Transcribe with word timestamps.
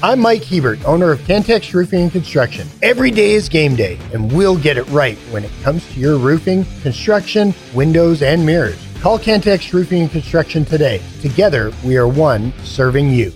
I'm 0.00 0.20
Mike 0.20 0.44
Hebert, 0.44 0.84
owner 0.84 1.10
of 1.10 1.18
Cantex 1.26 1.74
Roofing 1.74 2.02
and 2.02 2.12
Construction. 2.12 2.68
Every 2.82 3.10
day 3.10 3.32
is 3.32 3.48
game 3.48 3.74
day, 3.74 3.98
and 4.14 4.30
we'll 4.30 4.56
get 4.56 4.76
it 4.76 4.84
right 4.90 5.18
when 5.32 5.42
it 5.44 5.50
comes 5.64 5.84
to 5.92 5.98
your 5.98 6.18
roofing, 6.18 6.64
construction, 6.82 7.52
windows, 7.74 8.22
and 8.22 8.46
mirrors. 8.46 8.78
Call 9.00 9.18
Cantex 9.18 9.72
Roofing 9.72 10.02
and 10.02 10.10
Construction 10.10 10.64
today. 10.64 11.02
Together, 11.20 11.72
we 11.84 11.96
are 11.96 12.06
one 12.06 12.52
serving 12.62 13.10
you. 13.10 13.32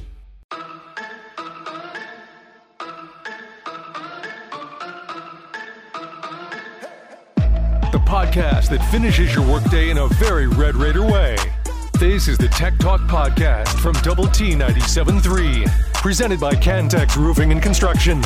The 7.91 7.99
podcast 8.07 8.69
that 8.71 8.89
finishes 8.93 9.35
your 9.35 9.45
workday 9.49 9.91
in 9.91 9.99
a 9.99 10.07
very 10.07 10.47
Red 10.47 10.77
Raider 10.77 11.03
way. 11.03 11.37
This 12.03 12.27
is 12.27 12.37
the 12.37 12.49
Tech 12.49 12.77
Talk 12.79 13.01
Podcast 13.03 13.79
from 13.79 13.93
Double 14.03 14.27
T 14.27 14.55
97.3, 14.55 15.69
presented 15.95 16.41
by 16.41 16.53
Cantex 16.53 17.17
Roofing 17.17 17.53
and 17.53 17.63
Construction. 17.63 18.19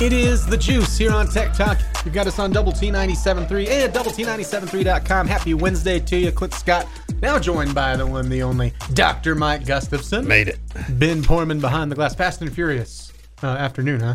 It 0.00 0.14
is 0.14 0.46
the 0.46 0.56
juice 0.56 0.96
here 0.96 1.12
on 1.12 1.28
Tech 1.28 1.52
Talk. 1.52 1.78
You've 2.02 2.14
got 2.14 2.26
us 2.28 2.38
on 2.38 2.50
Double 2.50 2.72
T 2.72 2.88
97.3 2.88 3.68
and 3.68 3.92
Double 3.92 4.10
T 4.10 4.24
97.3.com. 4.24 5.26
Happy 5.26 5.52
Wednesday 5.52 6.00
to 6.00 6.16
you, 6.16 6.32
Clint 6.32 6.54
Scott. 6.54 6.86
Now 7.20 7.38
joined 7.38 7.74
by 7.74 7.94
the 7.94 8.06
one, 8.06 8.30
the 8.30 8.42
only 8.42 8.72
Dr. 8.94 9.34
Mike 9.34 9.66
Gustafson. 9.66 10.26
Made 10.26 10.48
it. 10.48 10.60
Ben 10.88 11.22
Porman 11.22 11.60
behind 11.60 11.92
the 11.92 11.94
glass. 11.94 12.14
Fast 12.14 12.40
and 12.40 12.50
Furious 12.50 13.12
uh, 13.42 13.48
afternoon, 13.48 14.00
huh? 14.00 14.14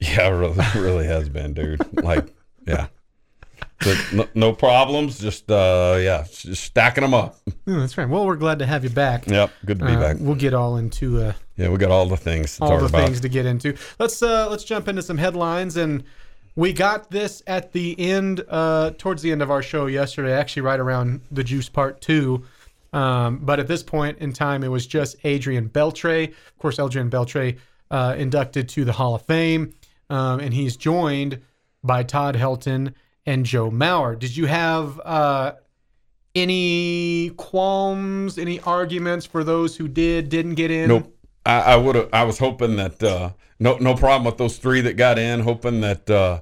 Yeah, 0.00 0.26
it 0.26 0.30
really, 0.30 0.64
really 0.74 1.06
has 1.06 1.28
been, 1.28 1.54
dude. 1.54 1.80
Like, 2.02 2.34
yeah. 2.66 2.88
No, 4.12 4.28
no 4.34 4.52
problems. 4.52 5.18
Just, 5.18 5.50
uh, 5.50 5.96
yeah, 6.00 6.24
just 6.30 6.64
stacking 6.64 7.02
them 7.02 7.14
up. 7.14 7.36
Oh, 7.64 7.78
that's 7.78 7.96
right. 7.96 8.08
Well, 8.08 8.26
we're 8.26 8.34
glad 8.36 8.58
to 8.58 8.66
have 8.66 8.82
you 8.82 8.90
back. 8.90 9.28
Yep. 9.28 9.50
Good 9.64 9.78
to 9.78 9.84
be 9.86 9.92
Uh, 9.92 10.00
back. 10.00 10.16
We'll 10.18 10.34
get 10.34 10.52
all 10.52 10.78
into 10.78 11.22
uh, 11.22 11.32
Yeah, 11.56 11.68
we 11.68 11.76
got 11.78 11.92
all 11.92 12.06
the 12.06 12.16
things 12.16 12.56
to 12.56 12.64
all 12.64 12.78
the 12.78 12.86
about. 12.86 13.04
things 13.04 13.20
to 13.20 13.28
get 13.28 13.46
into. 13.46 13.76
Let's 14.00 14.20
uh 14.20 14.48
let's 14.50 14.64
jump 14.64 14.88
into 14.88 15.00
some 15.00 15.16
headlines 15.16 15.76
and 15.76 16.02
we 16.56 16.72
got 16.72 17.12
this 17.12 17.40
at 17.46 17.70
the 17.72 17.98
end 18.00 18.44
uh 18.48 18.90
towards 18.98 19.22
the 19.22 19.30
end 19.30 19.42
of 19.42 19.50
our 19.52 19.62
show 19.62 19.86
yesterday, 19.86 20.32
actually 20.32 20.62
right 20.62 20.80
around 20.80 21.20
the 21.30 21.44
juice 21.44 21.68
part 21.68 22.00
2. 22.00 22.42
Um, 22.92 23.38
but 23.38 23.60
at 23.60 23.68
this 23.68 23.84
point 23.84 24.18
in 24.18 24.32
time 24.32 24.64
it 24.64 24.68
was 24.68 24.84
just 24.86 25.14
Adrian 25.22 25.68
Beltre. 25.68 26.30
Of 26.30 26.58
course, 26.58 26.80
Adrian 26.80 27.10
Beltre 27.10 27.58
uh, 27.92 28.16
inducted 28.18 28.68
to 28.70 28.84
the 28.84 28.92
Hall 28.92 29.14
of 29.14 29.22
Fame. 29.22 29.72
Um, 30.10 30.40
and 30.40 30.52
he's 30.52 30.76
joined 30.76 31.40
by 31.84 32.02
Todd 32.02 32.34
Helton 32.34 32.92
and 33.26 33.44
Joe 33.46 33.70
Mauer. 33.70 34.18
Did 34.18 34.36
you 34.36 34.46
have 34.46 35.00
uh 35.04 35.52
any 36.34 37.30
qualms, 37.36 38.38
any 38.38 38.58
arguments 38.60 39.26
for 39.26 39.44
those 39.44 39.76
who 39.76 39.86
did, 39.88 40.28
didn't 40.28 40.54
get 40.54 40.70
in? 40.70 40.88
Nope. 40.88 41.16
I, 41.44 41.60
I 41.60 41.76
would 41.76 41.94
have. 41.94 42.08
I 42.12 42.24
was 42.24 42.38
hoping 42.38 42.76
that 42.76 43.02
uh, 43.02 43.30
no, 43.58 43.76
no 43.78 43.94
problem 43.94 44.24
with 44.24 44.38
those 44.38 44.58
three 44.58 44.80
that 44.82 44.94
got 44.96 45.18
in. 45.18 45.40
Hoping 45.40 45.80
that 45.80 46.08
uh, 46.08 46.40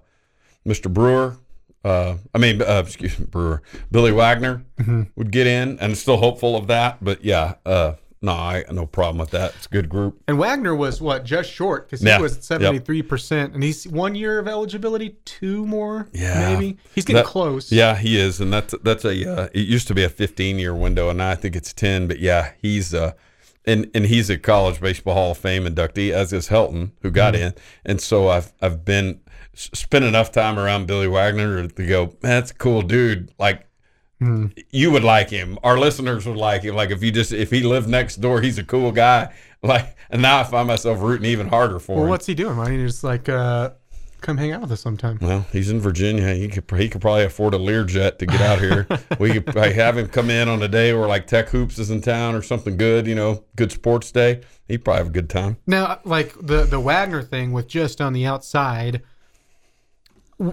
Mr. 0.66 0.92
Brewer, 0.92 1.38
uh, 1.84 2.16
I 2.34 2.38
mean, 2.38 2.60
uh, 2.60 2.82
excuse 2.84 3.18
me, 3.18 3.24
Brewer, 3.26 3.62
Billy 3.90 4.12
Wagner 4.12 4.64
Mm-hmm. 4.78 5.02
would 5.16 5.30
get 5.32 5.46
in, 5.46 5.78
and 5.80 5.96
still 5.96 6.18
hopeful 6.18 6.54
of 6.56 6.66
that. 6.68 7.02
But 7.02 7.24
yeah, 7.24 7.54
uh, 7.66 7.94
no, 8.22 8.32
I 8.32 8.64
no 8.70 8.86
problem 8.86 9.18
with 9.18 9.30
that. 9.30 9.54
It's 9.56 9.66
a 9.66 9.70
good 9.70 9.88
group. 9.88 10.20
And 10.28 10.38
Wagner 10.38 10.74
was 10.74 11.00
what 11.00 11.24
just 11.24 11.50
short 11.50 11.86
because 11.86 12.00
he 12.00 12.06
Yeah. 12.08 12.20
was 12.20 12.38
seventy 12.42 12.78
three 12.78 13.02
percent, 13.02 13.54
and 13.54 13.62
he's 13.62 13.88
one 13.88 14.14
year 14.14 14.38
of 14.38 14.46
eligibility, 14.46 15.16
two 15.24 15.64
more, 15.66 16.08
Yeah. 16.12 16.52
maybe. 16.52 16.76
He's 16.94 17.04
getting 17.04 17.22
That- 17.22 17.26
close. 17.26 17.72
Yeah, 17.72 17.96
he 17.96 18.18
is, 18.18 18.40
and 18.40 18.52
that's 18.52 18.74
that's 18.82 19.04
a. 19.04 19.30
Uh, 19.32 19.48
it 19.54 19.60
used 19.66 19.88
to 19.88 19.94
be 19.94 20.04
a 20.04 20.08
15 20.10 20.58
year 20.58 20.74
window, 20.74 21.08
and 21.08 21.18
now 21.18 21.30
I 21.30 21.34
think 21.34 21.56
it's 21.56 21.72
10. 21.72 22.06
But 22.08 22.18
yeah, 22.20 22.50
he's 22.60 22.92
uh, 22.92 23.12
and 23.64 23.90
and 23.94 24.06
he's 24.06 24.28
a 24.28 24.36
college 24.38 24.80
baseball 24.80 25.14
Hall 25.14 25.30
of 25.32 25.38
Fame 25.38 25.64
inductee, 25.64 26.10
as 26.12 26.32
is 26.32 26.48
Helton, 26.48 26.90
who 27.02 27.10
got 27.10 27.34
Mm-hmm. 27.34 27.42
in. 27.44 27.54
And 27.86 28.00
so 28.00 28.28
I've 28.28 28.52
I've 28.60 28.84
been 28.84 29.20
spent 29.54 30.04
enough 30.04 30.30
time 30.30 30.58
around 30.58 30.86
Billy 30.86 31.08
Wagner 31.08 31.66
to 31.66 31.86
go, 31.86 32.04
man, 32.06 32.12
that's 32.22 32.50
a 32.50 32.54
cool 32.54 32.82
dude. 32.82 33.30
Like. 33.38 33.66
Mm-hmm. 34.20 34.46
You 34.70 34.90
would 34.90 35.04
like 35.04 35.30
him. 35.30 35.58
Our 35.62 35.78
listeners 35.78 36.26
would 36.26 36.36
like 36.36 36.62
him. 36.62 36.74
Like 36.74 36.90
if 36.90 37.02
you 37.02 37.10
just 37.10 37.32
if 37.32 37.50
he 37.50 37.62
lived 37.62 37.88
next 37.88 38.16
door, 38.16 38.40
he's 38.42 38.58
a 38.58 38.64
cool 38.64 38.92
guy. 38.92 39.32
Like 39.62 39.94
and 40.08 40.22
now 40.22 40.38
I 40.40 40.44
find 40.44 40.66
myself 40.66 41.02
rooting 41.02 41.26
even 41.26 41.46
harder 41.46 41.78
for 41.78 41.96
Well, 41.96 42.04
him. 42.04 42.08
what's 42.10 42.24
he 42.24 42.34
doing? 42.34 42.56
Why 42.56 42.64
don't 42.64 42.80
you 42.80 42.86
just 42.86 43.04
like 43.04 43.28
uh, 43.28 43.72
come 44.22 44.38
hang 44.38 44.52
out 44.52 44.62
with 44.62 44.72
us 44.72 44.80
sometime? 44.80 45.18
Well, 45.20 45.44
he's 45.52 45.68
in 45.68 45.80
Virginia. 45.80 46.32
He 46.32 46.48
could 46.48 46.64
he 46.80 46.88
could 46.88 47.02
probably 47.02 47.24
afford 47.24 47.52
a 47.52 47.58
Learjet 47.58 48.16
to 48.20 48.24
get 48.24 48.40
out 48.40 48.58
here. 48.58 48.86
we 49.18 49.32
could 49.34 49.44
probably 49.44 49.74
have 49.74 49.98
him 49.98 50.08
come 50.08 50.30
in 50.30 50.48
on 50.48 50.62
a 50.62 50.68
day 50.68 50.94
where 50.94 51.06
like 51.06 51.26
Tech 51.26 51.50
Hoops 51.50 51.78
is 51.78 51.90
in 51.90 52.00
town 52.00 52.34
or 52.34 52.40
something 52.40 52.78
good. 52.78 53.06
You 53.06 53.14
know, 53.14 53.44
good 53.54 53.70
sports 53.70 54.10
day. 54.10 54.40
He'd 54.66 54.78
probably 54.82 54.98
have 55.00 55.08
a 55.08 55.10
good 55.10 55.28
time. 55.28 55.58
Now, 55.66 56.00
like 56.04 56.34
the 56.40 56.64
the 56.64 56.80
Wagner 56.80 57.22
thing 57.22 57.52
with 57.52 57.68
just 57.68 58.00
on 58.00 58.14
the 58.14 58.24
outside. 58.24 59.02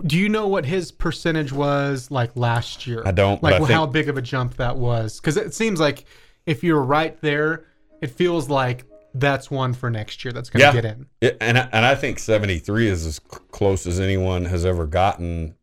Do 0.06 0.18
you 0.18 0.28
know 0.30 0.48
what 0.48 0.66
his 0.66 0.92
percentage 0.92 1.52
was 1.54 2.12
like 2.12 2.32
last 2.36 2.86
year? 2.88 3.02
I 3.06 3.12
don't, 3.12 3.42
Like 3.42 3.62
I 3.62 3.66
how 3.74 3.86
big 3.86 4.10
of 4.10 4.18
a 4.18 4.22
jump 4.22 4.56
that 4.58 4.76
was? 4.78 5.20
Because 5.20 5.38
it 5.38 5.54
seems 5.54 5.80
like 5.80 6.06
if 6.46 6.64
you're 6.64 6.82
right 6.84 7.20
there, 7.22 7.66
it 8.02 8.08
feels 8.08 8.50
like 8.50 8.84
that's 9.14 9.50
one 9.50 9.74
for 9.74 9.90
next 9.90 10.24
year 10.26 10.32
that's 10.32 10.50
going 10.50 10.60
to 10.60 10.66
Yeah, 10.68 10.74
get 10.74 10.86
in. 10.86 11.06
It- 11.22 11.38
and 11.42 11.58
I- 11.58 11.70
and 11.72 11.86
I 11.86 11.96
think 11.96 12.20
seventy 12.20 12.60
three 12.60 12.88
is 12.88 13.06
as 13.06 13.20
close 13.20 13.88
as 13.88 14.00
anyone 14.00 14.46
has 14.46 14.66
ever 14.66 14.86
gotten. 14.86 15.56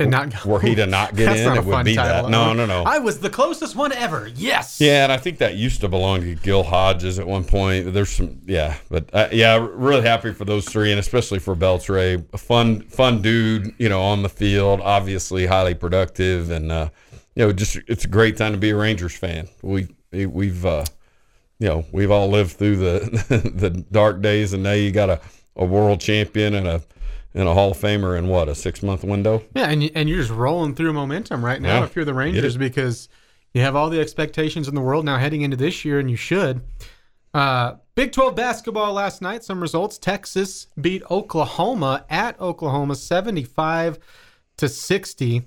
And 0.00 0.10
not 0.10 0.44
Were 0.46 0.60
he 0.60 0.74
to 0.76 0.86
not 0.86 1.14
get 1.14 1.36
in, 1.36 1.52
it 1.56 1.64
would 1.64 1.84
be 1.84 1.94
that. 1.96 2.28
No, 2.30 2.52
no, 2.52 2.64
no. 2.64 2.84
I 2.84 2.98
was 2.98 3.20
the 3.20 3.28
closest 3.28 3.76
one 3.76 3.92
ever. 3.92 4.28
Yes. 4.34 4.80
Yeah, 4.80 5.04
and 5.04 5.12
I 5.12 5.18
think 5.18 5.38
that 5.38 5.56
used 5.56 5.82
to 5.82 5.88
belong 5.88 6.22
to 6.22 6.34
Gil 6.36 6.62
Hodges 6.62 7.18
at 7.18 7.26
one 7.26 7.44
point. 7.44 7.92
There's 7.92 8.10
some, 8.10 8.40
yeah, 8.46 8.78
but 8.90 9.10
uh, 9.12 9.28
yeah, 9.30 9.68
really 9.70 10.02
happy 10.02 10.32
for 10.32 10.44
those 10.44 10.64
three, 10.66 10.90
and 10.90 10.98
especially 10.98 11.38
for 11.38 11.54
Beltre, 11.54 12.24
a 12.32 12.38
fun, 12.38 12.80
fun 12.82 13.20
dude, 13.20 13.74
you 13.78 13.88
know, 13.88 14.02
on 14.02 14.22
the 14.22 14.28
field, 14.28 14.80
obviously 14.80 15.46
highly 15.46 15.74
productive, 15.74 16.50
and 16.50 16.72
uh, 16.72 16.88
you 17.34 17.44
know, 17.46 17.52
just 17.52 17.76
it's 17.86 18.04
a 18.04 18.08
great 18.08 18.36
time 18.36 18.52
to 18.52 18.58
be 18.58 18.70
a 18.70 18.76
Rangers 18.76 19.14
fan. 19.14 19.48
We 19.62 19.88
we've, 20.12 20.64
uh, 20.64 20.84
you 21.58 21.68
know, 21.68 21.84
we've 21.92 22.10
all 22.10 22.28
lived 22.28 22.52
through 22.52 22.76
the 22.76 23.52
the 23.54 23.70
dark 23.70 24.22
days, 24.22 24.52
and 24.52 24.62
now 24.62 24.72
you 24.72 24.90
got 24.92 25.10
a, 25.10 25.20
a 25.56 25.64
world 25.64 26.00
champion 26.00 26.54
and 26.54 26.66
a 26.66 26.82
and 27.34 27.48
a 27.48 27.54
Hall 27.54 27.70
of 27.72 27.78
Famer 27.78 28.18
in 28.18 28.28
what 28.28 28.48
a 28.48 28.54
six 28.54 28.82
month 28.82 29.04
window. 29.04 29.42
Yeah, 29.54 29.70
and 29.70 29.90
and 29.94 30.08
you're 30.08 30.18
just 30.18 30.30
rolling 30.30 30.74
through 30.74 30.92
momentum 30.92 31.44
right 31.44 31.60
now 31.60 31.78
Yeah. 31.80 31.84
if 31.84 31.94
you're 31.96 32.04
the 32.04 32.14
Rangers 32.14 32.56
because 32.56 33.08
you 33.54 33.60
have 33.62 33.74
all 33.76 33.90
the 33.90 34.00
expectations 34.00 34.68
in 34.68 34.74
the 34.74 34.80
world 34.80 35.04
now 35.04 35.18
heading 35.18 35.42
into 35.42 35.56
this 35.56 35.84
year, 35.84 35.98
and 35.98 36.10
you 36.10 36.16
should. 36.16 36.62
Uh, 37.32 37.74
Big 37.94 38.12
12 38.12 38.34
basketball 38.34 38.92
last 38.94 39.20
night. 39.22 39.44
Some 39.44 39.60
results: 39.60 39.98
Texas 39.98 40.66
beat 40.80 41.02
Oklahoma 41.10 42.04
at 42.08 42.40
Oklahoma, 42.40 42.94
75 42.96 43.98
to 44.56 44.68
60. 44.68 45.42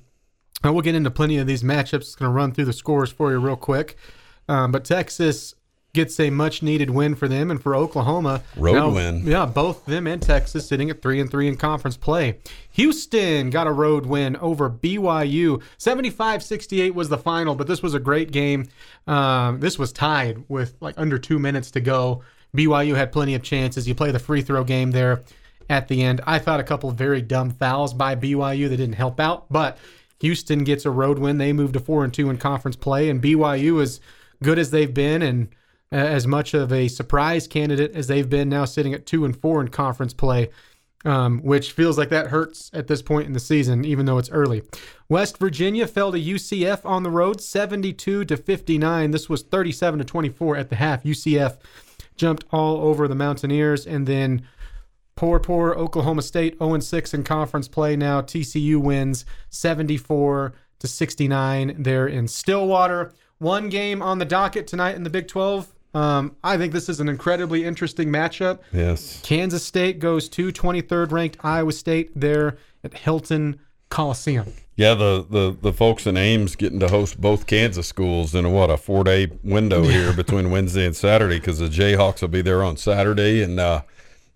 And 0.64 0.74
we'll 0.74 0.82
get 0.82 0.96
into 0.96 1.12
plenty 1.12 1.38
of 1.38 1.48
these 1.48 1.62
matchups. 1.64 1.96
It's 2.02 2.16
going 2.16 2.30
to 2.30 2.34
run 2.34 2.54
through 2.54 2.66
the 2.66 2.74
scores 2.74 3.12
for 3.12 3.32
you 3.32 3.40
real 3.40 3.56
quick. 3.58 3.98
Um, 4.48 4.72
but 4.72 4.86
Texas 4.86 5.56
gets 5.94 6.20
a 6.20 6.32
much 6.32 6.64
needed 6.64 6.90
win 6.90 7.14
for 7.14 7.28
them, 7.28 7.52
and 7.52 7.62
for 7.62 7.76
Oklahoma, 7.76 8.42
Road 8.58 8.74
now- 8.74 8.90
win. 8.90 9.22
Yeah, 9.28 9.46
both 9.46 9.86
them 9.86 10.08
and 10.08 10.20
Texas 10.20 10.68
sitting 10.68 10.90
at 10.90 11.04
three 11.04 11.20
and 11.20 11.30
three 11.30 11.48
in 11.48 11.56
conference 11.56 11.98
play. 11.98 12.40
Houston 12.72 13.52
got 13.52 13.68
a 13.68 13.72
road 13.72 14.08
win 14.08 14.36
over 14.38 14.72
BYU. 14.72 15.62
75-68 15.78 16.96
was 16.96 17.10
the 17.10 17.18
final, 17.20 17.54
but 17.54 17.68
this 17.68 17.84
was 17.84 17.94
a 17.94 18.00
great 18.00 18.32
game. 18.32 18.68
Um, 19.06 19.60
this 19.60 19.78
was 19.78 19.92
tied 19.94 20.44
with 20.50 20.74
like 20.82 20.96
under 20.98 21.20
two 21.20 21.38
minutes 21.38 21.70
to 21.72 21.80
go. 21.80 22.24
BYU 22.58 22.96
had 22.96 23.12
plenty 23.12 23.36
of 23.36 23.44
chances. 23.44 23.88
You 23.88 23.94
play 23.94 24.10
the 24.10 24.18
free 24.18 24.42
throw 24.42 24.64
game 24.64 24.92
there 24.92 25.22
at 25.70 25.90
the 25.90 26.02
end. 26.02 26.22
I 26.26 26.40
thought 26.40 26.60
a 26.60 26.64
couple 26.64 26.90
very 26.90 27.22
dumb 27.22 27.52
fouls 27.52 27.94
by 27.94 28.16
BYU 28.16 28.68
that 28.68 28.78
didn't 28.78 28.96
help 28.96 29.20
out, 29.20 29.46
but 29.52 29.78
Houston 30.22 30.64
gets 30.64 30.86
a 30.86 30.92
road 30.92 31.20
win. 31.20 31.38
They 31.38 31.54
move 31.54 31.72
to 31.74 31.80
four 31.80 32.04
and 32.04 32.12
two 32.12 32.32
in 32.32 32.38
conference 32.38 32.76
play, 32.76 33.10
and 33.12 33.22
BYU 33.22 33.80
is 33.80 34.00
good 34.42 34.58
as 34.58 34.72
they've 34.72 34.92
been 34.94 35.22
and 35.22 35.50
as 35.94 36.26
much 36.26 36.54
of 36.54 36.74
a 36.74 36.88
surprise 36.88 37.48
candidate 37.48 37.96
as 37.96 38.08
they've 38.08 38.30
been 38.30 38.50
now 38.50 38.66
sitting 38.66 38.94
at 38.94 39.06
two 39.06 39.26
and 39.26 39.40
four 39.40 39.62
in 39.62 39.68
conference 39.68 40.14
play, 40.14 40.50
um, 41.06 41.40
which 41.40 41.72
feels 41.72 41.98
like 41.98 42.10
that 42.10 42.28
hurts 42.28 42.72
at 42.74 42.88
this 42.88 43.02
point 43.02 43.28
in 43.28 43.34
the 43.34 43.40
season, 43.40 43.86
even 43.86 44.06
though 44.06 44.18
it's 44.18 44.32
early. 44.32 44.64
West 45.10 45.38
Virginia 45.38 45.86
fell 45.86 46.12
to 46.12 46.20
UCF 46.20 46.86
on 46.86 47.04
the 47.04 47.12
road, 47.12 47.42
72 47.42 48.26
to 48.26 48.38
59. 48.38 49.12
This 49.12 49.30
was 49.30 49.44
37 49.44 50.00
to 50.00 50.06
24 50.06 50.58
at 50.58 50.70
the 50.70 50.78
half. 50.78 51.04
UCF 51.04 51.58
jumped 52.16 52.46
all 52.52 52.78
over 52.78 53.08
the 53.08 53.16
Mountaineers, 53.16 53.86
and 53.86 54.08
then 54.08 54.44
Poor, 55.16 55.40
poor 55.40 55.74
Oklahoma 55.74 56.24
State 56.24 56.58
0 56.58 56.80
6 56.80 57.14
in 57.14 57.24
conference 57.24 57.68
play 57.68 57.96
now. 57.96 58.22
TCU 58.22 58.78
wins 58.78 59.26
74 59.50 60.54
to 60.80 60.88
69 60.88 61.76
there 61.78 62.08
in 62.08 62.28
Stillwater. 62.28 63.14
One 63.38 63.70
game 63.70 64.02
on 64.02 64.20
the 64.20 64.26
docket 64.26 64.68
tonight 64.68 64.96
in 64.96 65.04
the 65.04 65.10
Big 65.10 65.28
12. 65.28 65.72
Um, 65.94 66.36
I 66.44 66.58
think 66.58 66.74
this 66.74 66.90
is 66.90 67.00
an 67.00 67.08
incredibly 67.08 67.64
interesting 67.66 68.10
matchup. 68.10 68.60
Yes. 68.72 69.22
Kansas 69.24 69.64
State 69.64 70.00
goes 70.00 70.28
to 70.30 70.52
23rd 70.52 71.12
ranked 71.12 71.38
Iowa 71.44 71.72
State 71.72 72.12
there 72.16 72.58
at 72.84 72.94
Hilton 72.96 73.60
Coliseum. 73.90 74.54
Yeah, 74.76 74.96
the, 74.96 75.24
the, 75.30 75.56
the 75.62 75.72
folks 75.72 76.08
in 76.08 76.18
Ames 76.18 76.56
getting 76.56 76.80
to 76.80 76.88
host 76.88 77.22
both 77.22 77.46
Kansas 77.46 77.88
schools 77.88 78.34
in 78.34 78.44
a 78.44 78.50
what 78.50 78.72
a 78.72 78.78
four 78.78 79.04
day 79.04 79.28
window 79.44 79.84
here 79.88 80.14
between 80.14 80.50
Wednesday 80.50 80.86
and 80.86 80.96
Saturday 80.96 81.38
because 81.40 81.60
the 81.60 81.68
Jayhawks 81.68 82.22
will 82.22 82.30
be 82.30 82.42
there 82.42 82.64
on 82.64 82.78
Saturday, 82.78 83.44
and 83.44 83.60
uh, 83.60 83.84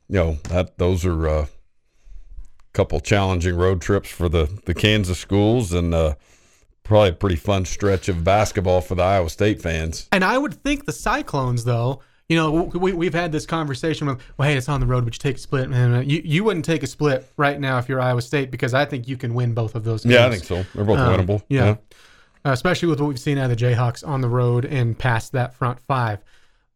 you 0.07 0.15
know 0.19 0.33
that 0.49 0.77
those 0.77 1.03
are 1.05 1.25
a 1.27 1.39
uh, 1.39 1.45
couple 2.73 2.99
challenging 2.99 3.55
road 3.55 3.81
trips 3.81 4.09
for 4.09 4.29
the 4.29 4.47
the 4.65 4.75
Kansas 4.75 5.17
schools, 5.17 5.73
and 5.73 5.95
uh, 5.95 6.13
probably 6.87 7.09
a 7.09 7.13
pretty 7.13 7.35
fun 7.35 7.65
stretch 7.65 8.09
of 8.09 8.23
basketball 8.23 8.81
for 8.81 8.95
the 8.95 9.03
Iowa 9.03 9.29
State 9.29 9.61
fans. 9.61 10.07
And 10.11 10.23
I 10.23 10.37
would 10.37 10.53
think 10.63 10.85
the 10.85 10.91
Cyclones, 10.91 11.63
though, 11.63 12.01
you 12.29 12.35
know, 12.35 12.51
we, 12.51 12.91
we've 12.93 13.13
had 13.13 13.31
this 13.31 13.45
conversation 13.45 14.07
with, 14.07 14.19
well, 14.37 14.49
hey, 14.49 14.57
it's 14.57 14.67
on 14.67 14.79
the 14.81 14.85
road, 14.85 15.05
but 15.05 15.13
you 15.13 15.19
take 15.19 15.37
a 15.37 15.39
split, 15.39 15.69
man. 15.69 16.07
You, 16.09 16.21
you 16.25 16.43
wouldn't 16.43 16.65
take 16.65 16.83
a 16.83 16.87
split 16.87 17.29
right 17.37 17.59
now 17.59 17.77
if 17.77 17.87
you're 17.87 18.01
Iowa 18.01 18.21
State 18.21 18.51
because 18.51 18.73
I 18.73 18.83
think 18.85 19.07
you 19.07 19.15
can 19.17 19.33
win 19.33 19.53
both 19.53 19.75
of 19.75 19.83
those 19.83 20.03
games. 20.03 20.13
Yeah, 20.15 20.25
I 20.25 20.29
think 20.31 20.43
so. 20.43 20.63
They're 20.75 20.83
both 20.83 20.99
Um, 20.99 21.25
winnable. 21.25 21.41
yeah. 21.47 21.75
Uh, 22.45 22.51
especially 22.51 22.87
with 22.89 22.99
what 22.99 23.07
we've 23.07 23.19
seen 23.19 23.37
out 23.37 23.49
of 23.51 23.57
the 23.57 23.65
Jayhawks 23.65 24.05
on 24.07 24.21
the 24.21 24.29
road 24.29 24.65
and 24.65 24.97
past 24.97 25.31
that 25.33 25.53
front 25.53 25.79
five. 25.87 26.19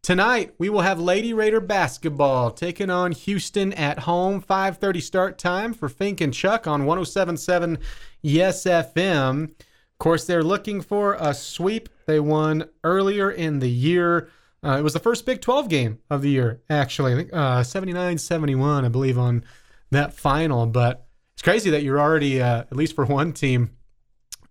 Tonight 0.04 0.54
we 0.58 0.68
will 0.70 0.82
have 0.82 1.00
Lady 1.00 1.32
Raider 1.34 1.60
basketball 1.62 2.50
taking 2.52 2.90
on 2.90 3.12
Houston 3.12 3.72
at 3.74 4.00
home. 4.00 4.42
5:30 4.42 5.00
start 5.02 5.38
time 5.38 5.74
for 5.74 5.88
Fink 5.90 6.20
and 6.22 6.34
Chuck 6.34 6.66
on 6.66 6.84
107.7 6.86 7.78
Yes 8.22 8.64
FM. 8.66 9.52
Of 10.02 10.04
course, 10.04 10.26
they're 10.26 10.42
looking 10.42 10.82
for 10.82 11.16
a 11.20 11.32
sweep. 11.32 11.88
They 12.08 12.20
won 12.20 12.68
earlier 12.84 13.30
in 13.30 13.60
the 13.60 13.70
year. 13.70 14.30
Uh, 14.66 14.78
it 14.80 14.82
was 14.82 14.94
the 14.94 15.00
first 15.00 15.28
Big 15.28 15.42
12 15.42 15.70
game 15.70 16.00
of 16.10 16.24
the 16.24 16.30
year, 16.32 16.60
actually. 16.72 17.14
I 17.14 17.16
think 17.18 17.30
uh, 17.32 17.62
79 17.62 18.18
71, 18.18 18.84
I 18.84 18.88
believe, 18.90 19.20
on 19.20 19.44
that 19.92 20.16
final. 20.16 20.66
But 20.66 21.06
it's 21.36 21.44
crazy 21.44 21.70
that 21.70 21.84
you're 21.84 22.00
already, 22.00 22.42
uh, 22.42 22.62
at 22.62 22.76
least 22.76 22.96
for 22.96 23.06
one 23.06 23.32
team, 23.32 23.78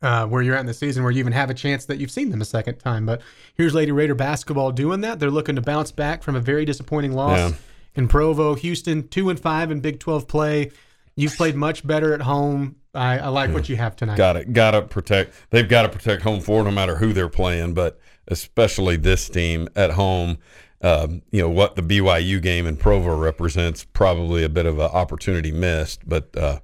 uh, 0.00 0.24
where 0.28 0.40
you're 0.40 0.54
at 0.54 0.60
in 0.60 0.66
the 0.66 0.72
season 0.72 1.02
where 1.02 1.10
you 1.10 1.18
even 1.18 1.32
have 1.32 1.50
a 1.50 1.54
chance 1.54 1.84
that 1.86 1.98
you've 1.98 2.12
seen 2.12 2.30
them 2.30 2.40
a 2.40 2.44
second 2.44 2.76
time. 2.78 3.04
But 3.04 3.20
here's 3.56 3.74
Lady 3.74 3.90
Raider 3.90 4.14
basketball 4.14 4.70
doing 4.70 5.00
that. 5.00 5.18
They're 5.18 5.32
looking 5.32 5.56
to 5.56 5.62
bounce 5.62 5.90
back 5.90 6.22
from 6.22 6.36
a 6.36 6.40
very 6.40 6.64
disappointing 6.64 7.10
loss 7.10 7.38
Yeah. 7.38 7.52
in 7.96 8.06
Provo. 8.06 8.54
Houston, 8.54 9.08
two 9.08 9.28
and 9.28 9.40
five 9.40 9.72
in 9.72 9.80
Big 9.80 9.98
12 9.98 10.28
play. 10.28 10.70
You've 11.16 11.36
played 11.36 11.54
much 11.56 11.86
better 11.86 12.14
at 12.14 12.22
home. 12.22 12.76
I, 12.94 13.18
I 13.18 13.28
like 13.28 13.52
what 13.52 13.68
you 13.68 13.76
have 13.76 13.94
tonight. 13.94 14.16
Got 14.16 14.36
it. 14.36 14.52
Got 14.52 14.72
to 14.72 14.82
protect. 14.82 15.34
They've 15.50 15.68
got 15.68 15.82
to 15.82 15.88
protect 15.88 16.22
home 16.22 16.40
floor 16.40 16.64
no 16.64 16.70
matter 16.70 16.96
who 16.96 17.12
they're 17.12 17.28
playing, 17.28 17.74
but 17.74 18.00
especially 18.28 18.96
this 18.96 19.28
team 19.28 19.68
at 19.76 19.92
home. 19.92 20.38
Um, 20.82 21.20
you 21.30 21.42
know 21.42 21.50
what 21.50 21.76
the 21.76 21.82
BYU 21.82 22.40
game 22.40 22.66
in 22.66 22.76
Provo 22.76 23.14
represents 23.14 23.84
probably 23.84 24.42
a 24.44 24.48
bit 24.48 24.64
of 24.66 24.78
an 24.78 24.86
opportunity 24.90 25.52
missed, 25.52 26.08
but 26.08 26.34
uh, 26.36 26.60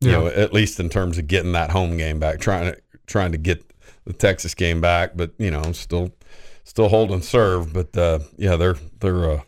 you 0.00 0.10
Yeah. 0.12 0.18
know 0.18 0.26
at 0.28 0.52
least 0.52 0.78
in 0.78 0.88
terms 0.88 1.18
of 1.18 1.26
getting 1.26 1.50
that 1.52 1.70
home 1.70 1.96
game 1.96 2.20
back, 2.20 2.38
trying 2.38 2.72
to 2.72 2.80
trying 3.06 3.32
to 3.32 3.38
get 3.38 3.64
the 4.06 4.12
Texas 4.12 4.54
game 4.54 4.80
back, 4.80 5.16
but 5.16 5.32
you 5.38 5.50
know 5.50 5.72
still 5.72 6.12
still 6.62 6.88
holding 6.88 7.20
serve. 7.20 7.72
But 7.72 7.96
uh, 7.96 8.20
yeah, 8.36 8.54
they're 8.54 8.76
they're 9.00 9.30
uh, 9.30 9.40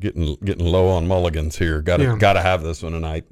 getting 0.00 0.36
getting 0.44 0.66
low 0.66 0.88
on 0.88 1.06
mulligans 1.08 1.58
here. 1.58 1.80
Got 1.82 1.98
to 1.98 2.04
Yeah. 2.04 2.16
got 2.18 2.34
to 2.34 2.40
have 2.40 2.62
this 2.62 2.82
one 2.82 2.92
tonight. 2.92 3.24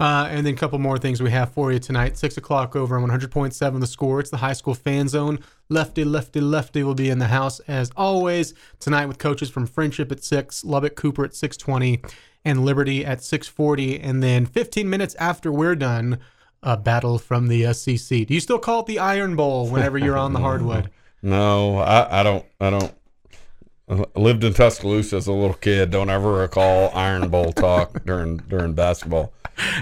Uh, 0.00 0.28
and 0.30 0.46
then 0.46 0.54
a 0.54 0.56
couple 0.56 0.78
more 0.78 0.96
things 0.96 1.20
we 1.20 1.30
have 1.32 1.52
for 1.52 1.72
you 1.72 1.78
tonight. 1.80 2.16
Six 2.16 2.36
o'clock 2.36 2.76
over 2.76 2.96
on 2.96 3.02
100.7 3.10 3.80
The 3.80 3.86
Score. 3.86 4.20
It's 4.20 4.30
the 4.30 4.36
high 4.36 4.52
school 4.52 4.74
fan 4.74 5.08
zone. 5.08 5.40
Lefty, 5.68 6.04
lefty, 6.04 6.40
lefty 6.40 6.84
will 6.84 6.94
be 6.94 7.10
in 7.10 7.18
the 7.18 7.26
house 7.26 7.58
as 7.66 7.90
always 7.96 8.54
tonight 8.78 9.06
with 9.06 9.18
coaches 9.18 9.50
from 9.50 9.66
Friendship 9.66 10.12
at 10.12 10.22
six, 10.22 10.64
Lubbock 10.64 10.94
Cooper 10.94 11.24
at 11.24 11.32
6:20, 11.34 12.00
and 12.44 12.64
Liberty 12.64 13.04
at 13.04 13.18
6:40. 13.24 13.98
And 14.00 14.22
then 14.22 14.46
15 14.46 14.88
minutes 14.88 15.16
after 15.18 15.50
we're 15.50 15.74
done, 15.74 16.18
a 16.62 16.76
battle 16.76 17.18
from 17.18 17.48
the 17.48 17.64
SEC. 17.74 18.24
Do 18.24 18.34
you 18.34 18.40
still 18.40 18.58
call 18.60 18.80
it 18.80 18.86
the 18.86 19.00
Iron 19.00 19.34
Bowl 19.34 19.68
whenever 19.68 19.98
you're 19.98 20.16
on 20.18 20.32
the 20.32 20.40
hardwood? 20.40 20.90
No, 21.20 21.78
I, 21.78 22.20
I 22.20 22.22
don't. 22.22 22.44
I 22.60 22.70
don't. 22.70 22.94
I 23.90 24.04
lived 24.18 24.44
in 24.44 24.52
Tuscaloosa 24.54 25.16
as 25.16 25.26
a 25.26 25.32
little 25.32 25.54
kid. 25.54 25.90
Don't 25.90 26.10
ever 26.10 26.32
recall 26.32 26.90
Iron 26.94 27.28
Bowl 27.30 27.52
talk 27.52 28.02
during 28.06 28.36
during 28.38 28.74
basketball. 28.74 29.32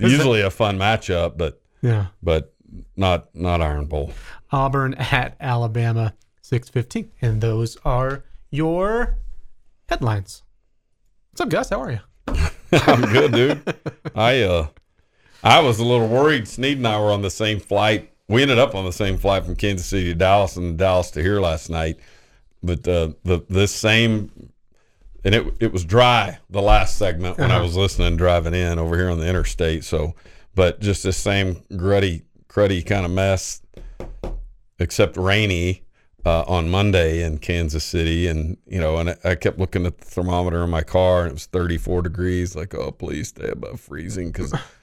Usually 0.00 0.40
a 0.42 0.50
fun 0.50 0.78
matchup, 0.78 1.36
but 1.36 1.60
Yeah. 1.82 2.06
but 2.22 2.54
not 2.96 3.34
not 3.34 3.60
Iron 3.60 3.86
Bowl. 3.86 4.12
Auburn 4.52 4.94
at 4.94 5.36
Alabama, 5.40 6.14
6:15. 6.42 7.08
And 7.20 7.40
those 7.40 7.76
are 7.84 8.24
your 8.50 9.18
headlines. 9.88 10.42
What's 11.32 11.40
up, 11.40 11.48
Gus? 11.48 11.70
How 11.70 11.80
are 11.82 11.90
you? 11.90 12.00
I'm 12.72 13.02
good, 13.02 13.32
dude. 13.32 13.74
I 14.14 14.42
uh, 14.42 14.68
I 15.42 15.60
was 15.60 15.78
a 15.78 15.84
little 15.84 16.08
worried. 16.08 16.46
Sneed 16.48 16.78
and 16.78 16.86
I 16.86 16.98
were 17.00 17.10
on 17.10 17.22
the 17.22 17.30
same 17.30 17.60
flight. 17.60 18.12
We 18.28 18.42
ended 18.42 18.58
up 18.58 18.74
on 18.74 18.84
the 18.84 18.92
same 18.92 19.18
flight 19.18 19.44
from 19.44 19.54
Kansas 19.56 19.86
City 19.86 20.04
to 20.06 20.14
Dallas 20.14 20.56
and 20.56 20.76
Dallas 20.76 21.10
to 21.12 21.22
here 21.22 21.40
last 21.40 21.70
night. 21.70 21.98
But 22.62 22.86
uh, 22.88 23.10
the 23.24 23.44
this 23.48 23.72
same, 23.72 24.50
and 25.24 25.34
it 25.34 25.54
it 25.60 25.72
was 25.72 25.84
dry 25.84 26.38
the 26.50 26.62
last 26.62 26.96
segment 26.96 27.38
when 27.38 27.50
I 27.50 27.60
was 27.60 27.76
listening 27.76 28.16
driving 28.16 28.54
in 28.54 28.78
over 28.78 28.96
here 28.96 29.10
on 29.10 29.18
the 29.18 29.28
interstate. 29.28 29.84
So, 29.84 30.14
but 30.54 30.80
just 30.80 31.02
this 31.02 31.16
same 31.16 31.56
gruddy 31.72 32.22
cruddy 32.48 32.84
kind 32.84 33.04
of 33.04 33.12
mess, 33.12 33.62
except 34.78 35.16
rainy. 35.16 35.82
Uh, 36.24 36.44
on 36.48 36.68
Monday 36.68 37.22
in 37.22 37.38
Kansas 37.38 37.84
City, 37.84 38.26
and 38.26 38.56
you 38.66 38.80
know, 38.80 38.96
and 38.96 39.10
I, 39.10 39.16
I 39.24 39.34
kept 39.36 39.60
looking 39.60 39.86
at 39.86 39.98
the 39.98 40.04
thermometer 40.06 40.64
in 40.64 40.70
my 40.70 40.82
car, 40.82 41.20
and 41.20 41.28
it 41.28 41.34
was 41.34 41.46
34 41.46 42.02
degrees. 42.02 42.56
Like, 42.56 42.74
oh, 42.74 42.90
please 42.90 43.28
stay 43.28 43.48
above 43.48 43.78
freezing, 43.78 44.32
because 44.32 44.52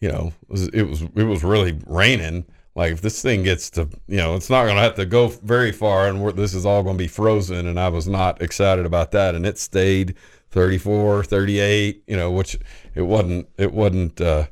you 0.00 0.08
know, 0.10 0.32
it 0.42 0.50
was, 0.50 0.68
it 0.68 0.82
was 0.82 1.02
it 1.14 1.22
was 1.22 1.44
really 1.44 1.78
raining. 1.86 2.46
Like, 2.74 2.92
if 2.92 3.00
this 3.00 3.20
thing 3.20 3.42
gets 3.42 3.70
to, 3.70 3.88
you 4.06 4.18
know, 4.18 4.36
it's 4.36 4.50
not 4.50 4.64
going 4.64 4.76
to 4.76 4.82
have 4.82 4.94
to 4.96 5.06
go 5.06 5.28
very 5.28 5.72
far, 5.72 6.06
and 6.06 6.36
this 6.36 6.54
is 6.54 6.64
all 6.64 6.82
going 6.82 6.96
to 6.96 7.02
be 7.02 7.08
frozen. 7.08 7.66
And 7.66 7.78
I 7.78 7.88
was 7.88 8.06
not 8.06 8.40
excited 8.40 8.86
about 8.86 9.10
that, 9.12 9.34
and 9.34 9.44
it 9.44 9.58
stayed 9.58 10.14
34, 10.50 11.24
38. 11.24 12.04
You 12.06 12.16
know, 12.16 12.30
which 12.30 12.58
it 12.94 13.02
wasn't. 13.02 13.48
It 13.58 13.72
wasn't. 13.72 14.20
Uh, 14.20 14.46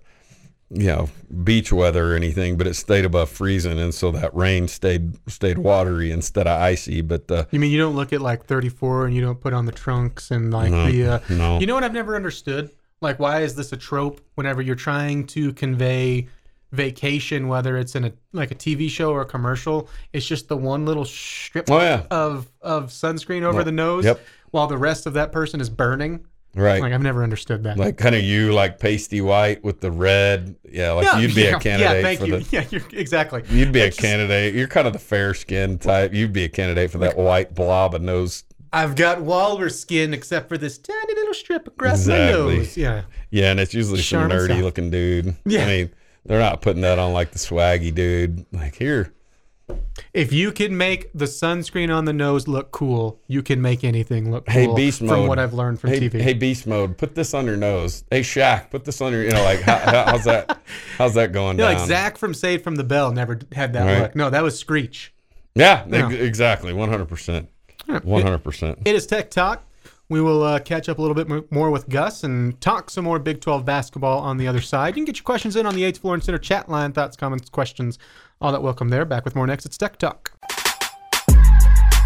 you 0.71 0.87
know 0.87 1.09
beach 1.45 1.73
weather 1.73 2.13
or 2.13 2.17
anything, 2.17 2.57
but 2.57 2.67
it 2.67 2.75
stayed 2.75 3.05
above 3.05 3.29
freezing, 3.29 3.79
and 3.79 3.95
so 3.95 4.11
that 4.11 4.35
rain 4.35 4.67
stayed 4.69 5.17
stayed 5.31 5.59
watery 5.59 6.11
instead 6.11 6.47
of 6.47 6.61
icy. 6.61 7.03
But 7.03 7.31
uh, 7.31 7.45
You 7.51 7.61
mean 7.61 7.71
you 7.71 7.79
don't 7.79 7.95
look 7.95 8.13
at 8.13 8.21
like 8.21 8.47
34 8.47 9.07
and 9.07 9.15
you 9.15 9.23
don't 9.23 9.41
put 9.41 9.53
on 9.53 9.67
the 9.67 9.73
trunks 9.73 10.31
and 10.31 10.53
like 10.53 10.71
No, 10.71 10.91
the 10.91 11.07
uh, 11.07 11.19
no. 11.31 11.61
You 11.61 11.67
know 11.67 11.75
what 11.75 11.85
I've 11.85 11.93
never 11.93 12.17
understood? 12.17 12.71
Like 13.01 13.19
why 13.19 13.43
is 13.43 13.55
this 13.55 13.73
a 13.73 13.77
trope 13.77 14.21
whenever 14.35 14.61
you're 14.61 14.75
trying 14.75 15.27
to 15.29 15.53
convey 15.53 16.29
vacation 16.77 17.49
whether 17.49 17.77
it's 17.77 17.95
in 17.97 18.05
a 18.05 18.13
like 18.33 18.51
a 18.51 18.55
TV 18.55 18.89
show 18.89 19.11
or 19.11 19.23
a 19.23 19.27
commercial, 19.27 19.89
it's 20.13 20.27
just 20.27 20.49
the 20.49 20.57
one 20.57 20.85
little 20.85 21.05
strip 21.05 21.71
Oh, 21.71 21.79
yeah. 21.81 22.03
of 22.11 22.49
of 22.61 22.91
sunscreen 22.91 23.43
over 23.43 23.57
Well, 23.57 23.65
the 23.65 23.73
nose 23.73 24.05
yep. 24.05 24.21
while 24.51 24.67
the 24.67 24.79
rest 24.79 25.07
of 25.07 25.15
that 25.15 25.33
person 25.33 25.61
is 25.61 25.69
burning. 25.71 26.25
right, 26.55 26.81
Like 26.81 26.93
I've 26.93 27.03
never 27.03 27.23
understood 27.23 27.65
that. 27.65 27.77
like 27.79 27.97
kind 27.99 28.15
of 28.15 28.23
you 28.23 28.53
like 28.53 28.79
pasty 28.79 29.21
white 29.21 29.63
with 29.65 29.81
the 29.81 29.91
red. 29.91 30.57
Yeah, 30.71 30.93
like 30.93 31.21
you'd 31.21 31.35
be 31.35 31.43
yeah, 31.43 31.57
a 31.57 31.61
candidate 31.61 31.97
Yeah, 31.97 32.03
thank 32.03 32.21
for 32.21 32.27
you. 32.27 32.39
the. 32.41 32.47
Yeah, 32.57 32.65
you're 32.71 32.83
exactly. 32.93 33.43
You'd 33.51 33.73
be 33.73 33.81
a 33.81 33.91
candidate. 33.91 34.55
You're 34.55 34.69
kind 34.69 34.87
of 34.87 34.93
the 34.93 34.99
fair 34.99 35.35
skin 35.35 35.79
type. 35.79 36.13
You'd 36.15 36.33
be 36.33 36.45
a 36.45 36.49
candidate 36.49 36.91
for 36.91 36.99
that 36.99 37.17
white 37.17 37.55
blob 37.55 37.95
of 37.95 38.03
nose. 38.03 38.45
I've 38.73 38.97
got 38.97 39.23
walrus 39.23 39.79
skin 39.81 40.13
except 40.13 40.49
for 40.49 40.59
this 40.59 40.77
tiny 40.77 41.15
little 41.15 41.33
strip 41.35 41.67
across 41.67 42.07
my 42.07 42.15
Exactly. 42.17 42.57
nose. 42.59 42.77
Yeah. 42.77 43.03
Yeah, 43.31 43.51
and 43.53 43.61
it's 43.61 43.73
usually 43.73 44.03
some 44.03 44.29
nerdy 44.31 44.61
looking 44.63 44.91
dude. 44.91 45.35
Yeah. 45.47 45.63
I 45.65 45.67
mean, 45.67 45.91
they're 46.27 46.41
not 46.41 46.61
putting 46.61 46.83
that 46.83 46.99
on 46.99 47.13
like 47.13 47.31
the 47.33 47.39
swaggy 47.39 47.95
dude. 47.95 48.45
Like 48.53 48.77
here, 48.77 49.13
If 50.13 50.33
you 50.33 50.53
can 50.53 50.77
make 50.77 51.11
the 51.13 51.25
sunscreen 51.25 51.95
on 51.95 52.05
the 52.05 52.13
nose 52.13 52.47
look 52.47 52.71
cool, 52.73 53.21
you 53.27 53.43
can 53.43 53.61
make 53.63 53.83
anything 53.85 54.31
look 54.31 54.47
cool. 54.47 54.53
hey 54.55 54.75
beast 54.75 55.03
mode. 55.03 55.11
from 55.11 55.27
what 55.29 55.39
I've 55.39 55.55
learned 55.55 55.81
from 55.81 55.91
hey, 55.91 56.01
TV. 56.01 56.21
Hey 56.21 56.35
beast 56.35 56.67
mode, 56.67 56.97
put 56.99 57.15
this 57.15 57.35
on 57.35 57.47
your 57.47 57.57
nose. 57.57 58.05
Hey 58.11 58.21
Shaq, 58.21 58.71
put 58.71 58.85
this 58.85 59.01
on 59.01 59.13
your. 59.13 59.23
You 59.25 59.31
know, 59.31 59.43
like 59.45 59.61
how, 59.63 59.79
how- 59.79 60.05
how's 60.07 60.25
that? 60.25 60.61
How's 60.99 61.15
that 61.15 61.33
going 61.33 61.59
yeah, 61.61 61.71
down? 61.71 61.79
like 61.79 61.89
Zach 61.89 62.17
from 62.19 62.35
Saved 62.35 62.63
from 62.65 62.77
the 62.77 62.85
Bell 62.85 63.13
never 63.13 63.39
had 63.53 63.73
that 63.73 63.85
Right. 63.85 64.03
look. 64.03 64.17
No, 64.17 64.31
that 64.31 64.43
was 64.43 64.59
Screech. 64.59 65.13
Yeah, 65.55 65.87
ex- 65.91 66.15
exactly. 66.15 66.73
One 66.73 66.89
hundred 66.91 67.07
percent. 67.09 67.49
One 68.03 68.23
hundred 68.23 68.43
percent. 68.45 68.81
It 68.85 68.95
is 68.95 69.07
Tech 69.07 69.31
Talk. 69.31 69.63
We 70.09 70.21
will 70.21 70.45
uh, 70.45 70.61
catch 70.61 70.89
up 70.89 70.99
a 70.99 71.03
little 71.03 71.17
bit 71.17 71.51
more 71.51 71.71
with 71.71 71.89
Gus 71.89 72.23
and 72.23 72.61
talk 72.61 72.91
some 72.91 73.05
more 73.05 73.19
Big 73.19 73.41
12 73.41 73.65
basketball 73.65 74.21
on 74.21 74.37
the 74.37 74.47
other 74.47 74.61
side. 74.61 74.89
You 74.89 74.95
can 74.95 75.05
get 75.05 75.17
your 75.17 75.25
questions 75.25 75.57
in 75.57 75.67
on 75.67 75.75
the 75.75 75.81
Yates 75.81 75.99
Flooring 75.99 76.21
Center 76.21 76.39
chat 76.39 76.69
line. 76.69 76.93
Thoughts, 76.93 77.17
comments, 77.17 77.49
questions, 77.49 77.99
all 78.41 78.53
that 78.53 78.63
welcome 78.63 78.89
there. 78.89 79.05
Back 79.05 79.25
with 79.25 79.35
more 79.35 79.49
next. 79.49 79.67
It's 79.67 79.77
Tech 79.77 79.97
Talk. 79.99 80.33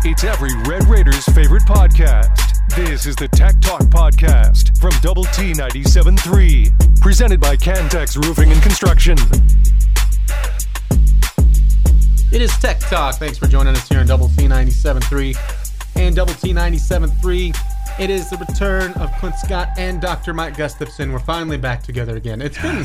It's 0.02 0.24
every 0.24 0.54
Red 0.66 0.88
Raiders' 0.88 1.26
favorite 1.26 1.64
podcast. 1.64 2.38
This 2.74 3.04
is 3.04 3.16
the 3.16 3.28
Tech 3.28 3.60
Talk 3.60 3.82
Podcast 3.82 4.78
from 4.78 4.92
Double 5.02 5.24
T 5.24 5.52
97.3, 5.52 7.00
presented 7.02 7.38
by 7.38 7.54
Cantex 7.54 8.16
Roofing 8.16 8.50
and 8.50 8.62
Construction. 8.62 9.18
It 12.32 12.40
is 12.40 12.56
Tech 12.60 12.78
Talk. 12.80 13.16
Thanks 13.16 13.36
for 13.36 13.46
joining 13.46 13.74
us 13.74 13.86
here 13.90 14.00
on 14.00 14.06
Double 14.06 14.28
T 14.28 14.46
97.3 14.46 15.96
and 15.96 16.16
Double 16.16 16.32
T 16.32 16.54
97.3. 16.54 17.69
It 18.00 18.08
is 18.08 18.30
the 18.30 18.38
return 18.38 18.92
of 18.94 19.12
Clint 19.18 19.36
Scott 19.36 19.68
and 19.76 20.00
Dr. 20.00 20.32
Mike 20.32 20.56
Gustafson. 20.56 21.12
We're 21.12 21.18
finally 21.18 21.58
back 21.58 21.82
together 21.82 22.16
again. 22.16 22.40
It's 22.40 22.56
been 22.58 22.84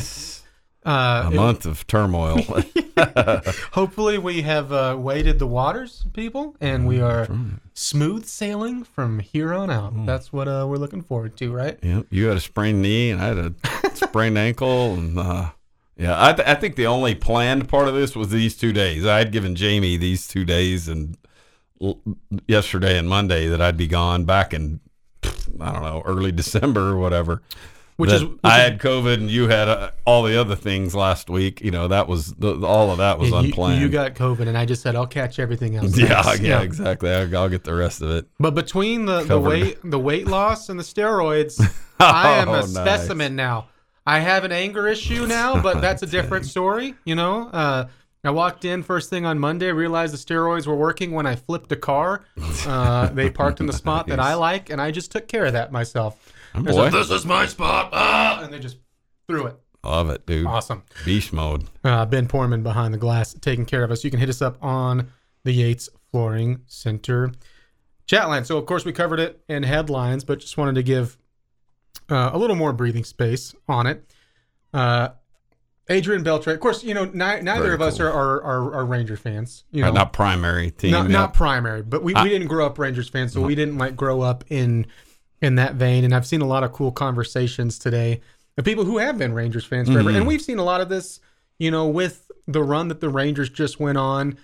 Uh, 0.84 1.24
A 1.24 1.32
it- 1.32 1.36
month 1.36 1.64
of 1.64 1.86
turmoil. 1.86 2.38
hopefully, 3.72 4.18
we 4.18 4.42
have 4.42 4.70
uh, 4.72 4.94
waded 4.98 5.38
the 5.38 5.46
waters, 5.46 6.04
people, 6.12 6.54
and 6.60 6.86
we 6.86 7.00
are 7.00 7.26
smooth 7.72 8.26
sailing 8.26 8.84
from 8.84 9.18
here 9.20 9.54
on 9.54 9.70
out. 9.70 9.94
Mm. 9.96 10.04
That's 10.06 10.32
what 10.34 10.48
uh, 10.48 10.66
we're 10.68 10.76
looking 10.76 11.02
forward 11.02 11.36
to, 11.38 11.50
right? 11.52 11.78
Yeah, 11.82 12.02
you 12.10 12.26
had 12.26 12.36
a 12.36 12.40
sprained 12.40 12.82
knee, 12.82 13.10
and 13.10 13.20
I 13.22 13.26
had 13.28 13.38
a 13.38 13.96
sprained 13.96 14.36
ankle, 14.38 14.94
and 14.94 15.18
uh, 15.18 15.50
yeah, 15.96 16.14
I, 16.24 16.34
th- 16.34 16.46
I 16.46 16.54
think 16.54 16.76
the 16.76 16.86
only 16.86 17.14
planned 17.14 17.68
part 17.68 17.88
of 17.88 17.94
this 17.94 18.14
was 18.14 18.28
these 18.28 18.54
two 18.56 18.72
days. 18.74 19.06
I 19.06 19.18
had 19.18 19.32
given 19.32 19.56
Jamie 19.56 19.96
these 19.96 20.28
two 20.28 20.44
days, 20.44 20.86
and 20.88 21.16
l- 21.82 22.00
yesterday 22.46 22.96
and 22.98 23.08
Monday 23.08 23.48
that 23.48 23.60
I'd 23.62 23.76
be 23.78 23.88
gone 23.88 24.24
back 24.24 24.52
in 24.54 24.80
I 25.60 25.72
don't 25.72 25.82
know 25.82 26.02
early 26.04 26.32
December 26.32 26.88
or 26.90 26.98
whatever. 26.98 27.42
Which 27.96 28.12
is, 28.12 28.22
which 28.22 28.38
I 28.44 28.58
had 28.58 28.78
COVID, 28.78 29.14
and 29.14 29.30
you 29.30 29.48
had 29.48 29.68
uh, 29.70 29.90
all 30.04 30.22
the 30.22 30.38
other 30.38 30.54
things 30.54 30.94
last 30.94 31.30
week. 31.30 31.62
You 31.62 31.70
know 31.70 31.88
that 31.88 32.06
was 32.08 32.34
the, 32.34 32.62
all 32.66 32.90
of 32.90 32.98
that 32.98 33.18
was 33.18 33.30
Yeah, 33.30 33.40
you- 33.40 33.46
unplanned. 33.46 33.80
You, 33.80 33.88
got 33.88 34.14
COVID, 34.14 34.46
and 34.48 34.58
I 34.58 34.66
just 34.66 34.82
said 34.82 34.94
I'll 34.94 35.06
catch 35.06 35.38
everything 35.38 35.76
else. 35.76 35.96
yeah, 35.98 36.08
next. 36.20 36.40
yeah, 36.40 36.60
exactly. 36.60 37.08
I, 37.10 37.22
I'll 37.22 37.48
get 37.48 37.64
the 37.64 37.74
rest 37.74 38.02
of 38.02 38.10
it. 38.10 38.26
But 38.38 38.54
between 38.54 39.06
the, 39.06 39.22
the 39.22 39.40
weight 39.40 39.78
the 39.82 39.98
weight 39.98 40.26
loss 40.26 40.68
and 40.68 40.78
the 40.78 40.84
steroids, 40.84 41.58
I 41.98 42.36
am 42.36 42.50
Oh, 42.50 42.52
a 42.52 42.56
nice. 42.58 42.70
specimen 42.70 43.34
now. 43.34 43.68
I 44.06 44.18
have 44.20 44.44
an 44.44 44.52
anger 44.52 44.86
issue 44.88 45.26
now, 45.26 45.62
but 45.62 45.80
that's 45.80 46.02
a 46.02 46.06
different 46.06 46.44
story. 46.44 46.94
You 47.06 47.14
know, 47.14 47.48
uh, 47.48 47.86
I 48.26 48.30
walked 48.30 48.64
in 48.64 48.82
first 48.82 49.10
thing 49.10 49.24
on 49.26 49.38
Monday, 49.38 49.70
realized 49.72 50.12
the 50.12 50.18
steroids 50.18 50.66
were 50.66 50.76
working 50.76 51.12
when 51.12 51.26
I 51.26 51.36
flipped 51.36 51.70
a 51.72 51.76
car. 51.76 52.24
Uh, 52.66 53.08
they 53.08 53.30
parked 53.42 53.60
in 53.60 53.66
the 53.66 53.72
spot 53.72 54.06
that 54.08 54.20
I 54.20 54.34
like, 54.34 54.70
and 54.70 54.80
I 54.80 54.90
just 54.90 55.12
took 55.12 55.28
care 55.28 55.46
of 55.46 55.52
that 55.52 55.72
myself. 55.72 56.32
There's 56.54 56.76
boy. 56.76 56.86
a, 56.86 56.90
this 56.90 57.10
is 57.10 57.26
my 57.26 57.46
spot, 57.46 57.90
ah! 57.92 58.40
and 58.42 58.52
they 58.52 58.58
just 58.58 58.78
threw 59.28 59.46
it. 59.46 59.56
Love 59.84 60.10
it, 60.10 60.26
dude. 60.26 60.46
Awesome. 60.46 60.82
Beast 61.04 61.32
mode. 61.32 61.64
Uh, 61.84 62.04
ben 62.06 62.26
Porman 62.26 62.62
behind 62.62 62.92
the 62.92 62.98
glass 62.98 63.34
taking 63.34 63.66
care 63.66 63.84
of 63.84 63.90
us. 63.90 64.02
You 64.02 64.10
can 64.10 64.18
hit 64.18 64.28
us 64.28 64.42
up 64.42 64.62
on 64.62 65.12
the 65.44 65.52
Yates 65.52 65.88
Flooring 66.10 66.62
Center 66.66 67.32
chat 68.06 68.28
line. 68.28 68.44
So, 68.44 68.56
of 68.56 68.66
course, 68.66 68.84
we 68.84 68.92
covered 68.92 69.20
it 69.20 69.42
in 69.48 69.62
headlines, 69.62 70.24
but 70.24 70.40
just 70.40 70.56
wanted 70.56 70.74
to 70.76 70.82
give 70.82 71.18
uh, 72.08 72.30
a 72.32 72.38
little 72.38 72.56
more 72.56 72.72
breathing 72.72 73.04
space 73.04 73.54
on 73.68 73.86
it. 73.86 74.10
Uh, 74.72 75.10
Adrian 75.88 76.24
Beltre, 76.24 76.52
of 76.52 76.58
course, 76.60 76.82
you 76.82 76.94
know, 76.94 77.04
ni- 77.04 77.12
neither 77.42 77.62
Very 77.62 77.74
of 77.74 77.80
us 77.82 77.98
cool. 77.98 78.06
are, 78.08 78.12
are, 78.12 78.42
are, 78.42 78.74
are 78.74 78.84
Ranger 78.86 79.16
fans. 79.16 79.64
You 79.70 79.82
know, 79.82 79.92
not 79.92 80.12
primary 80.12 80.72
team. 80.72 80.90
not, 80.90 81.06
yeah. 81.06 81.12
not 81.12 81.32
primary, 81.34 81.82
but 81.82 82.02
we, 82.02 82.14
I- 82.14 82.22
we 82.24 82.28
didn't 82.28 82.48
grow 82.48 82.66
up 82.66 82.78
Rangers 82.78 83.08
fans, 83.08 83.32
so 83.32 83.40
we 83.40 83.54
didn't 83.54 83.78
like 83.78 83.94
grow 83.96 84.20
up 84.20 84.44
in 84.50 84.86
in 85.42 85.56
that 85.56 85.74
vein. 85.74 86.02
And 86.04 86.14
I've 86.14 86.26
seen 86.26 86.40
a 86.40 86.46
lot 86.46 86.64
of 86.64 86.72
cool 86.72 86.90
conversations 86.90 87.78
today 87.78 88.20
of 88.58 88.64
people 88.64 88.84
who 88.84 88.98
have 88.98 89.18
been 89.18 89.32
Rangers 89.32 89.64
fans 89.64 89.88
forever, 89.88 90.08
Mm-hmm. 90.08 90.16
and 90.18 90.26
we've 90.26 90.42
seen 90.42 90.58
a 90.58 90.64
lot 90.64 90.80
of 90.80 90.88
this, 90.88 91.20
you 91.58 91.70
know, 91.70 91.86
with 91.86 92.30
the 92.48 92.62
run 92.64 92.88
that 92.88 93.00
the 93.00 93.08
Rangers 93.08 93.48
just 93.50 93.78
went 93.80 93.98
on. 93.98 94.36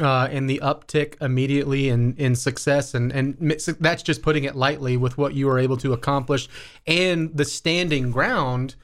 Uh, 0.00 0.28
and 0.30 0.48
the 0.48 0.60
uptick 0.62 1.20
immediately 1.20 1.88
in, 1.88 2.14
in 2.18 2.36
success, 2.36 2.94
and, 2.94 3.10
and 3.10 3.36
that's 3.80 4.04
just 4.04 4.22
putting 4.22 4.44
it 4.44 4.54
lightly 4.54 4.96
with 4.96 5.18
what 5.18 5.34
you 5.34 5.44
were 5.48 5.58
able 5.58 5.76
to 5.76 5.92
accomplish 5.92 6.48
and 6.86 7.36
the 7.36 7.44
standing 7.44 8.12
ground 8.12 8.76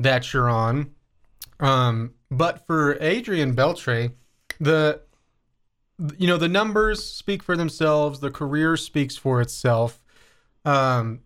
that 0.00 0.32
you're 0.32 0.48
on. 0.50 0.90
Um, 1.60 2.14
but 2.30 2.66
for 2.66 2.96
Adrian 3.00 3.54
Beltre, 3.54 4.12
the 4.60 5.00
you 6.16 6.26
know 6.28 6.36
the 6.36 6.48
numbers 6.48 7.04
speak 7.04 7.42
for 7.42 7.56
themselves 7.56 8.20
the 8.20 8.30
career 8.30 8.76
speaks 8.76 9.16
for 9.16 9.40
itself. 9.40 10.04
Um 10.64 11.20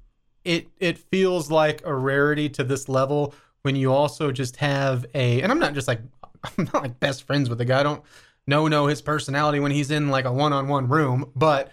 it 0.45 0.69
it 0.81 0.99
feels 0.99 1.51
like 1.51 1.83
a 1.85 1.95
rarity 1.95 2.49
to 2.51 2.65
this 2.65 2.89
level 2.89 3.35
when 3.63 3.77
you 3.77 3.93
also 3.93 4.33
just 4.33 4.57
have 4.57 5.07
a 5.15 5.41
and 5.41 5.53
i'm 5.53 5.59
not 5.59 5.75
just 5.75 5.89
like 5.89 6.01
i'm 6.45 6.65
not 6.73 6.83
like 6.83 7.01
best 7.01 7.25
friends 7.25 7.49
with 7.49 7.59
the 7.59 7.65
guy. 7.65 7.81
I 7.81 7.83
don't 7.83 8.03
know 8.47 8.67
know 8.69 8.87
his 8.87 9.03
personality 9.03 9.61
when 9.61 9.73
he's 9.73 9.91
in 9.91 10.09
like 10.09 10.25
a 10.25 10.33
one-on-one 10.33 10.89
room 10.89 11.31
but 11.37 11.71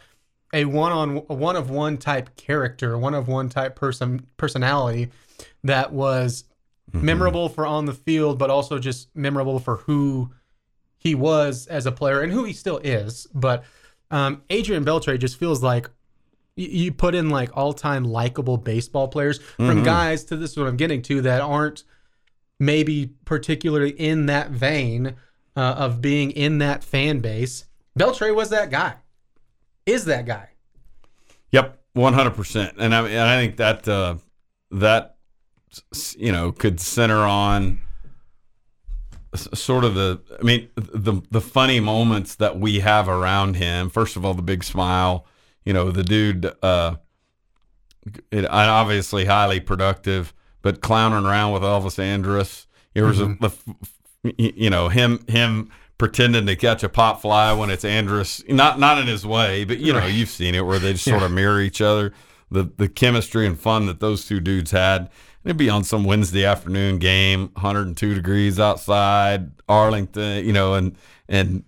a 0.54 0.66
one-on 0.66 1.18
a 1.30 1.34
one 1.34 1.56
of 1.56 1.70
one 1.70 1.98
type 1.98 2.36
character 2.36 2.98
one 2.98 3.14
of 3.14 3.28
one 3.28 3.50
type 3.50 3.76
person 3.76 4.26
personality 4.38 5.10
that 5.64 5.92
was 5.92 6.44
memorable 6.94 7.50
for 7.50 7.66
on 7.66 7.86
the 7.86 7.94
field 7.94 8.38
but 8.38 8.50
also 8.50 8.80
just 8.80 9.10
memorable 9.16 9.60
for 9.60 9.78
who 9.78 10.32
he 10.98 11.16
was 11.16 11.66
as 11.68 11.86
a 11.86 11.92
player 11.92 12.22
and 12.22 12.32
who 12.32 12.44
he 12.44 12.54
still 12.54 12.78
is. 12.80 13.28
But 13.34 13.64
um, 14.12 14.42
Adrian 14.50 14.84
Beltre 14.84 15.18
just 15.18 15.38
feels 15.38 15.64
like 15.64 15.86
y- 16.58 16.68
you 16.70 16.92
put 16.92 17.16
in 17.16 17.30
like 17.30 17.56
all 17.56 17.74
time 17.74 18.04
likable 18.04 18.58
baseball 18.58 19.08
players 19.08 19.40
from 19.56 19.84
guys 19.84 20.24
to 20.26 20.36
this 20.36 20.52
is 20.52 20.58
what 20.58 20.68
I'm 20.68 20.78
getting 20.78 21.02
to 21.04 21.22
that 21.22 21.42
aren't 21.42 21.84
maybe 22.60 23.12
particularly 23.24 23.92
in 23.92 24.26
that 24.26 24.52
vein 24.52 25.16
uh, 25.56 25.76
of 25.78 26.02
being 26.02 26.32
in 26.32 26.58
that 26.58 26.84
fan 26.84 27.20
base. 27.20 27.66
Beltre 27.98 28.36
was 28.36 28.50
that 28.50 28.70
guy, 28.70 28.96
is 29.86 30.06
that 30.06 30.26
guy. 30.26 30.50
Yep, 31.52 31.80
one 31.94 32.14
hundred 32.14 32.36
percent. 32.36 32.76
And 32.78 32.94
I 32.94 33.08
and 33.08 33.22
I 33.22 33.38
think 33.40 33.58
that 33.58 33.88
uh, 33.88 34.16
that 34.72 35.16
you 36.18 36.32
know 36.32 36.52
could 36.52 36.80
center 36.80 37.20
on 37.20 37.80
sort 39.36 39.84
of 39.84 39.96
the. 39.96 40.20
I 40.40 40.44
mean, 40.44 40.70
the 40.76 41.22
the 41.30 41.42
funny 41.42 41.80
moments 41.80 42.36
that 42.36 42.60
we 42.60 42.80
have 42.80 43.08
around 43.08 43.56
him. 43.56 43.90
First 43.90 44.16
of 44.16 44.26
all, 44.26 44.34
the 44.34 44.42
big 44.42 44.64
smile. 44.64 45.26
You 45.66 45.74
know, 45.74 45.92
the 45.92 46.04
dude. 46.04 46.52
Uh, 46.64 46.96
it, 48.32 48.46
obviously 48.50 49.26
highly 49.26 49.60
productive, 49.60 50.34
but 50.62 50.82
clowning 50.82 51.26
around 51.26 51.54
with 51.54 51.62
Elvis 51.62 52.00
Andrus. 52.00 52.66
There 52.94 53.06
was 53.06 53.22
a, 53.22 53.36
the, 53.40 53.48
f- 53.48 53.64
f- 53.84 54.34
you 54.38 54.70
know, 54.70 54.90
him 54.90 55.24
him 55.28 55.70
pretending 55.98 56.46
to 56.48 56.56
catch 56.56 56.82
a 56.82 56.90
pop 56.90 57.22
fly 57.22 57.54
when 57.54 57.70
it's 57.70 57.86
Andrus, 57.86 58.44
not 58.48 58.80
not 58.80 58.98
in 58.98 59.08
his 59.08 59.26
way, 59.26 59.64
but 59.64 59.80
you 59.80 59.94
know, 59.94 60.06
you've 60.06 60.30
seen 60.30 60.56
it 60.56 60.66
where 60.66 60.80
they 60.80 60.94
just 60.94 61.06
sort 61.06 61.24
of 61.24 61.32
mirror 61.32 61.62
each 61.62 61.82
other. 61.82 62.14
The 62.50 62.72
the 62.78 62.90
chemistry 62.90 63.46
and 63.46 63.60
fun 63.60 63.86
that 63.86 64.00
those 64.00 64.26
two 64.26 64.40
dudes 64.40 64.72
had. 64.72 65.10
It'd 65.50 65.58
be 65.58 65.72
on 65.72 65.84
some 65.84 66.04
Wednesday 66.04 66.46
afternoon 66.46 67.00
game, 67.00 67.50
102 67.54 68.14
degrees 68.14 68.60
outside, 68.60 69.50
Arlington, 69.68 70.46
you 70.46 70.54
know, 70.54 70.76
and 70.76 70.96
and 71.28 71.64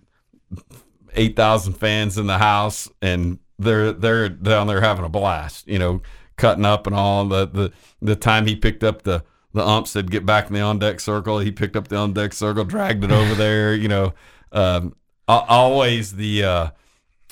eight 1.14 1.34
thousand 1.34 1.72
fans 1.72 2.16
in 2.16 2.28
the 2.28 2.38
house, 2.38 2.88
and 3.02 3.40
they're 3.58 3.90
they're 3.90 4.28
down 4.28 4.68
there 4.68 4.82
having 4.82 5.04
a 5.04 5.08
blast, 5.08 5.66
you 5.66 5.80
know, 5.80 6.00
cutting 6.36 6.64
up 6.64 6.86
and 6.86 6.94
all. 6.94 7.24
The 7.24 7.44
the 7.48 7.72
the 8.00 8.14
time 8.14 8.46
he 8.46 8.54
picked 8.54 8.84
up 8.84 9.02
the 9.02 9.24
the 9.52 9.66
ump 9.66 9.88
said 9.88 10.12
get 10.12 10.24
back 10.24 10.46
in 10.46 10.54
the 10.54 10.60
on 10.60 10.78
deck 10.78 11.00
circle, 11.00 11.40
he 11.40 11.50
picked 11.50 11.74
up 11.74 11.88
the 11.88 11.96
on 11.96 12.12
deck 12.12 12.34
circle, 12.34 12.62
dragged 12.64 13.02
it 13.02 13.10
over 13.10 13.34
there, 13.34 13.74
you 13.74 13.88
know. 13.88 14.14
Um, 14.52 14.94
always 15.26 16.14
the 16.14 16.44
uh, 16.44 16.70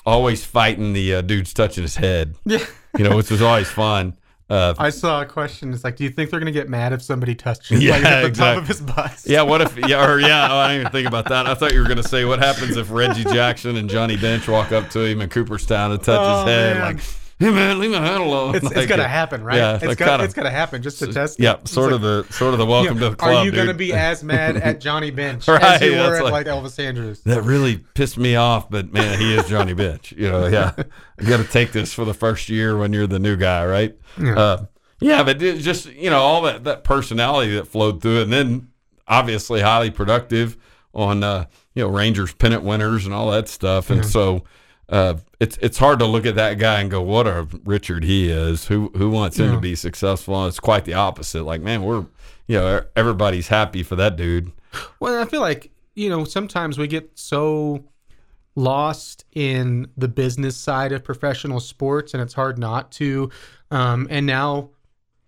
always 0.05 0.43
fighting 0.43 0.91
the 0.91 1.15
uh, 1.15 1.21
dudes 1.21 1.53
touching 1.53 1.83
his 1.83 1.95
head, 1.95 2.35
Yeah. 2.43 2.65
you 2.97 3.05
know, 3.05 3.15
which 3.15 3.31
was 3.31 3.41
always 3.41 3.69
fun. 3.69 4.17
Uh, 4.51 4.73
I 4.77 4.89
saw 4.89 5.21
a 5.21 5.25
question. 5.25 5.73
It's 5.73 5.83
like, 5.83 5.95
do 5.95 6.03
you 6.03 6.09
think 6.09 6.29
they're 6.29 6.39
gonna 6.39 6.51
get 6.51 6.67
mad 6.69 6.91
if 6.93 7.01
somebody 7.01 7.35
touches 7.35 7.81
Yeah, 7.83 7.93
like, 7.93 8.03
at 8.05 8.21
the 8.21 8.27
exactly. 8.27 8.53
top 8.55 8.61
of 8.63 8.67
his 8.67 8.81
butt? 8.81 9.23
Yeah, 9.25 9.43
what 9.43 9.61
if? 9.61 9.77
Yeah, 9.87 10.05
or 10.05 10.19
yeah, 10.19 10.47
oh, 10.51 10.57
I 10.57 10.67
didn't 10.69 10.81
even 10.81 10.91
think 10.91 11.07
about 11.07 11.29
that. 11.29 11.47
I 11.47 11.53
thought 11.55 11.73
you 11.73 11.79
were 11.79 11.85
going 11.87 12.01
to 12.01 12.07
say 12.07 12.25
what 12.25 12.39
happens 12.39 12.75
if 12.75 12.91
Reggie 12.91 13.23
Jackson 13.23 13.77
and 13.77 13.89
Johnny 13.89 14.17
Bench 14.17 14.47
walk 14.47 14.71
up 14.71 14.89
to 14.89 14.99
him 15.05 15.21
in 15.21 15.29
Cooperstown 15.29 15.91
and 15.91 16.03
touch 16.03 16.19
Oh, 16.19 16.39
his 16.45 16.49
head, 16.53 16.77
man. 16.77 16.95
like, 16.95 17.03
"Hey 17.41 17.51
man, 17.51 17.79
leave 17.79 17.91
my 17.91 17.99
head 18.05 18.21
alone." 18.21 18.55
It's, 18.55 18.63
Like, 18.63 18.77
it's 18.77 18.85
gonna 18.87 19.07
happen, 19.07 19.43
right? 19.43 19.57
Yeah, 19.57 19.75
it's, 19.75 19.85
like 19.85 19.97
got, 19.97 20.09
kinda- 20.09 20.23
it's 20.25 20.33
gonna 20.33 20.49
happen 20.51 20.81
just 20.81 20.99
to 20.99 21.11
test. 21.11 21.39
it. 21.39 21.43
Yeah, 21.43 21.55
It's 21.61 21.71
sort 21.71 21.87
like, 21.91 21.95
of 21.95 22.01
the 22.01 22.33
sort 22.33 22.53
of 22.53 22.59
the 22.59 22.65
welcome 22.65 22.95
you 22.95 22.99
know, 23.01 23.05
to 23.07 23.09
the 23.11 23.15
club. 23.17 23.31
Are 23.35 23.43
you 23.45 23.51
dude. 23.51 23.59
gonna 23.59 23.73
be 23.73 23.93
as 23.93 24.23
mad 24.33 24.57
at 24.57 24.79
Johnny 24.79 25.11
Bench 25.11 25.47
Right, 25.47 25.61
as 25.61 25.81
you 25.81 25.91
were 25.97 26.17
at 26.17 26.31
like- 26.31 26.45
Elvis 26.47 26.77
Andrus? 26.79 27.19
That 27.21 27.41
really 27.43 27.77
pissed 27.95 28.17
me 28.17 28.35
off, 28.35 28.69
but 28.69 28.93
man, 28.93 29.19
he 29.19 29.33
is 29.35 29.47
Johnny 29.49 29.73
Bench. 29.73 30.11
You 30.15 30.29
know, 30.31 30.47
yeah, 30.47 30.71
you 31.19 31.27
got 31.27 31.37
to 31.37 31.51
take 31.51 31.71
this 31.71 31.93
for 31.93 32.05
the 32.05 32.13
first 32.13 32.47
year 32.49 32.77
when 32.77 32.93
you're 32.93 33.07
the 33.07 33.19
new 33.19 33.35
guy, 33.35 33.65
right? 33.65 33.95
Yeah. 34.21 34.37
Uh, 34.39 34.65
yeah, 34.99 35.23
but 35.23 35.41
it 35.41 35.57
just 35.59 35.91
you 35.93 36.09
know 36.09 36.19
all 36.21 36.43
that 36.43 36.63
that 36.65 36.83
personality 36.83 37.55
that 37.55 37.67
flowed 37.67 38.01
through 38.01 38.19
it, 38.19 38.23
and 38.23 38.33
then 38.33 38.67
obviously 39.07 39.61
highly 39.61 39.89
productive 39.89 40.57
on 40.93 41.23
uh, 41.23 41.45
you 41.73 41.83
know 41.83 41.89
Rangers 41.89 42.33
pennant 42.33 42.61
winners 42.63 43.05
and 43.05 43.13
all 43.15 43.31
that 43.31 43.47
stuff, 43.49 43.89
and 43.89 44.05
so. 44.05 44.43
Uh, 44.91 45.15
it's 45.39 45.57
it's 45.61 45.77
hard 45.77 45.99
to 45.99 46.05
look 46.05 46.25
at 46.25 46.35
that 46.35 46.59
guy 46.59 46.81
and 46.81 46.91
go, 46.91 47.01
"What 47.01 47.25
a 47.25 47.47
Richard 47.63 48.03
he 48.03 48.29
is." 48.29 48.65
Who 48.65 48.91
who 48.95 49.09
wants 49.09 49.39
him 49.39 49.47
Yeah. 49.47 49.55
to 49.55 49.59
be 49.61 49.75
successful? 49.75 50.37
And 50.41 50.49
it's 50.49 50.59
quite 50.59 50.83
the 50.85 50.93
opposite. 50.95 51.43
Like, 51.43 51.61
man, 51.61 51.83
we're 51.83 52.05
you 52.47 52.57
know 52.59 52.83
everybody's 52.95 53.47
happy 53.47 53.83
for 53.83 53.95
that 53.95 54.17
dude. 54.17 54.51
Well, 54.99 55.21
I 55.21 55.25
feel 55.25 55.41
like 55.41 55.71
you 55.95 56.09
know 56.09 56.25
sometimes 56.25 56.77
we 56.77 56.87
get 56.87 57.17
so 57.17 57.85
lost 58.55 59.23
in 59.31 59.87
the 59.95 60.07
business 60.07 60.57
side 60.57 60.91
of 60.91 61.03
professional 61.03 61.59
sports, 61.59 62.13
and 62.13 62.21
it's 62.21 62.33
hard 62.33 62.57
not 62.57 62.91
to. 62.93 63.29
Um, 63.71 64.07
and 64.09 64.25
now, 64.25 64.71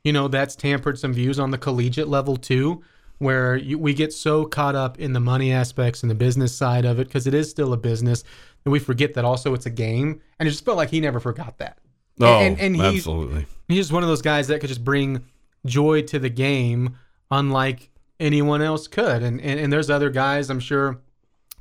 you 0.04 0.12
know, 0.12 0.28
that's 0.28 0.56
tampered 0.56 1.00
some 1.00 1.14
views 1.14 1.40
on 1.40 1.52
the 1.52 1.58
collegiate 1.58 2.10
level 2.10 2.36
too, 2.36 2.84
where 3.20 3.56
you, 3.56 3.78
we 3.80 3.94
get 3.94 4.12
so 4.12 4.44
caught 4.46 4.76
up 4.76 5.00
in 5.00 5.14
the 5.14 5.22
money 5.22 5.54
aspects 5.54 6.04
and 6.04 6.10
the 6.12 6.16
business 6.16 6.54
side 6.54 6.84
of 6.84 7.00
it 7.00 7.08
because 7.08 7.26
it 7.28 7.34
is 7.34 7.50
still 7.50 7.72
a 7.72 7.78
business 7.78 8.26
that 8.64 8.70
we 8.70 8.80
forget 8.80 9.14
that 9.16 9.26
also 9.26 9.54
it's 9.54 9.66
a 9.66 9.72
game. 9.72 10.22
And 10.40 10.48
it 10.48 10.52
just 10.52 10.66
felt 10.66 10.78
like 10.78 10.90
he 10.90 11.00
never 11.00 11.20
forgot 11.20 11.58
that. 11.60 11.80
Oh, 12.20 12.40
and, 12.40 12.60
and 12.60 12.76
he's 12.76 12.98
absolutely. 12.98 13.46
he's 13.68 13.78
just 13.78 13.92
one 13.92 14.04
of 14.04 14.10
those 14.10 14.22
guys 14.22 14.48
that 14.48 14.60
could 14.60 14.68
just 14.68 14.84
bring 14.84 15.26
joy 15.66 16.04
to 16.04 16.20
the 16.20 16.30
game, 16.30 16.98
unlike 17.32 17.90
anyone 18.20 18.62
else 18.62 18.88
could. 18.88 19.24
And, 19.24 19.42
and 19.42 19.60
and 19.60 19.74
there's 19.74 19.90
other 19.90 20.10
guys 20.10 20.50
I'm 20.50 20.60
sure 20.60 21.00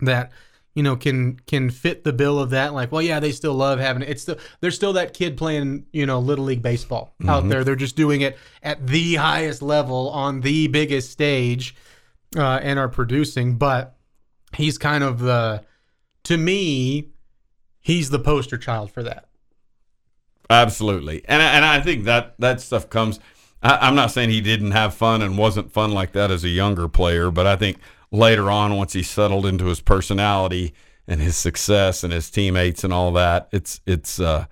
that 0.02 0.30
you 0.74 0.82
know 0.82 0.96
can 0.96 1.38
can 1.46 1.70
fit 1.70 2.04
the 2.04 2.12
bill 2.12 2.38
of 2.38 2.50
that. 2.50 2.74
Like, 2.74 2.92
well, 2.92 3.02
yeah, 3.02 3.20
they 3.20 3.32
still 3.32 3.54
love 3.54 3.78
having 3.78 4.02
it. 4.02 4.10
It's 4.10 4.22
still 4.22 4.36
there's 4.60 4.74
still 4.74 4.92
that 4.94 5.14
kid 5.14 5.36
playing 5.36 5.86
you 5.92 6.06
know 6.06 6.18
little 6.18 6.44
league 6.44 6.62
baseball 6.62 7.14
out 7.26 7.48
there. 7.48 7.64
They're 7.64 7.76
just 7.76 7.96
doing 7.96 8.20
it 8.20 8.36
at 8.62 8.86
the 8.86 9.14
highest 9.14 9.62
level 9.62 10.10
on 10.10 10.40
the 10.40 10.68
biggest 10.68 11.10
stage, 11.10 11.74
uh, 12.36 12.60
and 12.62 12.78
are 12.78 12.88
producing. 12.88 13.56
But 13.56 13.96
he's 14.54 14.76
kind 14.76 15.02
of 15.02 15.18
the 15.20 15.64
to 16.24 16.36
me, 16.36 17.08
he's 17.80 18.10
the 18.10 18.18
poster 18.18 18.56
child 18.58 18.90
for 18.90 19.02
that. 19.02 19.26
Absolutely, 20.50 21.22
and 21.26 21.40
I- 21.40 21.52
and 21.54 21.64
I 21.64 21.80
think 21.80 22.04
that 22.04 22.34
that 22.38 22.60
stuff 22.60 22.90
comes. 22.90 23.18
I, 23.62 23.78
I'm 23.86 23.94
not 23.94 24.10
saying 24.10 24.30
he 24.30 24.40
didn't 24.40 24.72
have 24.72 24.92
fun 24.94 25.22
and 25.22 25.38
wasn't 25.38 25.72
fun 25.72 25.92
like 25.92 26.12
that 26.12 26.30
as 26.30 26.44
a 26.44 26.48
younger 26.48 26.88
player, 26.88 27.30
but 27.30 27.46
I 27.46 27.56
think 27.56 27.78
later 28.10 28.50
on, 28.50 28.76
once 28.76 28.92
he 28.92 29.02
settled 29.02 29.46
into 29.46 29.66
his 29.66 29.80
personality 29.80 30.74
and 31.08 31.20
his 31.20 31.36
success 31.36 32.04
and 32.04 32.12
his 32.12 32.30
teammates 32.30 32.84
and 32.84 32.92
all 32.92 33.12
that, 33.12 33.48
it's 33.52 33.80
it's 33.86 34.20
uh, 34.20 34.44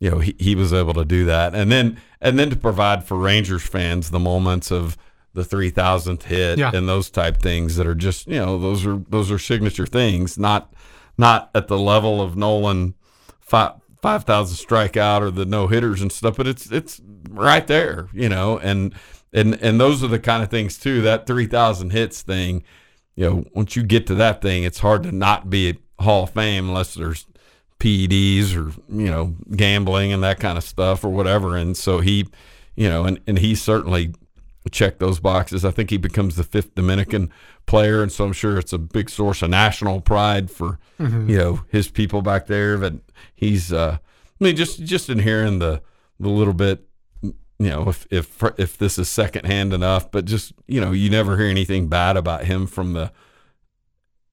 you 0.00 0.10
know 0.10 0.18
he, 0.18 0.34
he 0.38 0.54
was 0.56 0.72
able 0.72 0.94
to 0.94 1.04
do 1.04 1.24
that, 1.26 1.54
and 1.54 1.70
then 1.70 1.98
and 2.20 2.36
then 2.38 2.50
to 2.50 2.56
provide 2.56 3.04
for 3.04 3.16
Rangers 3.16 3.62
fans 3.62 4.10
the 4.10 4.18
moments 4.18 4.72
of 4.72 4.96
the 5.34 5.44
three 5.44 5.70
thousandth 5.70 6.24
hit 6.24 6.58
Yeah. 6.58 6.70
and 6.74 6.88
those 6.88 7.10
type 7.10 7.40
things 7.40 7.76
that 7.76 7.86
are 7.86 7.94
just 7.94 8.26
you 8.26 8.38
know 8.38 8.58
those 8.58 8.84
are 8.86 8.96
those 9.08 9.30
are 9.30 9.38
signature 9.38 9.86
things, 9.86 10.36
not 10.38 10.72
not 11.16 11.50
at 11.54 11.68
the 11.68 11.78
level 11.78 12.20
of 12.20 12.36
Nolan 12.36 12.94
five 13.40 13.74
five 14.02 14.24
thousand 14.24 14.56
strikeout 14.56 15.22
or 15.22 15.30
the 15.30 15.46
no 15.46 15.66
hitters 15.66 16.02
and 16.02 16.12
stuff, 16.12 16.36
but 16.36 16.46
it's 16.46 16.70
it's 16.70 17.00
right 17.30 17.66
there, 17.66 18.08
you 18.12 18.28
know, 18.28 18.58
and 18.58 18.94
and 19.32 19.54
and 19.62 19.80
those 19.80 20.02
are 20.02 20.08
the 20.08 20.18
kind 20.18 20.42
of 20.42 20.50
things 20.50 20.78
too. 20.78 21.00
That 21.02 21.26
three 21.26 21.46
thousand 21.46 21.90
hits 21.90 22.22
thing, 22.22 22.64
you 23.16 23.28
know, 23.28 23.44
once 23.54 23.76
you 23.76 23.82
get 23.82 24.06
to 24.08 24.14
that 24.16 24.42
thing, 24.42 24.62
it's 24.62 24.80
hard 24.80 25.02
to 25.04 25.12
not 25.12 25.48
be 25.48 25.70
a 25.70 26.02
Hall 26.02 26.24
of 26.24 26.30
Fame 26.30 26.68
unless 26.68 26.94
there's 26.94 27.26
PEDs 27.78 28.54
or 28.54 28.72
you 28.94 29.10
know 29.10 29.34
gambling 29.56 30.12
and 30.12 30.22
that 30.22 30.40
kind 30.40 30.58
of 30.58 30.64
stuff 30.64 31.04
or 31.04 31.08
whatever. 31.08 31.56
And 31.56 31.76
so 31.76 32.00
he, 32.00 32.28
you 32.76 32.88
know, 32.88 33.04
and 33.04 33.20
and 33.26 33.38
he 33.38 33.54
certainly 33.54 34.14
checked 34.70 34.98
those 34.98 35.20
boxes. 35.20 35.64
I 35.64 35.70
think 35.70 35.90
he 35.90 35.96
becomes 35.96 36.36
the 36.36 36.44
fifth 36.44 36.74
Dominican 36.74 37.30
player, 37.66 38.02
and 38.02 38.10
so 38.10 38.24
I'm 38.24 38.32
sure 38.32 38.58
it's 38.58 38.72
a 38.72 38.78
big 38.78 39.10
source 39.10 39.42
of 39.42 39.50
national 39.50 40.00
pride 40.00 40.50
for 40.50 40.78
you 40.98 41.38
know 41.38 41.64
his 41.68 41.88
people 41.88 42.22
back 42.22 42.46
there. 42.46 42.78
But 42.78 42.94
he's, 43.34 43.72
uh, 43.72 43.98
I 44.40 44.44
mean, 44.44 44.56
just 44.56 44.82
just 44.84 45.10
in 45.10 45.18
hearing 45.20 45.58
the 45.58 45.82
the 46.18 46.28
little 46.28 46.54
bit, 46.54 46.86
you 47.22 47.34
know, 47.58 47.88
if 47.88 48.06
if 48.10 48.42
if 48.58 48.78
this 48.78 48.98
is 48.98 49.08
secondhand 49.08 49.72
enough, 49.72 50.10
but 50.10 50.24
just 50.24 50.52
you 50.66 50.80
know, 50.80 50.92
you 50.92 51.10
never 51.10 51.36
hear 51.36 51.48
anything 51.48 51.88
bad 51.88 52.16
about 52.16 52.44
him 52.44 52.66
from 52.66 52.92
the 52.94 53.12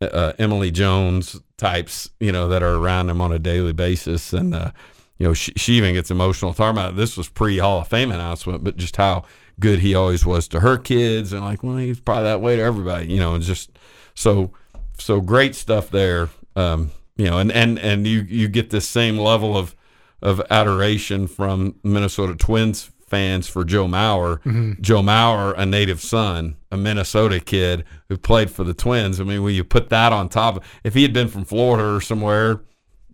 uh, 0.01 0.33
Emily 0.39 0.71
Jones 0.71 1.39
types, 1.57 2.09
you 2.19 2.31
know, 2.31 2.47
that 2.47 2.63
are 2.63 2.75
around 2.75 3.09
him 3.09 3.21
on 3.21 3.31
a 3.31 3.39
daily 3.39 3.73
basis. 3.73 4.33
And, 4.33 4.53
uh, 4.53 4.71
you 5.17 5.27
know, 5.27 5.33
she, 5.33 5.53
she 5.55 5.73
even 5.73 5.93
gets 5.93 6.09
emotional 6.09 6.53
talking 6.53 6.77
about 6.77 6.93
it. 6.93 6.95
this 6.95 7.15
was 7.15 7.29
pre 7.29 7.59
Hall 7.59 7.81
of 7.81 7.87
Fame 7.87 8.11
announcement, 8.11 8.63
but 8.63 8.77
just 8.77 8.95
how 8.95 9.23
good 9.61 9.79
he 9.79 9.95
always 9.95 10.25
was 10.25 10.49
to 10.49 10.59
her 10.59 10.77
kids 10.77 11.31
and 11.31 11.45
like, 11.45 11.63
well, 11.63 11.77
he's 11.77 12.01
probably 12.01 12.23
that 12.23 12.41
way 12.41 12.57
to 12.57 12.61
everybody, 12.61 13.07
you 13.07 13.19
know, 13.19 13.33
and 13.33 13.43
just 13.43 13.71
so, 14.13 14.51
so 14.97 15.21
great 15.21 15.55
stuff 15.55 15.89
there. 15.89 16.27
Um, 16.57 16.91
you 17.15 17.27
know, 17.27 17.37
and, 17.37 17.51
and, 17.51 17.79
and 17.79 18.05
you, 18.05 18.21
you 18.21 18.49
get 18.49 18.71
this 18.71 18.89
same 18.89 19.17
level 19.17 19.55
of, 19.55 19.75
of 20.21 20.41
adoration 20.49 21.27
from 21.27 21.75
Minnesota 21.83 22.35
Twins 22.35 22.91
fans 23.11 23.47
for 23.47 23.63
Joe 23.63 23.87
Mauer. 23.87 24.39
Joe 24.81 25.01
Mauer, 25.01 25.53
a 25.57 25.65
native 25.65 26.01
son, 26.01 26.55
a 26.71 26.77
Minnesota 26.77 27.39
kid 27.39 27.83
who 28.07 28.17
played 28.17 28.49
for 28.49 28.63
the 28.63 28.73
Twins. 28.73 29.19
I 29.19 29.25
mean, 29.25 29.43
when 29.43 29.53
you 29.53 29.63
put 29.63 29.89
that 29.89 30.13
on 30.13 30.29
top, 30.29 30.57
of, 30.57 30.63
if 30.83 30.93
he 30.93 31.03
had 31.03 31.13
been 31.13 31.27
from 31.27 31.43
Florida 31.43 31.95
or 31.95 32.01
somewhere, 32.01 32.61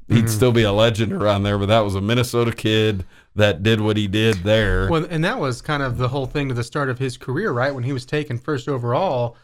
he'd 0.07 0.15
mm-hmm. 0.15 0.27
still 0.27 0.51
be 0.51 0.63
a 0.63 0.71
legend 0.71 1.11
around 1.13 1.43
there. 1.43 1.57
But 1.57 1.67
that 1.67 1.81
was 1.81 1.95
a 1.95 2.01
Minnesota 2.01 2.51
kid 2.51 3.05
that 3.35 3.63
did 3.63 3.81
what 3.81 3.97
he 3.97 4.07
did 4.07 4.37
there. 4.43 4.89
Well, 4.89 5.05
and 5.09 5.23
that 5.23 5.39
was 5.39 5.61
kind 5.61 5.83
of 5.83 5.98
the 5.98 6.07
whole 6.07 6.25
thing 6.25 6.48
to 6.50 6.53
the 6.53 6.63
start 6.63 6.89
of 6.89 7.00
his 7.00 7.17
career, 7.17 7.51
right? 7.51 7.74
When 7.74 7.83
he 7.83 7.93
was 7.93 8.05
taken 8.05 8.37
first 8.37 8.67
overall, 8.67 9.37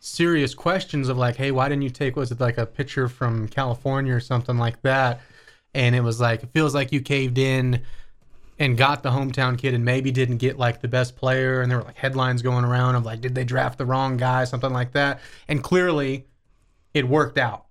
serious 0.00 0.54
questions 0.54 1.08
of 1.08 1.16
like, 1.16 1.36
hey, 1.36 1.50
why 1.50 1.68
didn't 1.68 1.82
you 1.82 1.90
take, 1.90 2.14
was 2.14 2.30
it 2.30 2.40
like 2.40 2.58
a 2.58 2.66
pitcher 2.66 3.08
from 3.08 3.48
California 3.48 4.14
or 4.14 4.20
something 4.20 4.58
like 4.58 4.80
that? 4.82 5.20
And 5.74 5.94
it 5.94 6.00
was 6.00 6.20
like, 6.20 6.42
it 6.42 6.50
feels 6.52 6.74
like 6.74 6.92
you 6.92 7.00
caved 7.00 7.38
in 7.38 7.82
and 8.58 8.76
got 8.76 9.02
the 9.02 9.10
hometown 9.10 9.56
kid 9.56 9.74
and 9.74 9.84
maybe 9.84 10.10
didn't 10.10 10.38
get 10.38 10.58
like 10.58 10.80
the 10.80 10.88
best 10.88 11.16
player. 11.16 11.62
And 11.62 11.70
there 11.70 11.78
were 11.78 11.84
like 11.84 11.96
headlines 11.96 12.42
going 12.42 12.64
around 12.64 12.96
of 12.96 13.04
like, 13.04 13.20
did 13.20 13.34
they 13.34 13.44
draft 13.44 13.78
the 13.78 13.86
wrong 13.86 14.16
guy, 14.16 14.44
something 14.44 14.72
like 14.72 14.92
that. 14.92 15.20
And 15.46 15.62
clearly 15.62 16.26
it 16.94 17.08
worked 17.08 17.38
out. 17.38 17.66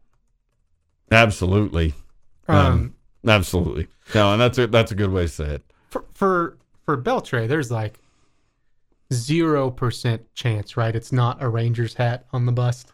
Absolutely, 1.12 1.93
Um, 2.47 2.55
um, 2.55 2.95
absolutely. 3.27 3.88
No, 4.15 4.31
and 4.33 4.41
that's 4.41 4.57
a 4.57 4.67
that's 4.67 4.91
a 4.91 4.95
good 4.95 5.12
way 5.12 5.23
to 5.23 5.27
say 5.27 5.45
it. 5.55 5.63
for 5.89 6.05
for 6.13 6.57
for 6.86 6.97
Beltre, 6.97 7.47
there's 7.47 7.71
like 7.71 7.99
zero 9.13 9.69
percent 9.69 10.33
chance, 10.33 10.77
right? 10.77 10.95
It's 10.95 11.12
not 11.12 11.41
a 11.41 11.49
Rangers 11.49 11.95
hat 11.95 12.25
on 12.31 12.45
the 12.45 12.51
bust. 12.51 12.91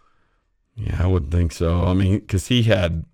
Yeah, 0.75 1.03
I 1.03 1.07
would 1.07 1.29
think 1.31 1.51
so. 1.51 1.83
I 1.83 1.93
mean, 1.93 2.19
because 2.19 2.47
he 2.47 2.63
had 2.63 3.05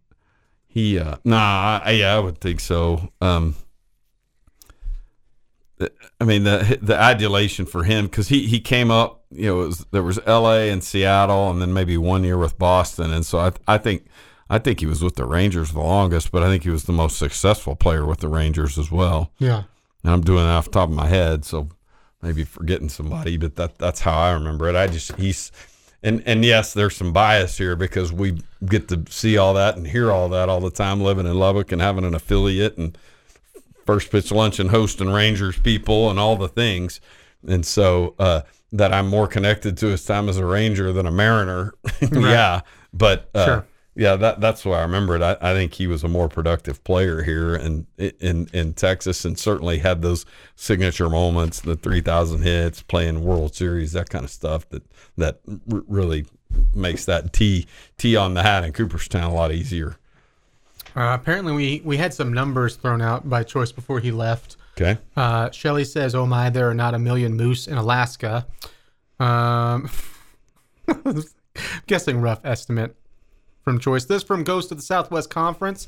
he 0.67 0.97
uh 0.97 1.17
nah, 1.25 1.81
I, 1.83 1.91
yeah, 1.91 2.15
I 2.15 2.19
would 2.19 2.39
think 2.39 2.59
so. 2.59 3.09
Um, 3.19 3.55
I 6.19 6.23
mean 6.23 6.43
the 6.43 6.79
the 6.81 6.95
adulation 6.95 7.65
for 7.65 7.83
him 7.83 8.05
because 8.05 8.29
he 8.29 8.47
he 8.47 8.59
came 8.59 8.91
up, 8.91 9.23
you 9.29 9.47
know, 9.47 9.61
it 9.63 9.65
was, 9.67 9.85
there 9.91 10.03
was 10.03 10.19
L.A. 10.25 10.69
and 10.69 10.83
Seattle, 10.83 11.49
and 11.49 11.61
then 11.61 11.73
maybe 11.73 11.97
one 11.97 12.23
year 12.23 12.37
with 12.37 12.57
Boston, 12.57 13.11
and 13.11 13.25
so 13.25 13.39
I 13.39 13.51
I 13.67 13.77
think 13.77 14.05
I 14.49 14.57
think 14.57 14.79
he 14.79 14.85
was 14.85 15.03
with 15.03 15.15
the 15.15 15.25
Rangers 15.25 15.71
the 15.71 15.79
longest, 15.79 16.31
but 16.31 16.41
I 16.41 16.47
think 16.47 16.63
he 16.63 16.69
was 16.69 16.85
the 16.85 16.91
most 16.91 17.17
successful 17.17 17.75
player 17.75 18.05
with 18.05 18.19
the 18.19 18.27
Rangers 18.27 18.79
as 18.79 18.91
well. 18.91 19.31
Yeah. 19.37 19.63
And 20.03 20.13
I'm 20.13 20.21
doing 20.21 20.43
it 20.45 20.49
off 20.49 20.65
the 20.65 20.71
top 20.71 20.89
of 20.89 20.95
my 20.95 21.07
head, 21.07 21.45
so 21.45 21.69
maybe 22.21 22.43
forgetting 22.43 22.89
somebody, 22.89 23.37
but 23.37 23.55
that 23.57 23.77
that's 23.77 24.01
how 24.01 24.17
I 24.17 24.31
remember 24.31 24.67
it. 24.67 24.75
I 24.75 24.87
just 24.87 25.15
he's 25.17 25.51
and 26.01 26.23
and 26.25 26.43
yes, 26.45 26.73
there's 26.73 26.95
some 26.95 27.13
bias 27.13 27.57
here 27.57 27.75
because 27.75 28.11
we 28.11 28.41
get 28.65 28.87
to 28.87 29.03
see 29.09 29.37
all 29.37 29.53
that 29.53 29.75
and 29.77 29.85
hear 29.85 30.11
all 30.11 30.29
that 30.29 30.49
all 30.49 30.61
the 30.61 30.71
time 30.71 31.01
living 31.01 31.25
in 31.25 31.37
Lubbock 31.37 31.71
and 31.71 31.81
having 31.81 32.05
an 32.05 32.15
affiliate 32.15 32.77
and 32.77 32.97
first 33.85 34.11
pitch 34.11 34.31
lunch 34.31 34.59
and 34.59 34.69
hosting 34.69 35.09
Rangers 35.09 35.59
people 35.59 36.09
and 36.09 36.19
all 36.19 36.35
the 36.35 36.47
things. 36.47 37.01
And 37.47 37.65
so 37.65 38.15
uh, 38.19 38.41
that 38.71 38.93
I'm 38.93 39.07
more 39.07 39.27
connected 39.27 39.77
to 39.77 39.87
his 39.87 40.05
time 40.05 40.29
as 40.29 40.37
a 40.37 40.45
Ranger 40.45 40.93
than 40.93 41.05
a 41.05 41.11
Mariner. 41.11 41.73
yeah, 42.11 42.61
but 42.93 43.29
uh, 43.33 43.45
Sure. 43.45 43.65
Yeah, 43.99 44.15
that 44.15 44.39
that's 44.39 44.63
why 44.63 44.77
I 44.79 44.81
remember 44.83 45.17
it. 45.17 45.21
I, 45.21 45.35
I 45.41 45.53
think 45.53 45.73
he 45.73 45.85
was 45.85 46.05
a 46.05 46.07
more 46.07 46.29
productive 46.29 46.81
player 46.85 47.21
here 47.21 47.53
in 47.53 47.85
in 47.97 48.47
in 48.53 48.71
Texas, 48.73 49.25
and 49.25 49.37
certainly 49.37 49.79
had 49.79 50.01
those 50.01 50.25
signature 50.55 51.09
moments, 51.09 51.59
the 51.59 51.75
three 51.75 51.99
thousand 51.99 52.43
hits, 52.43 52.81
playing 52.81 53.25
World 53.25 53.53
Series, 53.53 53.91
that 53.91 54.09
kind 54.09 54.23
of 54.23 54.31
stuff. 54.31 54.67
That 54.69 54.83
that 55.17 55.39
r- 55.69 55.83
really 55.87 56.25
makes 56.73 57.03
that 57.05 57.33
T 57.33 57.67
T 57.97 58.15
on 58.15 58.35
the 58.35 58.41
hat 58.41 58.63
in 58.63 58.71
Cooperstown 58.71 59.23
a 59.29 59.33
lot 59.33 59.51
easier. 59.51 59.97
Uh, 60.95 61.17
apparently, 61.19 61.51
we 61.51 61.81
we 61.83 61.97
had 61.97 62.13
some 62.13 62.31
numbers 62.31 62.77
thrown 62.77 63.01
out 63.01 63.29
by 63.29 63.43
Choice 63.43 63.73
before 63.73 63.99
he 63.99 64.11
left. 64.11 64.55
Okay, 64.79 64.97
Uh, 65.17 65.51
Shelley 65.51 65.83
says, 65.83 66.15
"Oh 66.15 66.25
my, 66.25 66.49
there 66.49 66.69
are 66.69 66.73
not 66.73 66.93
a 66.93 66.99
million 66.99 67.35
moose 67.35 67.67
in 67.67 67.77
Alaska." 67.77 68.47
Um, 69.19 69.89
guessing 71.87 72.21
rough 72.21 72.39
estimate 72.45 72.95
from 73.69 73.77
Choice. 73.77 74.05
This 74.05 74.23
from 74.23 74.43
Ghost 74.43 74.71
of 74.71 74.77
the 74.77 74.83
Southwest 74.83 75.29
Conference. 75.29 75.87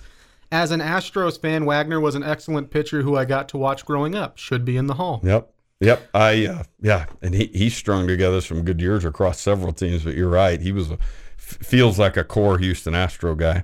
As 0.51 0.69
an 0.69 0.81
Astros 0.81 1.41
fan, 1.41 1.65
Wagner 1.65 1.99
was 1.99 2.13
an 2.13 2.21
excellent 2.21 2.69
pitcher 2.69 3.01
who 3.01 3.17
I 3.17 3.25
got 3.25 3.49
to 3.49 3.57
watch 3.57 3.85
growing 3.85 4.13
up. 4.13 4.37
Should 4.37 4.63
be 4.65 4.77
in 4.77 4.85
the 4.85 4.93
hall. 4.93 5.19
Yep. 5.23 5.51
Yep. 5.79 6.09
I 6.13 6.45
uh, 6.45 6.63
yeah, 6.79 7.07
and 7.23 7.33
he 7.33 7.47
he 7.47 7.71
strung 7.71 8.05
together 8.05 8.39
some 8.39 8.63
good 8.63 8.79
years 8.79 9.03
across 9.03 9.41
several 9.41 9.73
teams. 9.73 10.03
But 10.03 10.13
you're 10.13 10.29
right, 10.29 10.61
he 10.61 10.71
was 10.71 10.91
a 10.91 10.99
feels 11.37 11.97
like 11.97 12.17
a 12.17 12.23
core 12.23 12.59
Houston 12.59 12.93
Astro 12.93 13.33
guy. 13.33 13.63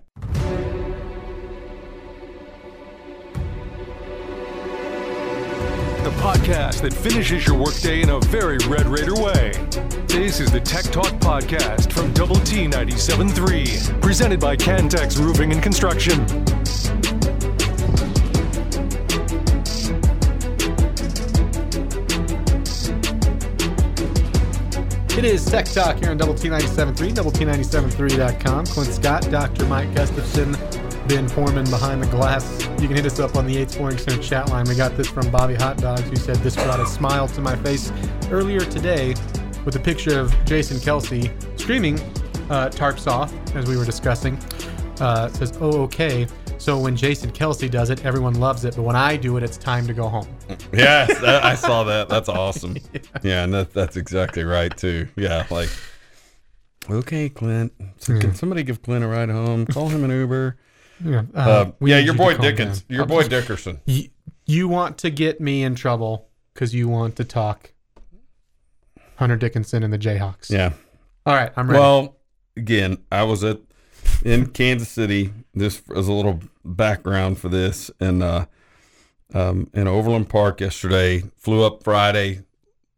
Podcast 6.18 6.82
that 6.82 6.94
finishes 6.94 7.46
your 7.46 7.58
workday 7.58 8.02
in 8.02 8.10
a 8.10 8.20
very 8.22 8.58
Red 8.68 8.88
Raider 8.88 9.16
way. 9.16 9.52
This 10.08 10.40
is 10.40 10.52
the 10.52 10.60
Tech 10.60 10.86
Talk 10.86 11.14
Podcast 11.20 11.92
from 11.92 12.12
Double 12.14 12.36
T 12.38 12.66
97.3, 12.66 14.02
presented 14.02 14.40
by 14.40 14.56
Cantex 14.56 15.18
Roofing 15.20 15.52
and 15.52 15.62
Construction. 15.62 16.20
It 25.18 25.26
is 25.26 25.46
Tech 25.46 25.66
Talk 25.66 25.98
here 25.98 26.12
on 26.12 26.18
Double 26.18 26.36
T 26.36 26.48
97.3, 26.48 27.14
Double 27.14 27.32
T 27.32 27.44
97.3.com. 27.46 28.66
Clint 28.66 28.94
Scott, 28.94 29.28
Dr. 29.32 29.66
Mike 29.66 29.94
Gustafson, 29.96 30.56
Ben 31.08 31.28
Foreman 31.28 31.70
behind 31.70 32.04
the 32.04 32.08
glass. 32.08 32.68
You 32.82 32.88
can 32.88 32.96
hit 32.98 33.06
us 33.06 33.20
up 33.20 33.36
on 33.36 33.46
the 33.46 33.54
Yates 33.54 33.76
Flooring 33.76 33.98
Center 33.98 34.22
chat 34.22 34.50
line. 34.50 34.66
We 34.68 34.76
got 34.76 34.98
this 34.98 35.08
from 35.08 35.32
Bobby 35.32 35.56
Hot 35.56 35.78
Dogs, 35.78 36.02
who 36.02 36.16
said 36.18 36.36
this 36.38 36.56
brought 36.56 36.80
a 36.80 36.86
smile 36.86 37.28
to 37.30 37.42
my 37.42 37.56
face 37.58 37.92
earlier 38.30 38.60
today 38.60 39.16
with 39.64 39.76
a 39.76 39.80
picture 39.80 40.20
of 40.20 40.34
Jason 40.46 40.78
Kelce 40.78 41.32
screaming 41.60 42.00
uh, 42.50 42.70
tarps 42.70 43.08
off, 43.08 43.34
as 43.56 43.68
we 43.68 43.78
were 43.78 43.86
discussing. 43.86 44.38
Uh, 45.00 45.30
it 45.32 45.38
says, 45.38 45.58
oh, 45.62 45.82
okay. 45.84 46.28
So 46.58 46.78
when 46.78 46.96
Jason 46.96 47.32
Kelce 47.32 47.70
does 47.70 47.90
it, 47.90 48.04
everyone 48.04 48.34
loves 48.36 48.66
it. 48.66 48.76
But 48.76 48.82
when 48.82 48.96
I 48.96 49.16
do 49.16 49.38
it, 49.38 49.44
it's 49.44 49.58
time 49.58 49.88
to 49.88 49.94
go 49.94 50.08
home. 50.10 50.28
Yes, 50.74 51.20
that, 51.22 51.44
I 51.46 51.56
saw 51.56 51.84
that. 51.86 52.10
That's 52.10 52.30
awesome. 52.30 52.78
Yeah, 53.24 53.44
and 53.44 53.54
that, 53.54 53.74
that's 53.74 53.96
exactly 53.96 54.44
right 54.44 54.76
too. 54.76 55.08
Yeah, 55.16 55.46
like 55.50 55.70
okay, 56.90 57.30
Clint. 57.30 57.74
So 57.98 58.20
Can 58.20 58.36
somebody 58.36 58.64
give 58.64 58.82
Clint 58.82 59.04
a 59.04 59.08
ride 59.08 59.30
home? 59.30 59.66
Call 59.66 59.90
him 59.90 60.04
an 60.04 60.12
Uber. 60.12 60.58
Yeah, 61.04 61.24
Uh, 61.36 61.72
we 61.80 61.92
yeah, 61.92 62.00
your 62.00 62.14
boy 62.16 62.38
Dickens. 62.38 62.84
Your 62.90 63.04
Uh, 63.04 63.06
boy 63.06 63.28
Dickerson. 63.28 63.80
You, 63.86 64.10
you 64.46 64.68
want 64.68 64.98
to 65.00 65.10
get 65.10 65.40
me 65.42 65.64
in 65.64 65.76
trouble 65.76 66.28
because 66.54 66.74
you 66.74 66.88
want 66.88 67.16
to 67.18 67.24
talk 67.24 67.72
Hunter 69.18 69.36
Dickinson 69.36 69.84
and 69.84 69.92
the 69.94 69.98
Jayhawks. 70.00 70.50
Yeah. 70.50 70.74
All 71.26 71.34
right, 71.36 71.52
I'm 71.56 71.70
ready. 71.70 71.80
Well, 71.80 72.16
again, 72.56 72.98
I 73.12 73.24
was 73.24 73.44
at 73.44 73.60
in 74.24 74.48
Kansas 74.48 74.90
City. 74.90 75.34
This 75.54 75.82
is 75.96 76.08
a 76.08 76.14
little 76.14 76.40
background 76.64 77.38
for 77.40 77.50
this, 77.50 77.92
and 78.00 78.24
uh, 78.24 78.46
um, 79.34 79.70
in 79.74 79.88
Overland 79.88 80.30
Park 80.30 80.62
yesterday. 80.62 81.24
Flew 81.38 81.64
up 81.66 81.84
Friday. 81.84 82.44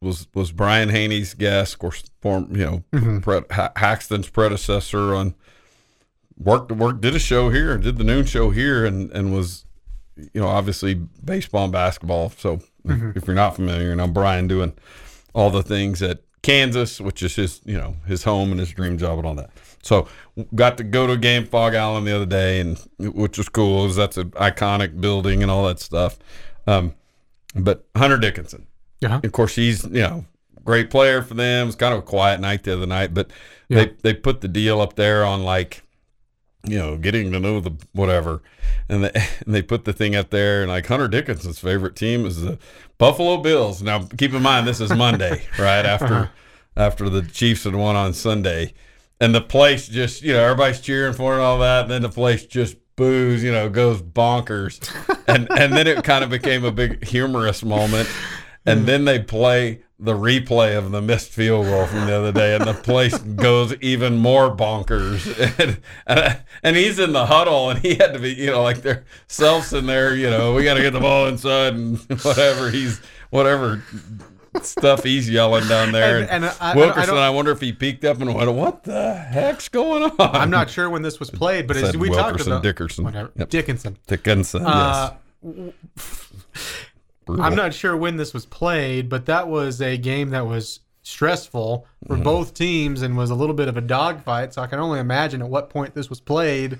Was 0.01 0.27
was 0.33 0.51
Brian 0.53 0.87
Hanni's 0.89 1.33
guest, 1.33 1.73
of 1.73 1.79
course, 1.79 2.03
form 2.21 2.55
you 2.55 2.63
know 2.65 2.83
Mm-hmm. 2.93 3.19
pre- 3.19 3.41
Ha- 3.51 3.73
Haxton's 3.75 4.29
predecessor 4.29 5.13
on 5.13 5.35
worked 6.39 6.71
work 6.71 7.01
did 7.01 7.15
a 7.15 7.19
show 7.19 7.49
here, 7.49 7.77
did 7.77 7.97
the 7.97 8.03
noon 8.03 8.25
show 8.25 8.49
here, 8.49 8.85
and 8.85 9.11
and 9.11 9.33
was 9.33 9.65
you 10.17 10.41
know 10.41 10.47
obviously 10.47 10.95
baseball 11.23 11.65
and 11.65 11.73
basketball. 11.73 12.29
So 12.31 12.59
Mm-hmm. 12.87 13.11
if 13.17 13.27
you're 13.27 13.35
not 13.35 13.55
familiar, 13.55 13.89
you 13.89 13.95
know 13.95 14.07
Brian 14.07 14.47
doing 14.47 14.71
all 15.33 15.49
the 15.49 15.61
things 15.61 16.01
at 16.01 16.21
Kansas, 16.41 17.01
which 17.01 17.21
is 17.21 17.35
his, 17.35 17.59
you 17.65 17.77
know, 17.77 17.97
his 18.07 18.23
home 18.23 18.51
and 18.51 18.59
his 18.59 18.71
dream 18.71 18.97
job 18.97 19.17
and 19.19 19.27
all 19.27 19.35
that. 19.35 19.49
So 19.83 20.07
got 20.55 20.77
to 20.77 20.85
go 20.85 21.05
to 21.05 21.13
a 21.13 21.17
game 21.17 21.45
Phog 21.45 21.73
Allen 21.73 22.05
the 22.05 22.15
other 22.15 22.25
day, 22.25 22.61
and 22.61 22.79
which 22.97 23.37
was 23.37 23.49
cool. 23.49 23.85
'cause 23.85 23.97
that's 23.97 24.15
an 24.17 24.31
iconic 24.31 24.99
building 25.01 25.41
and 25.43 25.51
all 25.51 25.67
that 25.67 25.79
stuff. 25.81 26.17
Um, 26.65 26.93
but 27.53 27.85
Hunter 27.97 28.17
Dickinson, 28.17 28.65
yeah. 29.01 29.19
of 29.21 29.31
course, 29.33 29.55
he's 29.55 29.83
you 29.83 30.01
know 30.01 30.25
great 30.63 30.89
player 30.89 31.21
for 31.21 31.33
them. 31.33 31.67
It's 31.67 31.75
kind 31.75 31.93
of 31.93 31.99
a 31.99 32.03
quiet 32.03 32.39
night 32.39 32.63
the 32.63 32.73
other 32.73 32.87
night, 32.87 33.13
but 33.13 33.29
Yeah. 33.67 33.83
they 33.83 33.91
they 34.03 34.13
put 34.13 34.39
the 34.39 34.47
deal 34.47 34.79
up 34.79 34.95
there 34.95 35.25
on 35.25 35.43
like 35.43 35.83
you 36.63 36.77
know 36.77 36.97
getting 36.97 37.31
to 37.31 37.39
know 37.39 37.59
the 37.59 37.73
whatever, 37.93 38.41
and 38.87 39.03
they 39.03 39.11
and 39.45 39.53
they 39.53 39.61
put 39.61 39.85
the 39.85 39.93
thing 39.93 40.15
up 40.15 40.29
there 40.29 40.61
and 40.61 40.71
like 40.71 40.87
Hunter 40.87 41.07
Dickinson's 41.07 41.59
favorite 41.59 41.95
team 41.95 42.25
is 42.25 42.41
the 42.41 42.57
Buffalo 42.97 43.37
Bills. 43.37 43.81
Now 43.81 44.03
keep 44.17 44.33
in 44.33 44.41
mind 44.41 44.67
this 44.67 44.81
is 44.81 44.93
Monday, 44.93 45.43
right 45.59 45.85
after 45.85 46.13
uh-huh. 46.13 46.27
after 46.75 47.09
the 47.09 47.21
Chiefs 47.23 47.63
had 47.63 47.75
won 47.75 47.95
on 47.95 48.13
Sunday, 48.13 48.73
and 49.19 49.33
the 49.33 49.41
place 49.41 49.87
just 49.87 50.21
you 50.21 50.33
know 50.33 50.43
everybody's 50.43 50.81
cheering 50.81 51.13
for 51.13 51.33
it 51.33 51.37
and 51.37 51.43
all 51.43 51.59
that, 51.59 51.83
and 51.83 51.91
then 51.91 52.01
the 52.01 52.09
place 52.09 52.45
just 52.45 52.75
boos, 52.99 53.41
you 53.41 53.51
know, 53.51 53.69
goes 53.69 54.01
bonkers, 54.01 54.77
and 55.27 55.49
and 55.57 55.73
then 55.73 55.87
it 55.87 56.03
kind 56.03 56.23
of 56.23 56.29
became 56.29 56.65
a 56.65 56.71
big 56.71 57.03
humorous 57.07 57.63
moment, 57.63 58.09
and 58.65 58.85
then 58.85 59.05
they 59.05 59.19
play 59.19 59.81
the 60.01 60.13
replay 60.13 60.77
of 60.77 60.91
the 60.91 61.01
missed 61.01 61.29
field 61.29 61.65
goal 61.65 61.85
from 61.85 62.05
the 62.05 62.15
other 62.17 62.31
day, 62.31 62.55
and 62.55 62.65
the 62.65 62.73
place 62.73 63.17
goes 63.35 63.73
even 63.81 64.15
more 64.17 64.55
bonkers, 64.55 65.27
and 65.59 65.79
and, 66.07 66.37
and 66.63 66.75
he's 66.77 66.99
in 66.99 67.11
the 67.11 67.25
huddle, 67.25 67.69
and 67.69 67.79
he 67.79 67.95
had 67.95 68.13
to 68.13 68.19
be, 68.19 68.33
you 68.33 68.47
know, 68.47 68.61
like 68.63 68.81
they're 68.81 69.03
selfs 69.27 69.77
in 69.77 69.85
there, 69.87 70.15
you 70.15 70.29
know, 70.29 70.53
we 70.53 70.63
got 70.63 70.75
to 70.75 70.81
get 70.81 70.93
the 70.93 70.99
ball 71.01 71.27
inside, 71.27 71.73
and 71.73 71.97
whatever 72.23 72.69
he's 72.71 73.01
whatever 73.29 73.83
stuff 74.63 75.03
he's 75.03 75.29
yelling 75.29 75.67
down 75.67 75.91
there. 75.91 76.19
And- 76.19 76.29
and 76.29 76.45
I- 76.45 76.55
I- 76.61 76.71
I 76.71 76.75
Wilkerson, 76.75 77.13
don't- 77.15 77.23
I, 77.23 77.29
wonder 77.29 77.51
if 77.51 77.59
he 77.61 77.71
peeked 77.73 78.03
up 78.05 78.21
and 78.21 78.33
went, 78.33 78.51
"What 78.53 78.83
the 78.85 79.13
heck's 79.15 79.67
going 79.69 80.03
on?" 80.03 80.13
I'm 80.17 80.49
not 80.49 80.69
sure 80.69 80.89
when 80.89 81.01
this 81.01 81.19
was 81.19 81.29
played, 81.29 81.67
but 81.67 81.75
as 81.75 81.95
we 81.97 82.07
talked 82.07 82.19
Wilkerson, 82.27 82.51
about 82.53 82.63
Dickerson. 82.63 83.03
whatever 83.03 83.31
Yep. 83.35 83.49
Dickinson. 83.49 83.97
Dickinson. 84.07 84.65
Uh, 84.65 85.13
yes. 85.43 86.25
I'm 87.39 87.55
not 87.55 87.73
sure 87.73 87.95
when 87.97 88.17
this 88.17 88.33
was 88.33 88.45
played, 88.45 89.09
but 89.09 89.25
that 89.27 89.47
was 89.47 89.81
a 89.81 89.97
game 89.97 90.29
that 90.31 90.45
was 90.47 90.79
stressful 91.03 91.85
for 92.07 92.13
Mm-hmm. 92.15 92.23
both 92.23 92.53
teams 92.53 93.01
and 93.01 93.17
was 93.17 93.29
a 93.29 93.35
little 93.35 93.55
bit 93.55 93.67
of 93.67 93.77
a 93.77 93.81
dogfight. 93.81 94.53
So 94.53 94.61
I 94.61 94.67
can 94.67 94.79
only 94.79 94.99
imagine 94.99 95.41
at 95.41 95.49
what 95.49 95.69
point 95.69 95.93
this 95.95 96.09
was 96.09 96.19
played, 96.19 96.79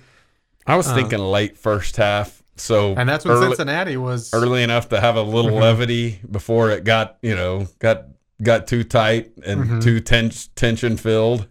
I 0.66 0.76
was 0.76 0.92
thinking 0.92 1.20
late 1.20 1.58
first 1.58 1.98
half. 1.98 2.42
So 2.56 2.94
and 2.98 3.08
that's 3.08 3.26
when 3.26 3.36
early, 3.38 3.48
Cincinnati 3.48 3.96
was. 3.98 4.34
early 4.34 4.64
enough 4.64 4.90
to 4.90 5.00
have 5.00 5.16
a 5.16 5.22
little 5.22 5.52
Mm-hmm. 5.52 5.62
levity 5.62 6.20
before 6.30 6.72
it 6.72 6.84
got 6.84 7.18
you 7.22 7.36
know 7.36 7.68
got 7.80 8.06
got 8.42 8.68
too 8.68 8.84
tight 8.84 9.32
and 9.46 9.62
Mm-hmm. 9.64 9.80
too 9.80 10.00
tens- 10.00 10.48
tension 10.56 10.98
filled. 10.98 11.48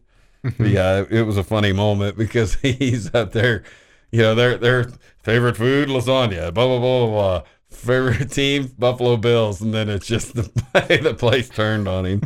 Yeah, 0.58 1.04
it 1.10 1.22
was 1.26 1.36
a 1.36 1.44
funny 1.44 1.72
moment 1.72 2.16
because 2.16 2.54
he's 2.62 3.12
up 3.14 3.32
there, 3.32 3.64
you 4.12 4.20
know, 4.22 4.34
their 4.34 4.56
their 4.56 4.90
favorite 5.22 5.56
food 5.56 5.88
lasagna, 5.88 6.52
blah 6.54 6.66
blah 6.66 6.78
blah 6.78 7.06
blah. 7.06 7.08
blah. 7.08 7.42
Favorite 7.78 8.30
team 8.32 8.72
Buffalo 8.78 9.16
Bills, 9.16 9.60
and 9.60 9.72
then 9.72 9.88
it's 9.88 10.06
just 10.06 10.34
the 10.34 10.42
the 11.02 11.14
place 11.14 11.48
turned 11.48 11.86
on 11.88 12.04
him. 12.06 12.22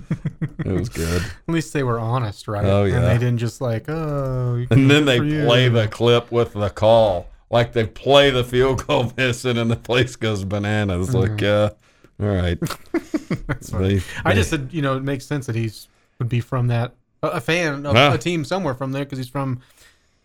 It 0.65 0.67
was 0.73 0.89
good. 0.89 1.23
At 1.49 1.53
least 1.55 1.73
they 1.73 1.83
were 1.83 1.99
honest, 2.01 2.49
right? 2.49 2.65
Oh, 2.65 2.85
yeah. 2.85 2.97
And 2.97 3.05
they 3.07 3.19
didn't 3.19 3.39
just 3.39 3.61
like, 3.61 3.89
oh. 3.89 4.65
And 4.71 4.91
then 4.91 5.05
they 5.05 5.19
for 5.19 5.25
you." 5.25 5.45
play 5.45 5.69
the 5.69 5.89
clip 5.89 6.33
with 6.33 6.55
the 6.55 6.71
call. 6.71 7.29
Like 7.51 7.73
they 7.75 7.87
play 7.87 8.31
the 8.31 8.45
field 8.45 8.87
goal 8.87 9.13
missing 9.17 9.59
and 9.59 9.71
the 9.71 9.77
place 9.77 10.17
goes 10.17 10.43
bananas. 10.45 11.15
Like, 11.15 11.41
yeah, 11.41 11.71
all 12.21 12.27
right. 12.29 12.59
They- 12.61 12.69
Mm-hmm. 13.43 14.29
I 14.29 14.35
just 14.35 14.51
said, 14.51 14.69
you 14.73 14.83
know, 14.83 14.97
it 14.97 15.03
makes 15.03 15.25
sense 15.27 15.47
that 15.47 15.57
he's 15.57 15.89
would 16.19 16.29
be 16.29 16.41
from 16.41 16.69
that 16.69 16.95
a, 17.23 17.29
a 17.29 17.41
fan 17.41 17.85
of 17.87 17.95
Yeah. 17.95 18.15
a 18.15 18.19
team 18.19 18.45
somewhere 18.45 18.75
from 18.75 18.93
there 18.93 19.05
because 19.05 19.19
he's 19.19 19.29
from 19.29 19.61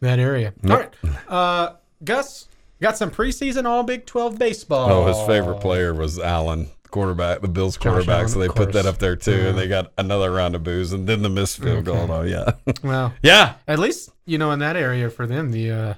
that 0.02 0.20
area. 0.20 0.54
All 0.70 0.78
right, 0.78 0.94
uh, 1.28 1.74
Gus 2.04 2.48
got 2.82 2.98
some 2.98 3.12
preseason 3.12 3.66
All 3.66 3.84
Big 3.84 4.06
Twelve 4.06 4.38
baseball. 4.38 4.90
oh, 4.92 5.06
his 5.08 5.18
favorite 5.28 5.60
player 5.62 5.94
was 5.94 6.20
Allen, 6.20 6.68
quarterback, 6.90 7.42
the 7.42 7.48
Bills 7.48 7.78
quarterback. 7.78 8.10
Allen, 8.20 8.30
so 8.30 8.40
they 8.40 8.48
of 8.48 8.56
put 8.56 8.74
that 8.74 8.86
up 8.86 8.98
there 9.00 9.16
too. 9.16 9.48
And 9.48 9.58
they 9.58 9.68
got 9.68 9.92
another 9.98 10.32
round 10.32 10.56
of 10.56 10.64
booze 10.64 10.94
and 10.94 11.08
then 11.08 11.22
the 11.22 11.30
missed 11.30 11.60
field 11.62 11.86
goal. 11.86 12.12
Oh, 12.12 12.22
yeah. 12.24 12.52
Well, 12.84 13.14
yeah. 13.24 13.56
at 13.68 13.80
least 13.80 14.10
you 14.26 14.38
know 14.38 14.52
in 14.52 14.60
that 14.60 14.76
area 14.76 15.10
for 15.10 15.26
them 15.28 15.52
the 15.52 15.72
uh, 15.72 15.94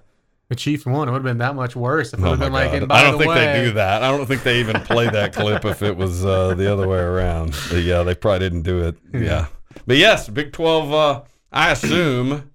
the 0.49 0.55
Chiefs 0.55 0.85
won. 0.85 1.07
It 1.07 1.11
would 1.11 1.17
have 1.19 1.23
been 1.23 1.37
that 1.39 1.53
much 1.55 1.75
worse 1.75 2.11
if 2.13 2.19
it 2.19 2.25
Oh 2.25 2.31
would 2.31 2.39
my 2.39 2.45
have 2.45 2.51
been 2.51 2.53
like. 2.53 2.71
God. 2.71 2.77
And 2.79 2.87
by 2.87 2.99
I 2.99 3.03
don't 3.03 3.11
the 3.13 3.17
think 3.19 3.29
way, 3.29 3.45
they 3.45 3.63
do 3.65 3.71
that. 3.73 4.01
I 4.03 4.09
don't 4.09 4.25
think 4.25 4.41
they 4.43 4.59
even 4.59 4.81
play 4.81 5.07
that 5.09 5.33
clip 5.35 5.63
if 5.65 5.83
it 5.83 5.95
was 5.95 6.25
uh, 6.25 6.55
the 6.55 6.71
other 6.71 6.87
way 6.87 6.97
around. 6.97 7.51
But 7.69 7.83
yeah, 7.83 8.01
they 8.03 8.15
probably 8.15 8.39
didn't 8.39 8.63
do 8.63 8.79
it. 8.87 8.95
Yeah. 9.13 9.47
But 9.85 9.97
yes, 9.97 10.27
Big 10.27 10.51
12, 10.51 10.91
uh, 10.91 11.21
I 11.51 11.71
assume 11.71 12.49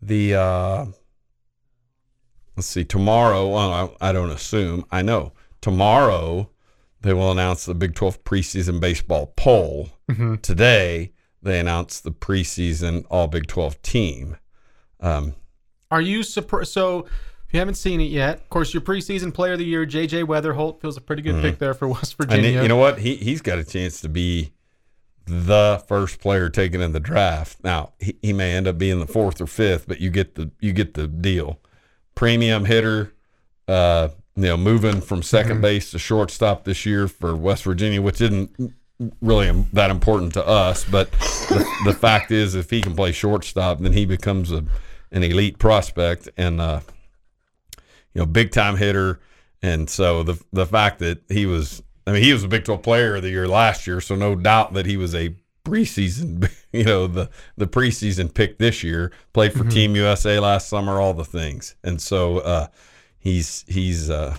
the, 0.00 0.34
uh, 0.36 0.86
let's 2.56 2.66
see, 2.66 2.84
tomorrow, 2.84 3.48
well, 3.48 3.96
I, 4.00 4.08
I 4.08 4.12
don't 4.12 4.30
assume, 4.30 4.84
I 4.90 5.02
know. 5.02 5.32
Tomorrow, 5.60 6.50
they 7.00 7.12
will 7.12 7.30
announce 7.32 7.64
the 7.66 7.74
Big 7.74 7.94
12 7.94 8.24
preseason 8.24 8.80
baseball 8.80 9.32
poll. 9.36 9.90
Mm-hmm. 10.10 10.36
Today, 10.36 11.12
they 11.42 11.58
announced 11.60 12.04
the 12.04 12.12
preseason 12.12 13.04
All 13.10 13.26
Big 13.26 13.46
12 13.46 13.82
team. 13.82 14.36
Um, 15.00 15.34
Are 15.90 16.00
you 16.00 16.22
surprised? 16.22 16.72
So, 16.72 17.00
if 17.46 17.52
you 17.52 17.58
haven't 17.60 17.74
seen 17.76 18.00
it 18.00 18.10
yet, 18.10 18.38
of 18.38 18.48
course, 18.50 18.74
your 18.74 18.80
preseason 18.80 19.32
player 19.32 19.52
of 19.52 19.58
the 19.60 19.64
year, 19.64 19.86
J.J. 19.86 20.24
Wetherholt, 20.24 20.80
feels 20.80 20.96
a 20.96 21.00
pretty 21.00 21.22
good 21.22 21.40
pick 21.42 21.58
there 21.58 21.74
for 21.74 21.86
West 21.88 22.16
And 22.18 22.28
Virginia. 22.30 22.62
you 22.62 22.68
know 22.68 22.76
what? 22.76 22.98
He 22.98 23.14
he's 23.16 23.40
got 23.40 23.58
a 23.58 23.64
chance 23.64 24.00
to 24.00 24.08
be 24.08 24.52
the 25.26 25.82
first 25.86 26.20
player 26.20 26.48
taken 26.48 26.80
in 26.80 26.90
the 26.92 26.98
draft. 27.00 27.58
Now 27.62 27.92
he, 28.00 28.16
he 28.22 28.32
may 28.32 28.54
end 28.54 28.66
up 28.66 28.78
being 28.78 28.98
the 28.98 29.06
fourth 29.06 29.40
or 29.40 29.46
fifth, 29.46 29.86
but 29.86 30.00
you 30.00 30.10
get 30.10 30.34
the 30.34 30.50
you 30.60 30.72
get 30.72 30.94
the 30.94 31.06
deal. 31.06 31.60
Premium 32.16 32.64
hitter, 32.64 33.12
uh, 33.68 34.08
you 34.34 34.42
know, 34.42 34.56
moving 34.56 35.00
from 35.00 35.20
2nd 35.22 35.60
base 35.60 35.92
to 35.92 35.98
shortstop 36.00 36.64
this 36.64 36.84
year 36.84 37.06
for 37.08 37.36
West 37.36 37.62
Virginia, 37.62 38.02
which 38.02 38.20
isn't 38.20 38.74
really 39.22 39.52
that 39.72 39.90
important 39.90 40.34
to 40.34 40.44
us. 40.46 40.84
But 40.84 41.12
the, 41.12 41.64
the 41.84 41.94
fact 41.94 42.32
is, 42.32 42.56
if 42.56 42.70
he 42.70 42.82
can 42.82 42.96
play 42.96 43.12
shortstop, 43.12 43.78
then 43.78 43.92
he 43.92 44.04
becomes 44.06 44.50
a 44.52 44.64
an 45.12 45.22
elite 45.22 45.58
prospect 45.60 46.28
and. 46.36 46.60
uh 46.60 46.80
you 48.16 48.22
know, 48.22 48.26
big 48.26 48.50
time 48.50 48.78
hitter. 48.78 49.20
And 49.62 49.90
so 49.90 50.22
the 50.22 50.42
the 50.52 50.64
fact 50.66 51.00
that 51.00 51.20
he 51.28 51.44
was, 51.44 51.82
I 52.06 52.12
mean, 52.12 52.22
he 52.22 52.32
was 52.32 52.44
a 52.44 52.48
Big 52.48 52.64
12 52.64 52.82
player 52.82 53.16
of 53.16 53.22
the 53.22 53.28
year 53.28 53.46
last 53.46 53.86
year, 53.86 54.00
so 54.00 54.14
no 54.14 54.34
doubt 54.34 54.72
that 54.72 54.86
he 54.86 54.96
was 54.96 55.14
a 55.14 55.34
preseason, 55.66 56.50
you 56.72 56.84
know, 56.84 57.06
the 57.06 57.30
the 57.56 57.66
preseason 57.66 58.32
pick 58.32 58.58
this 58.58 58.82
year. 58.82 59.12
Played 59.32 59.52
for 59.52 59.64
Team 59.64 59.96
USA 59.96 60.38
last 60.38 60.68
summer, 60.68 61.00
all 61.00 61.14
the 61.14 61.24
things, 61.24 61.74
and 61.82 62.00
so 62.00 62.38
uh, 62.38 62.66
he's 63.18 63.64
he's 63.68 64.10
uh, 64.10 64.36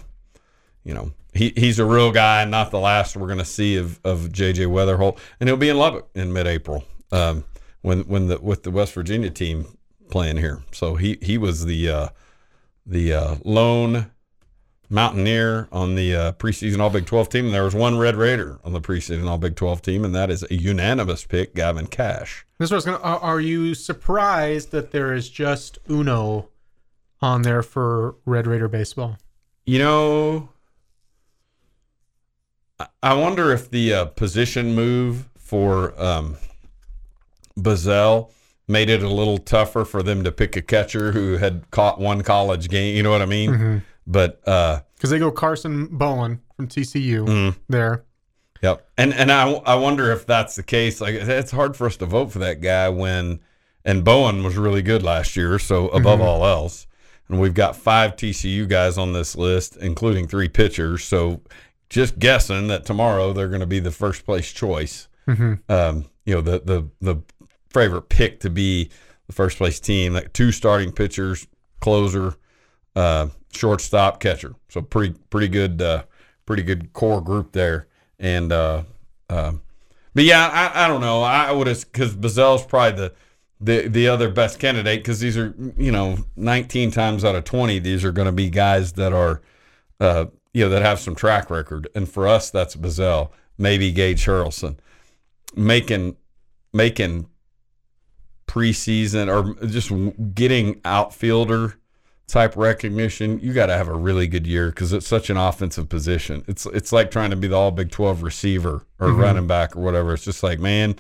you 0.84 0.94
know 0.94 1.12
he 1.34 1.54
he's 1.56 1.80
a 1.80 1.86
real 1.86 2.12
guy, 2.12 2.42
and 2.42 2.52
not 2.52 2.72
the 2.72 2.80
last 2.80 3.16
we're 3.16 3.28
going 3.28 3.40
to 3.40 3.46
see 3.46 3.76
of 3.76 4.00
of 4.04 4.30
JJ 4.30 4.68
Wetherholt, 4.68 5.20
and 5.40 5.50
he'll 5.50 5.58
be 5.58 5.70
in 5.70 5.78
Lubbock 5.78 6.10
in 6.16 6.34
mid-April 6.34 6.84
um, 7.12 7.44
when 7.82 8.02
when 8.02 8.28
the 8.28 8.40
with 8.40 8.64
the 8.64 8.72
West 8.72 8.94
Virginia 8.94 9.30
team 9.30 9.78
playing 10.10 10.38
here. 10.38 10.62
So 10.72 10.96
he 10.96 11.18
he 11.22 11.38
was 11.38 11.66
the 11.66 11.90
uh, 11.90 12.10
the 12.86 13.14
uh, 13.14 13.36
lone 13.44 14.12
Mountaineer 14.90 15.68
on 15.72 15.96
the 15.96 16.16
uh, 16.16 16.32
preseason 16.34 16.80
All 16.80 16.90
Big 16.90 17.06
12 17.06 17.30
team. 17.30 17.46
And 17.46 17.54
there 17.54 17.64
was 17.64 17.76
one 17.76 17.98
Red 17.98 18.16
Raider 18.16 18.60
on 18.64 18.74
the 18.74 18.82
preseason 18.82 19.28
All 19.28 19.38
Big 19.38 19.56
12 19.56 19.82
team, 19.82 20.06
and 20.06 20.16
that 20.16 20.30
is 20.30 20.46
a 20.50 20.56
unanimous 20.56 21.26
pick, 21.26 21.54
Gavin 21.54 21.88
Cash. 21.88 22.46
This 22.58 22.72
was 22.72 22.86
gonna. 22.86 22.98
Are, 22.98 23.40
you 23.40 23.76
surprised 23.76 24.72
that 24.72 24.92
there 24.92 25.14
is 25.14 25.30
just 25.30 25.78
Uno 25.90 26.50
on 27.22 27.42
there 27.42 27.62
for 27.62 28.16
Red 28.26 28.48
Raider 28.48 28.68
baseball? 28.68 29.18
You 29.66 29.80
know, 29.80 30.50
I- 33.04 33.14
wonder 33.14 33.52
if 33.52 33.70
the 33.70 33.94
uh, 33.94 34.06
position 34.06 34.74
move 34.74 35.30
for 35.38 36.00
um, 36.02 36.38
Bazzell 37.60 38.32
made 38.68 38.90
it 38.90 39.04
a 39.04 39.10
little 39.10 39.38
tougher 39.38 39.86
for 39.86 40.04
them 40.04 40.24
to 40.24 40.32
pick 40.32 40.56
a 40.56 40.62
catcher 40.62 41.12
who 41.12 41.38
had 41.38 41.70
caught 41.72 42.00
one 42.00 42.22
college 42.22 42.70
game. 42.70 42.96
You 42.96 43.04
know 43.04 43.12
what 43.12 43.22
I 43.22 43.26
mean? 43.26 43.84
But 44.08 44.42
uh, 44.48 44.80
Because 44.96 45.10
they 45.10 45.20
go 45.20 45.32
Karson 45.32 45.90
Bowen 45.92 46.42
from 46.56 46.68
TCU 46.68 47.26
Mm-hmm. 47.28 47.60
there. 47.70 48.06
Yep. 48.64 48.88
And 48.98 49.14
and 49.14 49.32
I 49.32 49.52
I 49.52 49.76
wonder 49.76 50.12
if 50.12 50.26
that's 50.26 50.56
the 50.56 50.64
case. 50.64 51.00
Like 51.02 51.14
it's 51.14 51.52
hard 51.52 51.76
for 51.76 51.86
us 51.86 51.98
to 51.98 52.06
vote 52.08 52.32
for 52.32 52.40
that 52.40 52.62
guy 52.62 52.90
when 52.90 53.40
and 53.86 54.04
Bowen 54.04 54.44
was 54.44 54.58
really 54.58 54.82
good 54.82 55.04
last 55.04 55.36
year, 55.36 55.60
so 55.60 55.90
above 55.90 56.22
all 56.22 56.44
else. 56.46 56.88
And 57.30 57.40
we've 57.40 57.54
got 57.54 57.76
five 57.76 58.16
TCU 58.16 58.68
guys 58.68 58.98
on 58.98 59.14
this 59.14 59.36
list, 59.36 59.76
including 59.78 60.28
three 60.28 60.48
pitchers. 60.50 61.04
So 61.04 61.42
just 61.90 62.18
guessing 62.20 62.68
that 62.70 62.86
tomorrow 62.86 63.32
they're 63.34 63.48
going 63.50 63.60
to 63.62 63.68
be 63.68 63.80
the 63.80 63.92
first 63.92 64.26
place 64.26 64.52
choice. 64.52 65.08
Um, 65.28 66.06
you 66.26 66.34
know, 66.36 66.42
the 66.42 66.60
the 66.64 66.90
the 67.02 67.22
favorite 67.70 68.10
pick 68.10 68.40
to 68.40 68.50
be 68.50 68.90
the 69.28 69.34
first 69.34 69.58
place 69.58 69.80
team. 69.80 70.14
Like 70.14 70.34
two 70.34 70.52
starting 70.52 70.92
pitchers, 70.94 71.46
closer, 71.82 72.34
uh, 72.96 73.28
shortstop, 73.54 74.20
catcher. 74.20 74.56
So 74.70 74.82
pretty 74.82 75.16
pretty 75.30 75.48
good 75.48 75.82
uh, 75.82 76.04
pretty 76.46 76.64
good 76.64 76.94
core 76.94 77.22
group 77.22 77.52
there. 77.52 77.88
And 78.20 78.52
uh, 78.52 78.84
uh, 79.30 79.54
but 80.14 80.24
yeah, 80.24 80.50
I, 80.52 80.86
I 80.86 80.88
don't 80.88 81.02
know. 81.02 81.22
I 81.22 81.52
would 81.52 81.68
have 81.68 81.80
because 81.92 82.16
Bazzell's 82.16 82.66
probably 82.66 82.98
the 82.98 83.14
the 83.60 83.88
the 83.88 84.08
other 84.08 84.30
best 84.30 84.60
candidate 84.60 85.00
because 85.00 85.20
these 85.20 85.38
are 85.38 85.54
you 85.78 85.92
know 85.92 86.18
19 86.36 86.92
times 86.92 87.26
out 87.26 87.36
of 87.36 87.44
20 87.44 87.80
these 87.80 88.06
are 88.06 88.12
going 88.12 88.28
to 88.28 88.32
be 88.32 88.50
guys 88.50 88.94
that 88.94 89.14
are 89.14 89.42
uh, 90.00 90.26
you 90.54 90.64
know 90.64 90.70
that 90.70 90.82
have 90.82 91.00
some 91.00 91.16
track 91.16 91.50
record. 91.50 91.88
And 91.94 92.10
for 92.10 92.28
us, 92.28 92.50
that's 92.50 92.76
Bazell, 92.76 93.30
maybe 93.58 93.92
Gage 93.92 94.26
Harrelson, 94.26 94.78
making 95.56 96.18
making 96.74 97.30
preseason 98.48 99.28
or 99.28 99.66
just 99.68 99.92
getting 100.34 100.80
outfielder 100.86 101.77
type 102.28 102.58
recognition, 102.58 103.40
you 103.40 103.54
got 103.54 103.68
to 103.68 103.74
have 103.74 103.88
a 103.88 103.96
really 103.96 104.28
good 104.28 104.46
year 104.46 104.68
because 104.70 104.92
it's 104.92 105.08
such 105.08 105.30
an 105.30 105.38
offensive 105.38 105.90
position. 105.90 106.44
It's 106.48 106.66
it's 106.68 106.92
like 106.92 107.10
trying 107.10 107.30
to 107.30 107.36
be 107.36 107.48
the 107.48 107.56
All 107.56 107.72
Big 107.72 107.92
Twelve 107.92 108.22
receiver 108.24 108.86
or 109.00 109.08
mm-hmm. 109.08 109.20
running 109.20 109.48
back 109.48 109.76
or 109.76 109.82
whatever. 109.82 110.14
It's 110.14 110.26
just 110.26 110.44
like 110.44 110.60
man, 110.60 110.96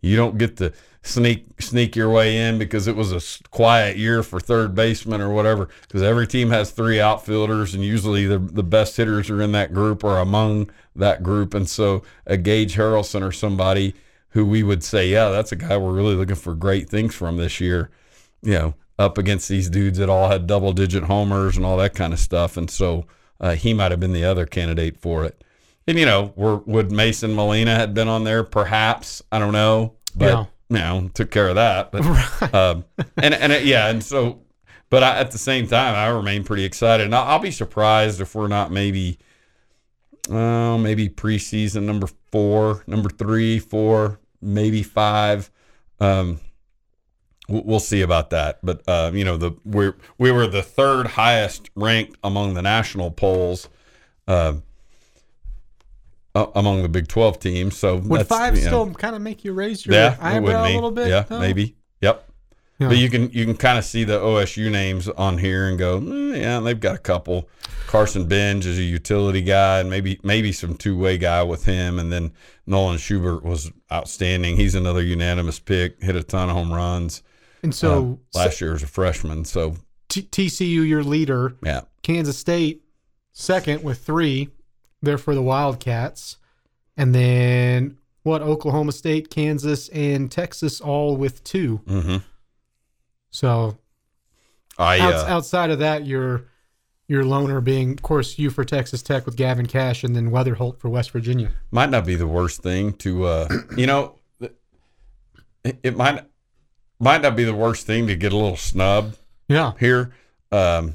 you 0.00 0.16
don't 0.16 0.38
get 0.38 0.56
to 0.58 0.72
sneak 1.02 1.46
sneak 1.60 1.96
your 1.96 2.10
way 2.10 2.36
in 2.36 2.58
because 2.58 2.86
it 2.86 2.96
was 2.96 3.12
a 3.12 3.48
quiet 3.50 3.96
year 3.96 4.22
for 4.22 4.38
third 4.38 4.74
baseman 4.74 5.20
or 5.20 5.30
whatever. 5.30 5.68
Because 5.82 6.02
every 6.02 6.26
team 6.26 6.50
has 6.50 6.70
three 6.70 7.00
outfielders, 7.00 7.74
and 7.74 7.82
usually 7.82 8.26
the 8.26 8.38
the 8.38 8.62
best 8.62 8.96
hitters 8.96 9.30
are 9.30 9.40
in 9.40 9.52
that 9.52 9.72
group 9.72 10.04
or 10.04 10.18
among 10.18 10.70
that 10.94 11.22
group. 11.22 11.54
And 11.54 11.68
so 11.68 12.02
a 12.26 12.36
Gage 12.36 12.76
Harrelson 12.76 13.26
or 13.26 13.32
somebody 13.32 13.94
who 14.30 14.44
we 14.44 14.62
would 14.62 14.84
say, 14.84 15.08
yeah, 15.08 15.30
that's 15.30 15.52
a 15.52 15.56
guy 15.56 15.78
we're 15.78 15.94
really 15.94 16.14
looking 16.14 16.36
for 16.36 16.54
great 16.54 16.90
things 16.90 17.14
from 17.14 17.38
this 17.38 17.58
year. 17.60 17.88
You 18.42 18.52
know, 18.52 18.74
up 18.98 19.18
against 19.18 19.48
these 19.48 19.68
dudes 19.68 19.98
that 19.98 20.08
all 20.08 20.28
had 20.28 20.46
double 20.46 20.72
digit 20.72 21.04
homers 21.04 21.56
and 21.56 21.66
all 21.66 21.76
that 21.76 21.94
kind 21.94 22.12
of 22.12 22.18
stuff. 22.18 22.56
And 22.56 22.70
so 22.70 23.06
uh, 23.40 23.54
he 23.54 23.74
might 23.74 23.90
have 23.90 24.00
been 24.00 24.12
the 24.12 24.24
other 24.24 24.46
candidate 24.46 24.96
for 24.98 25.24
it. 25.24 25.42
And, 25.86 25.98
you 25.98 26.06
know, 26.06 26.32
were, 26.34 26.56
would 26.58 26.90
Mason 26.90 27.34
Molina 27.34 27.74
had 27.76 27.94
been 27.94 28.08
on 28.08 28.24
there? 28.24 28.42
Perhaps. 28.42 29.22
I 29.30 29.38
don't 29.38 29.52
know. 29.52 29.94
But, 30.16 30.26
Yeah. 30.26 30.44
you 30.70 30.78
know, 30.78 31.10
took 31.14 31.30
care 31.30 31.48
of 31.48 31.56
that. 31.56 31.92
But, 31.92 32.54
um, 32.54 32.84
and, 33.16 33.34
and 33.34 33.52
it, 33.52 33.64
yeah. 33.66 33.88
And 33.88 34.02
so, 34.02 34.40
but 34.90 35.02
I, 35.02 35.18
at 35.18 35.30
the 35.30 35.38
same 35.38 35.66
time, 35.66 35.94
I 35.94 36.08
remain 36.08 36.42
pretty 36.42 36.64
excited. 36.64 37.04
And 37.04 37.14
I'll, 37.14 37.24
I'll 37.24 37.38
be 37.38 37.50
surprised 37.50 38.20
if 38.20 38.34
we're 38.34 38.48
not 38.48 38.72
maybe, 38.72 39.18
uh, 40.30 40.76
maybe 40.78 41.08
preseason 41.08 41.82
number 41.82 42.08
four, 42.32 42.82
number 42.86 43.08
three, 43.10 43.58
four, 43.58 44.18
maybe 44.40 44.82
five. 44.82 45.50
Um, 46.00 46.40
we'll 47.48 47.62
we'll 47.64 47.80
see 47.80 48.02
about 48.02 48.30
that. 48.30 48.58
But 48.62 48.82
uh, 48.86 49.10
you 49.14 49.24
know, 49.24 49.36
the 49.36 49.52
we 49.64 49.92
we 50.18 50.30
were 50.30 50.46
the 50.46 50.62
third 50.62 51.08
highest 51.08 51.70
ranked 51.74 52.16
among 52.22 52.54
the 52.54 52.62
national 52.62 53.10
polls, 53.10 53.68
uh, 54.26 54.54
uh, 56.34 56.46
among 56.54 56.82
the 56.82 56.88
Big 56.88 57.08
Twelve 57.08 57.38
teams. 57.38 57.76
So 57.76 57.96
Would 57.96 58.20
that's, 58.20 58.28
five 58.28 58.56
you 58.56 58.62
know, 58.62 58.68
still 58.68 58.94
kind 58.94 59.16
of 59.16 59.22
make 59.22 59.44
you 59.44 59.52
raise 59.52 59.84
your 59.84 59.94
yeah, 59.94 60.36
it 60.36 60.42
would 60.42 60.54
eyebrow 60.54 60.72
a 60.72 60.74
little 60.74 60.90
bit? 60.90 61.08
Yeah, 61.08 61.22
though? 61.22 61.40
maybe. 61.40 61.76
Yep. 62.00 62.22
Yeah. 62.78 62.88
But 62.88 62.98
you 62.98 63.08
can 63.08 63.30
you 63.30 63.46
can 63.46 63.56
kind 63.56 63.78
of 63.78 63.86
see 63.86 64.04
the 64.04 64.18
OSU 64.18 64.70
names 64.70 65.08
on 65.08 65.38
here 65.38 65.66
and 65.66 65.78
go, 65.78 65.98
"Mm, 65.98 66.38
yeah, 66.38 66.60
they've 66.60 66.78
got 66.78 66.94
a 66.94 66.98
couple. 66.98 67.48
Carson 67.86 68.28
Benge 68.28 68.66
is 68.66 68.78
a 68.78 68.82
utility 68.82 69.40
guy, 69.40 69.80
and 69.80 69.88
maybe 69.88 70.20
maybe 70.22 70.52
some 70.52 70.74
two 70.74 70.98
way 70.98 71.16
guy 71.16 71.42
with 71.42 71.64
him, 71.64 71.98
and 71.98 72.12
then 72.12 72.32
Nolan 72.66 72.98
Schubart 72.98 73.44
was 73.44 73.72
outstanding. 73.90 74.56
He's 74.56 74.74
another 74.74 75.02
unanimous 75.02 75.58
pick, 75.58 76.02
hit 76.02 76.16
a 76.16 76.22
ton 76.22 76.50
of 76.50 76.56
home 76.56 76.70
runs 76.70 77.22
And 77.62 77.74
so, 77.74 78.20
uh, 78.34 78.38
last 78.38 78.60
year 78.60 78.74
as 78.74 78.82
a 78.82 78.86
freshman. 78.86 79.44
So 79.44 79.76
T- 80.08 80.22
TCU, 80.22 80.86
your 80.86 81.02
leader, 81.02 81.56
yeah, 81.62 81.82
Kansas 82.02 82.38
State, 82.38 82.82
second 83.32 83.82
with 83.82 83.98
three. 84.04 84.50
They're 85.02 85.18
for 85.18 85.34
the 85.34 85.42
Wildcats. 85.42 86.36
And 86.96 87.14
then 87.14 87.98
what? 88.22 88.42
Oklahoma 88.42 88.92
State, 88.92 89.30
Kansas, 89.30 89.88
and 89.90 90.30
Texas 90.30 90.80
all 90.80 91.16
with 91.16 91.44
2 91.44 91.76
hmm 91.76 92.16
So 93.30 93.78
I 94.78 94.98
uh, 94.98 95.26
outside 95.26 95.70
of 95.70 95.78
that, 95.80 96.06
your 96.06 96.44
your 97.08 97.24
loner 97.24 97.60
being, 97.60 97.92
of 97.92 98.02
course, 98.02 98.38
you 98.38 98.50
for 98.50 98.64
Texas 98.64 99.00
Tech 99.02 99.26
with 99.26 99.36
Gavin 99.36 99.66
Cash, 99.66 100.02
and 100.02 100.16
then 100.16 100.30
Wetherholt 100.30 100.80
for 100.80 100.88
West 100.88 101.12
Virginia. 101.12 101.52
might 101.70 101.90
not 101.90 102.04
be 102.04 102.16
the 102.16 102.26
worst 102.26 102.62
thing 102.62 102.94
to 102.94 103.24
uh, 103.24 103.48
you 103.76 103.86
know, 103.86 104.16
it, 104.40 105.78
it 105.82 105.96
might 105.96 106.24
might 106.98 107.22
not 107.22 107.36
be 107.36 107.44
the 107.44 107.54
worst 107.54 107.86
thing 107.86 108.06
to 108.06 108.16
get 108.16 108.32
a 108.32 108.36
little 108.36 108.56
snub 108.56 109.14
Yeah, 109.48 109.72
here. 109.78 110.12
Um, 110.50 110.94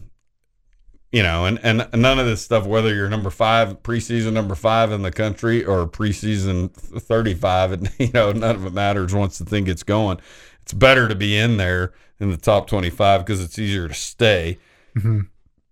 you 1.12 1.24
know, 1.24 1.46
and, 1.46 1.60
and 1.62 1.90
none 1.94 2.20
of 2.20 2.26
this 2.26 2.42
stuff, 2.42 2.66
whether 2.66 2.94
you're 2.96 3.10
number 3.10 3.30
five, 3.30 3.84
preseason 3.84 4.32
number 4.32 4.56
five 4.56 4.92
in 4.94 5.02
the 5.02 5.12
country 5.12 5.64
or 5.66 5.86
preseason 5.86 6.72
35, 6.72 7.72
and, 7.74 7.92
you 8.00 8.12
know, 8.14 8.32
none 8.32 8.56
of 8.56 8.66
it 8.66 8.74
matters 8.74 9.14
once 9.14 9.38
the 9.38 9.46
thing 9.46 9.66
gets 9.66 9.84
going. 9.84 10.20
It's 10.62 10.74
better 10.74 11.08
to 11.10 11.16
be 11.16 11.38
in 11.38 11.58
there 11.58 11.92
in 12.20 12.32
the 12.32 12.38
top 12.38 12.68
25 12.68 13.26
because 13.26 13.44
it's 13.44 13.60
easier 13.60 13.88
to 13.90 13.94
stay. 13.94 14.58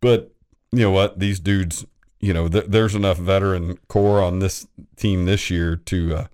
But 0.01 0.33
you 0.71 0.79
know 0.81 0.91
what? 0.91 1.19
These 1.19 1.39
dudes, 1.39 1.85
you 2.19 2.33
know, 2.33 2.49
th- 2.49 2.65
there's 2.67 2.95
enough 2.95 3.17
veteran 3.17 3.77
core 3.87 4.21
on 4.21 4.39
this 4.39 4.67
team 4.97 5.25
this 5.25 5.49
year 5.49 5.77
to 5.77 6.15
uh, 6.15 6.27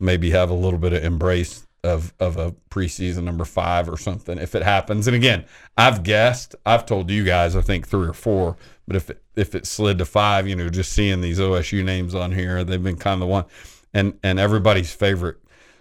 maybe 0.00 0.30
have 0.30 0.50
a 0.50 0.54
little 0.54 0.78
bit 0.80 0.92
of 0.92 1.04
embrace 1.04 1.67
of 1.84 2.12
of 2.18 2.36
a 2.36 2.52
preseason 2.70 3.22
number 3.24 3.44
five 3.44 3.88
or 3.88 3.96
something 3.96 4.38
if 4.38 4.54
it 4.54 4.62
happens. 4.62 5.06
And 5.06 5.14
again, 5.14 5.44
I've 5.76 6.02
guessed, 6.02 6.54
I've 6.66 6.86
told 6.86 7.10
you 7.10 7.24
guys, 7.24 7.54
I 7.54 7.60
think 7.60 7.86
three 7.86 8.08
or 8.08 8.12
four. 8.12 8.56
But 8.86 8.96
if 8.96 9.10
it, 9.10 9.22
if 9.36 9.54
it 9.54 9.66
slid 9.66 9.98
to 9.98 10.04
five, 10.04 10.48
you 10.48 10.56
know, 10.56 10.68
just 10.68 10.92
seeing 10.92 11.20
these 11.20 11.38
OSU 11.38 11.84
names 11.84 12.14
on 12.14 12.32
here, 12.32 12.64
they've 12.64 12.82
been 12.82 12.96
kind 12.96 13.14
of 13.14 13.20
the 13.20 13.26
one. 13.26 13.44
And 13.94 14.18
and 14.22 14.38
everybody's 14.38 14.92
favorite 14.92 15.36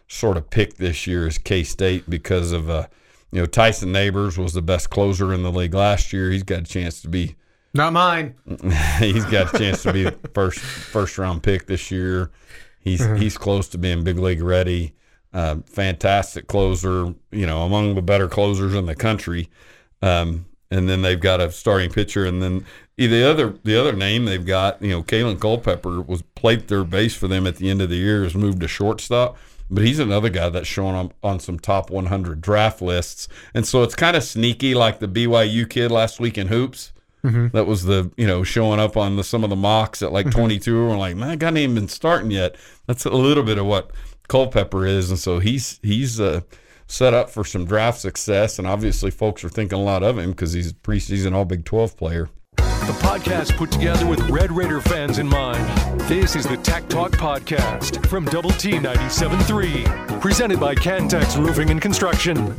sort 0.07 0.37
of 0.37 0.49
pick 0.49 0.75
this 0.75 1.07
year 1.07 1.27
is 1.27 1.37
K 1.37 1.63
State 1.63 2.09
because 2.09 2.51
of 2.51 2.69
uh, 2.69 2.87
you 3.31 3.39
know, 3.39 3.45
Tyson 3.45 3.91
Neighbors 3.91 4.37
was 4.37 4.53
the 4.53 4.61
best 4.61 4.89
closer 4.89 5.33
in 5.33 5.43
the 5.43 5.51
league 5.51 5.73
last 5.73 6.13
year. 6.13 6.31
He's 6.31 6.43
got 6.43 6.59
a 6.59 6.63
chance 6.63 7.01
to 7.01 7.09
be 7.09 7.35
not 7.73 7.93
mine. 7.93 8.35
he's 8.99 9.25
got 9.25 9.53
a 9.53 9.57
chance 9.57 9.83
to 9.83 9.93
be 9.93 10.09
first 10.33 10.59
first 10.59 11.17
round 11.17 11.43
pick 11.43 11.67
this 11.67 11.91
year. 11.91 12.31
He's 12.79 13.05
he's 13.17 13.37
close 13.37 13.67
to 13.69 13.77
being 13.77 14.03
big 14.03 14.17
league 14.17 14.41
ready. 14.41 14.93
Uh, 15.37 15.57
fantastic 15.67 16.47
closer, 16.47 17.13
you 17.29 17.45
know, 17.45 17.61
among 17.61 17.93
the 17.93 18.01
better 18.01 18.27
closers 18.27 18.73
in 18.73 18.87
the 18.87 18.95
country. 18.95 19.51
Um, 20.01 20.47
and 20.71 20.89
then 20.89 21.03
they've 21.03 21.19
got 21.19 21.39
a 21.39 21.51
starting 21.51 21.91
pitcher, 21.91 22.25
and 22.25 22.41
then 22.41 22.65
the 22.97 23.23
other 23.23 23.53
the 23.63 23.79
other 23.79 23.93
name 23.93 24.25
they've 24.25 24.43
got, 24.43 24.81
you 24.81 24.89
know, 24.89 25.03
Kalen 25.03 25.39
Culpepper 25.39 26.01
was 26.01 26.23
played 26.23 26.67
third 26.67 26.89
base 26.89 27.13
for 27.13 27.27
them 27.27 27.45
at 27.45 27.57
the 27.57 27.69
end 27.69 27.83
of 27.83 27.89
the 27.91 27.97
year, 27.97 28.23
has 28.23 28.33
moved 28.33 28.61
to 28.61 28.67
shortstop. 28.67 29.37
But 29.69 29.83
he's 29.83 29.99
another 29.99 30.29
guy 30.29 30.49
that's 30.49 30.67
showing 30.67 30.95
up 30.95 31.13
on 31.21 31.39
some 31.39 31.59
top 31.59 31.91
100 31.91 32.41
draft 32.41 32.81
lists, 32.81 33.27
and 33.53 33.63
so 33.67 33.83
it's 33.83 33.93
kind 33.93 34.17
of 34.17 34.23
sneaky, 34.23 34.73
like 34.73 34.97
the 34.97 35.07
BYU 35.07 35.69
kid 35.69 35.91
last 35.91 36.19
week 36.19 36.39
in 36.39 36.47
hoops 36.47 36.93
that 37.51 37.67
was 37.67 37.83
the 37.83 38.11
you 38.17 38.25
know 38.25 38.43
showing 38.43 38.79
up 38.79 38.95
on 38.97 39.17
the, 39.17 39.23
some 39.23 39.43
of 39.43 39.49
the 39.49 39.55
mocks 39.55 40.01
at 40.01 40.11
like 40.11 40.31
22 40.31 40.89
and 40.89 40.99
like 40.99 41.15
man 41.15 41.37
guy 41.37 41.47
ain't 41.49 41.57
even 41.57 41.75
been 41.75 41.87
starting 41.87 42.31
yet. 42.31 42.55
That's 42.87 43.05
a 43.05 43.09
little 43.09 43.43
bit 43.43 43.57
of 43.57 43.65
what 43.65 43.91
culpepper 44.27 44.85
is 44.85 45.09
and 45.09 45.19
so 45.19 45.39
he's 45.39 45.79
he's 45.83 46.19
uh, 46.19 46.41
set 46.87 47.13
up 47.13 47.29
for 47.29 47.43
some 47.43 47.65
draft 47.65 47.99
success 47.99 48.59
and 48.59 48.67
obviously 48.67 49.11
folks 49.11 49.43
are 49.43 49.49
thinking 49.49 49.77
a 49.77 49.81
lot 49.81 50.03
of 50.03 50.17
him 50.17 50.31
because 50.31 50.53
he's 50.53 50.71
a 50.71 50.73
preseason 50.73 51.33
all 51.33 51.45
big 51.45 51.65
12 51.65 51.95
player 51.97 52.29
The 52.57 52.97
podcast 53.01 53.57
put 53.57 53.71
together 53.71 54.05
with 54.05 54.21
Red 54.29 54.51
Raider 54.51 54.79
fans 54.79 55.19
in 55.19 55.27
mind. 55.27 55.65
This 56.01 56.37
is 56.37 56.47
the 56.47 56.55
Tech 56.57 56.87
Talk 56.87 57.11
Podcast 57.11 58.05
from 58.07 58.23
Double 58.25 58.51
T 58.51 58.71
97.3, 58.71 60.21
presented 60.21 60.57
by 60.57 60.73
Cantex 60.73 61.37
Roofing 61.37 61.69
and 61.69 61.81
Construction. 61.81 62.55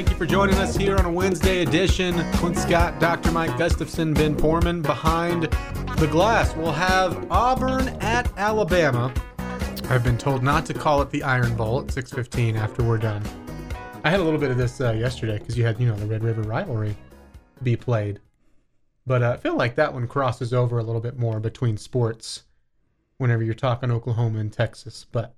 Thank 0.00 0.12
you 0.12 0.16
for 0.16 0.24
joining 0.24 0.54
us 0.54 0.74
here 0.74 0.96
on 0.96 1.04
a 1.04 1.12
Wednesday 1.12 1.60
edition. 1.60 2.14
Clint 2.32 2.56
Scott, 2.56 2.98
Dr. 3.00 3.30
Mike 3.32 3.58
Gustafson, 3.58 4.14
Ben 4.14 4.34
Porman 4.34 4.80
behind 4.80 5.42
the 5.42 6.08
glass. 6.10 6.56
We'll 6.56 6.72
have 6.72 7.30
Auburn 7.30 7.88
at 8.00 8.32
Alabama. 8.38 9.12
I've 9.90 10.02
been 10.02 10.16
told 10.16 10.42
not 10.42 10.64
to 10.64 10.72
call 10.72 11.02
it 11.02 11.10
the 11.10 11.22
Iron 11.22 11.54
Bowl 11.54 11.80
at 11.80 11.88
6:15 11.88 12.56
after 12.56 12.82
we're 12.82 12.96
done. 12.96 13.22
I 14.02 14.08
had 14.08 14.20
a 14.20 14.22
little 14.22 14.40
bit 14.40 14.50
of 14.50 14.56
this 14.56 14.80
uh, 14.80 14.92
yesterday 14.92 15.38
because 15.38 15.58
you 15.58 15.66
had, 15.66 15.78
you 15.78 15.86
know, 15.86 15.96
the 15.96 16.06
Red 16.06 16.24
River 16.24 16.40
rivalry 16.44 16.96
be 17.62 17.76
played, 17.76 18.20
but 19.06 19.22
uh, 19.22 19.32
I 19.32 19.36
feel 19.36 19.54
like 19.54 19.74
that 19.74 19.92
one 19.92 20.08
crosses 20.08 20.54
over 20.54 20.78
a 20.78 20.82
little 20.82 21.02
bit 21.02 21.18
more 21.18 21.40
between 21.40 21.76
sports 21.76 22.44
whenever 23.18 23.42
you're 23.42 23.52
talking 23.52 23.90
Oklahoma 23.90 24.38
and 24.38 24.50
Texas. 24.50 25.04
But 25.12 25.34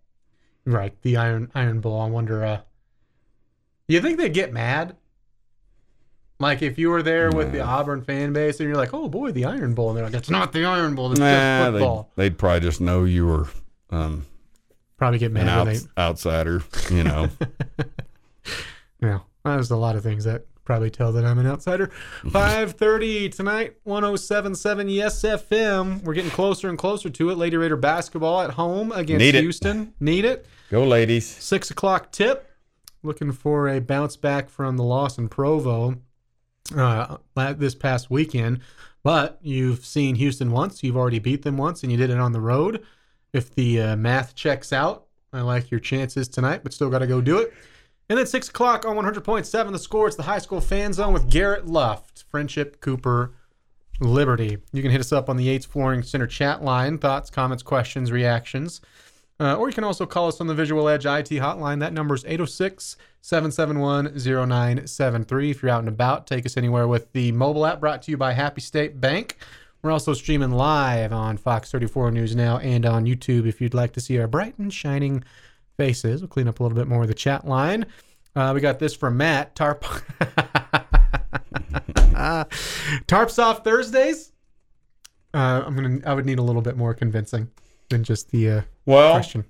right, 0.64 0.94
the 1.02 1.16
Iron 1.16 1.50
Iron 1.52 1.80
Bowl. 1.80 2.00
I 2.00 2.06
wonder. 2.06 2.44
Uh, 2.44 2.60
you 3.88 4.00
think 4.00 4.18
they 4.18 4.28
get 4.28 4.52
mad? 4.52 4.96
Like 6.40 6.60
if 6.62 6.76
you 6.78 6.90
were 6.90 7.02
there 7.02 7.30
with 7.30 7.52
the 7.52 7.60
Auburn 7.60 8.02
fan 8.02 8.32
base 8.32 8.58
and 8.58 8.68
you're 8.68 8.76
like, 8.76 8.92
"Oh 8.92 9.08
boy, 9.08 9.30
the 9.30 9.44
Iron 9.44 9.74
Bowl," 9.74 9.90
and 9.90 9.96
they're 9.96 10.04
like, 10.06 10.14
"It's 10.14 10.30
not 10.30 10.52
the 10.52 10.64
Iron 10.64 10.94
Bowl. 10.96 11.10
It's 11.12 11.20
Nah, 11.20 11.70
just 11.70 11.78
they'd, 11.78 12.04
they'd 12.16 12.38
probably 12.38 12.60
just 12.60 12.80
know 12.80 13.04
you 13.04 13.26
were 13.26 13.46
um, 13.90 14.26
Probably 14.96 15.18
get 15.20 15.30
mad 15.30 15.44
when 15.66 15.74
outs- 15.76 15.88
outsider, 15.96 16.62
you 16.90 17.04
know. 17.04 17.28
Yeah, 19.00 19.18
there's 19.44 19.70
a 19.72 19.76
lot 19.76 19.96
of 19.96 20.04
things 20.04 20.22
that 20.24 20.46
probably 20.64 20.88
tell 20.90 21.10
that 21.12 21.24
I'm 21.24 21.38
an 21.40 21.46
outsider. 21.48 21.88
5:30 22.24 23.34
tonight, 23.34 23.74
107.7 23.84 24.92
Yes 24.94 25.22
FM. 25.22 26.02
We're 26.04 26.14
getting 26.14 26.30
closer 26.30 26.68
and 26.68 26.78
closer 26.78 27.10
to 27.10 27.30
it. 27.30 27.36
Lady 27.36 27.56
Raider 27.56 27.76
basketball 27.76 28.40
at 28.42 28.50
home 28.50 28.92
against 28.92 29.18
Need 29.18 29.34
it. 29.34 29.40
Houston. 29.42 29.92
Need 29.98 30.24
it. 30.24 30.46
Go, 30.70 30.84
ladies. 30.84 31.26
Six 31.26 31.70
o'clock 31.72 32.12
tip. 32.12 32.48
Looking 33.02 33.32
for 33.32 33.68
a 33.68 33.80
bounce 33.80 34.16
back 34.16 34.48
from 34.48 34.76
the 34.76 34.84
loss 34.84 35.18
in 35.18 35.28
Provo 35.28 35.96
uh, 36.76 37.16
this 37.34 37.74
past 37.74 38.10
weekend. 38.10 38.60
But 39.02 39.38
you've 39.42 39.84
seen 39.84 40.14
Houston 40.14 40.52
once. 40.52 40.82
You've 40.82 40.96
already 40.96 41.18
beat 41.18 41.42
them 41.42 41.56
once, 41.56 41.82
and 41.82 41.90
you 41.90 41.98
did 41.98 42.10
it 42.10 42.18
on 42.18 42.32
the 42.32 42.40
road. 42.40 42.84
If 43.32 43.54
the 43.54 43.80
uh, 43.80 43.96
math 43.96 44.34
checks 44.34 44.72
out, 44.72 45.06
I 45.32 45.40
like 45.40 45.70
your 45.70 45.80
chances 45.80 46.28
tonight, 46.28 46.60
but 46.62 46.72
still 46.72 46.90
got 46.90 47.00
to 47.00 47.06
go 47.06 47.20
do 47.20 47.38
it. 47.38 47.52
And 48.08 48.18
then 48.18 48.26
six 48.26 48.48
o'clock 48.48 48.84
on 48.84 48.96
100.7, 48.96 49.72
the 49.72 49.78
score. 49.78 50.06
It's 50.06 50.16
the 50.16 50.22
high 50.22 50.38
school 50.38 50.60
fan 50.60 50.92
zone 50.92 51.12
with 51.12 51.30
Garrett 51.30 51.66
Luft, 51.66 52.24
Frenship 52.30 52.80
Cooper, 52.80 53.32
Liberty. 54.00 54.58
You 54.72 54.82
can 54.82 54.90
hit 54.90 55.00
us 55.00 55.12
up 55.12 55.28
on 55.28 55.36
the 55.36 55.44
Yates 55.44 55.64
Flooring 55.64 56.02
Center 56.02 56.26
chat 56.26 56.62
line. 56.62 56.98
Thoughts, 56.98 57.30
comments, 57.30 57.62
questions, 57.62 58.12
reactions. 58.12 58.80
Uh, 59.42 59.56
or 59.56 59.68
you 59.68 59.74
can 59.74 59.82
also 59.82 60.06
call 60.06 60.28
us 60.28 60.40
on 60.40 60.46
the 60.46 60.54
Visual 60.54 60.88
Edge 60.88 61.04
IT 61.04 61.30
hotline. 61.30 61.80
That 61.80 61.92
number 61.92 62.14
is 62.14 62.24
806 62.24 62.96
771 63.22 64.16
0973. 64.16 65.50
If 65.50 65.62
you're 65.62 65.70
out 65.72 65.80
and 65.80 65.88
about, 65.88 66.28
take 66.28 66.46
us 66.46 66.56
anywhere 66.56 66.86
with 66.86 67.12
the 67.12 67.32
mobile 67.32 67.66
app 67.66 67.80
brought 67.80 68.02
to 68.02 68.12
you 68.12 68.16
by 68.16 68.34
Happy 68.34 68.60
State 68.60 69.00
Bank. 69.00 69.38
We're 69.82 69.90
also 69.90 70.14
streaming 70.14 70.52
live 70.52 71.12
on 71.12 71.38
Fox 71.38 71.72
34 71.72 72.12
News 72.12 72.36
Now 72.36 72.58
and 72.58 72.86
on 72.86 73.04
YouTube 73.04 73.48
if 73.48 73.60
you'd 73.60 73.74
like 73.74 73.92
to 73.94 74.00
see 74.00 74.16
our 74.20 74.28
bright 74.28 74.56
and 74.58 74.72
shining 74.72 75.24
faces. 75.76 76.20
We'll 76.20 76.28
clean 76.28 76.46
up 76.46 76.60
a 76.60 76.62
little 76.62 76.78
bit 76.78 76.86
more 76.86 77.02
of 77.02 77.08
the 77.08 77.14
chat 77.14 77.44
line. 77.44 77.86
Uh, 78.36 78.52
we 78.54 78.60
got 78.60 78.78
this 78.78 78.94
from 78.94 79.16
Matt. 79.16 79.56
Tarp. 79.56 79.82
Tarps 83.08 83.42
off 83.42 83.64
Thursdays. 83.64 84.30
Uh, 85.34 85.64
I'm 85.66 85.74
gonna. 85.74 85.98
I 86.06 86.14
would 86.14 86.26
need 86.26 86.38
a 86.38 86.42
little 86.42 86.62
bit 86.62 86.76
more 86.76 86.94
convincing 86.94 87.50
than 87.88 88.04
just 88.04 88.30
the 88.30 88.48
uh, 88.48 88.60
Well, 88.86 89.12
question. 89.12 89.44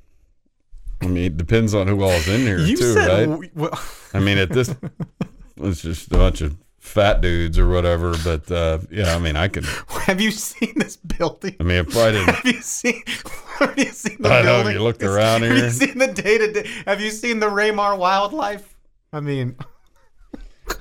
I 1.00 1.06
mean, 1.06 1.24
it 1.24 1.36
depends 1.36 1.74
on 1.74 1.88
who 1.88 2.02
all's 2.02 2.28
in 2.28 2.40
here, 2.42 2.58
You 2.58 2.76
too, 2.76 2.92
said 2.92 3.08
right? 3.08 3.28
w- 3.28 3.50
well, 3.54 3.80
I 4.14 4.20
mean, 4.20 4.38
at 4.38 4.50
this, 4.50 4.72
it's 5.56 5.82
just 5.82 6.12
a 6.12 6.16
bunch 6.18 6.42
of 6.42 6.56
fat 6.78 7.20
dudes 7.20 7.58
or 7.58 7.68
whatever. 7.68 8.14
But 8.22 8.50
uh, 8.50 8.78
yeah, 8.90 9.14
I 9.14 9.18
mean, 9.18 9.34
I 9.36 9.48
could. 9.48 9.64
have 9.88 10.20
you 10.20 10.30
seen 10.30 10.74
this 10.76 10.96
building? 10.96 11.56
I 11.58 11.62
mean, 11.64 11.78
if 11.78 11.96
I 11.96 12.12
didn't, 12.12 12.34
Have 12.34 12.44
you 12.46 12.60
seen? 12.60 13.02
Have 13.58 13.78
you 13.78 13.86
seen 13.86 14.16
the 14.20 14.28
I 14.32 14.42
know, 14.42 14.68
you 14.68 14.80
looked 14.82 15.02
around 15.02 15.42
here. 15.42 15.54
Have 15.54 15.64
you 15.64 15.70
seen 15.70 15.98
the 15.98 16.08
day 16.08 16.38
to 16.38 16.52
day? 16.52 16.68
Have 16.86 17.00
you 17.00 17.10
seen 17.10 17.38
the 17.40 17.46
Raymar 17.46 17.96
wildlife? 17.98 18.76
I 19.12 19.20
mean, 19.20 19.56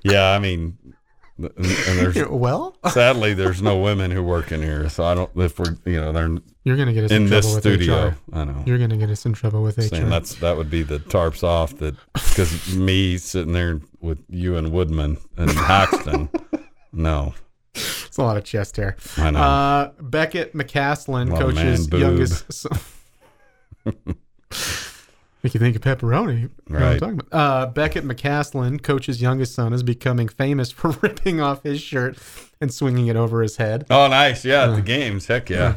yeah, 0.04 0.32
I 0.32 0.40
mean, 0.40 0.78
and 1.46 1.66
and 1.66 2.00
there's 2.00 2.28
well, 2.30 2.76
sadly 2.90 3.34
there's 3.34 3.62
no 3.62 3.78
women 3.80 4.12
who 4.12 4.24
work 4.24 4.52
in 4.52 4.62
here, 4.62 4.90
so 4.90 5.04
I 5.04 5.14
don't. 5.16 5.30
If 5.36 5.60
we're, 5.60 5.76
you 5.86 6.00
know, 6.00 6.12
they're 6.12 6.38
you're 6.64 6.78
gonna 6.78 6.94
get 6.94 7.06
us 7.06 7.12
in, 7.12 7.24
in 7.24 7.28
trouble 7.30 7.42
this 7.42 7.54
with 7.56 7.64
studio. 7.64 8.08
HR. 8.10 8.16
I 8.34 8.44
know. 8.46 8.64
You're 8.66 8.78
gonna 8.78 8.98
get 8.98 9.10
us 9.10 9.26
in 9.26 9.34
trouble 9.34 9.64
with 9.64 9.82
saying 9.84 10.06
HR. 10.06 10.10
that's 10.10 10.36
that 10.36 10.58
would 10.58 10.70
be 10.70 10.84
the 10.84 11.00
tarps 11.00 11.44
off 11.44 11.76
that 11.78 11.96
because 12.14 12.76
me 12.76 13.18
sitting 13.18 13.54
there 13.54 13.82
with 14.00 14.24
you 14.30 14.56
and 14.58 14.72
Woodman 14.72 15.18
and 15.38 15.50
Haxton. 15.52 16.30
no, 16.94 17.34
It's 17.74 18.18
a 18.18 18.24
lot 18.24 18.38
of 18.38 18.44
chest 18.44 18.78
hair. 18.78 18.96
I 19.18 19.32
know. 19.32 19.40
Uh, 19.40 19.92
Beckett 20.02 20.54
McCaslin, 20.54 21.30
coaches 21.38 21.88
of 21.88 21.92
coach's 21.92 21.92
man 21.92 22.00
boob. 22.00 22.00
youngest. 22.02 22.68
Make 25.44 25.54
you 25.56 25.60
think 25.60 25.76
of 25.76 25.82
pepperoni. 25.82 26.50
Right. 26.70 27.00
talking 27.00 27.20
about. 27.20 27.34
Uh, 27.36 27.66
Beckett 27.68 28.04
McCaslin, 28.06 28.82
coach's 28.84 29.22
youngest 29.22 29.56
son, 29.56 29.74
is 29.74 29.82
becoming 29.84 30.28
famous 30.28 30.70
for 30.72 30.92
ripping 31.02 31.42
off 31.42 31.64
his 31.64 31.82
shirt 31.82 32.18
and 32.60 32.72
swinging 32.74 33.08
it 33.08 33.16
over 33.16 33.42
his 33.42 33.58
head. 33.58 33.86
oh, 33.90 34.08
nice. 34.08 34.46
Yeah, 34.46 34.70
at 34.70 34.76
the 34.76 34.82
games. 34.82 35.26
Heck 35.28 35.50
yeah. 35.50 35.76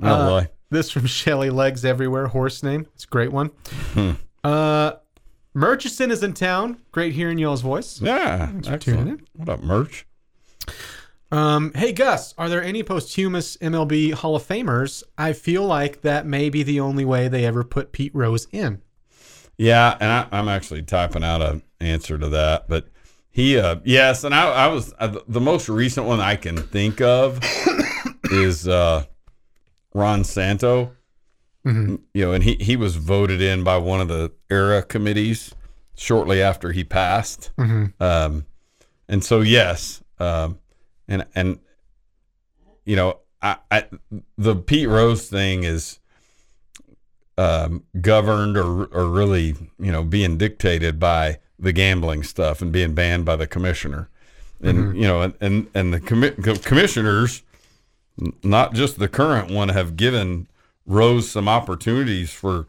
Oh 0.00 0.06
Uh, 0.06 0.28
boy. 0.40 0.48
This 0.70 0.90
from 0.90 1.06
Shelly 1.06 1.50
Legs 1.50 1.84
Everywhere, 1.84 2.26
horse 2.26 2.62
name. 2.62 2.86
It's 2.94 3.04
a 3.04 3.08
great 3.08 3.32
one. 3.32 3.50
Hmm. 3.92 4.12
Uh, 4.42 4.92
Murchison 5.54 6.10
is 6.10 6.22
in 6.22 6.34
town. 6.34 6.78
Great 6.92 7.12
hearing 7.14 7.38
y'all's 7.38 7.62
voice. 7.62 8.00
Yeah. 8.00 8.46
for 8.48 8.52
tuning 8.52 8.74
Excellent. 8.74 9.28
What 9.34 9.48
up, 9.48 9.62
merch? 9.62 10.06
Um, 11.30 11.72
hey 11.74 11.92
Gus, 11.92 12.32
are 12.38 12.48
there 12.48 12.62
any 12.62 12.82
posthumous 12.82 13.56
MLB 13.58 14.14
Hall 14.14 14.34
of 14.36 14.46
Famers? 14.46 15.02
I 15.18 15.34
feel 15.34 15.62
like 15.64 16.00
that 16.02 16.24
may 16.26 16.48
be 16.48 16.62
the 16.62 16.80
only 16.80 17.04
way 17.04 17.28
they 17.28 17.44
ever 17.44 17.64
put 17.64 17.92
Pete 17.92 18.14
Rose 18.14 18.46
in. 18.50 18.80
Yeah, 19.58 19.96
and 20.00 20.10
I, 20.10 20.28
I'm 20.30 20.48
actually 20.48 20.82
typing 20.82 21.24
out 21.24 21.42
an 21.42 21.62
answer 21.80 22.16
to 22.16 22.28
that, 22.28 22.68
but 22.68 22.88
he, 23.30 23.58
uh, 23.58 23.76
yes, 23.84 24.24
and 24.24 24.34
I, 24.34 24.48
I 24.50 24.66
was 24.68 24.94
uh, 24.98 25.18
the 25.28 25.40
most 25.40 25.68
recent 25.68 26.06
one 26.06 26.20
I 26.20 26.36
can 26.36 26.56
think 26.56 27.00
of 27.00 27.40
is 28.30 28.66
uh, 28.66 29.04
Ron 29.94 30.24
Santo. 30.24 30.92
You 32.14 32.24
know, 32.26 32.32
and 32.32 32.42
he 32.44 32.54
he 32.54 32.76
was 32.76 32.96
voted 32.96 33.42
in 33.42 33.62
by 33.64 33.76
one 33.76 34.00
of 34.00 34.08
the 34.08 34.32
era 34.48 34.82
committees 34.82 35.54
shortly 35.96 36.40
after 36.40 36.72
he 36.72 36.82
passed. 36.84 37.50
Um, 38.00 38.46
and 39.08 39.22
so 39.24 39.40
yes, 39.40 40.02
um, 40.18 40.58
and 41.08 41.26
and 41.34 41.58
you 42.84 42.96
know, 42.96 43.18
I, 43.42 43.56
I 43.70 43.84
the 44.38 44.56
Pete 44.56 44.88
Rose 44.88 45.28
thing 45.28 45.64
is 45.64 45.98
um, 47.38 47.84
governed 48.00 48.58
or 48.58 48.86
or 48.86 49.08
really 49.08 49.54
you 49.78 49.92
know 49.92 50.02
being 50.02 50.36
dictated 50.36 50.98
by 50.98 51.38
the 51.58 51.72
gambling 51.72 52.24
stuff 52.24 52.60
and 52.60 52.72
being 52.72 52.94
banned 52.94 53.24
by 53.24 53.36
the 53.36 53.46
commissioner, 53.46 54.10
and 54.60 54.96
you 54.96 55.06
know 55.06 55.22
and 55.22 55.34
and, 55.40 55.68
and 55.72 55.94
the 55.94 56.00
commi- 56.00 56.64
commissioners, 56.64 57.42
not 58.42 58.74
just 58.74 58.98
the 58.98 59.08
current 59.08 59.50
one, 59.52 59.68
have 59.68 59.96
given 59.96 60.48
Rose 60.84 61.30
some 61.30 61.48
opportunities 61.48 62.32
for 62.32 62.66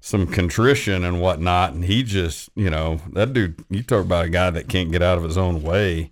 some 0.00 0.26
contrition 0.26 1.04
and 1.04 1.20
whatnot, 1.20 1.72
and 1.72 1.84
he 1.84 2.02
just 2.02 2.50
you 2.56 2.68
know 2.68 3.00
that 3.12 3.32
dude. 3.32 3.64
You 3.70 3.84
talk 3.84 4.04
about 4.04 4.24
a 4.24 4.30
guy 4.30 4.50
that 4.50 4.68
can't 4.68 4.90
get 4.90 5.02
out 5.02 5.18
of 5.18 5.24
his 5.24 5.38
own 5.38 5.62
way. 5.62 6.10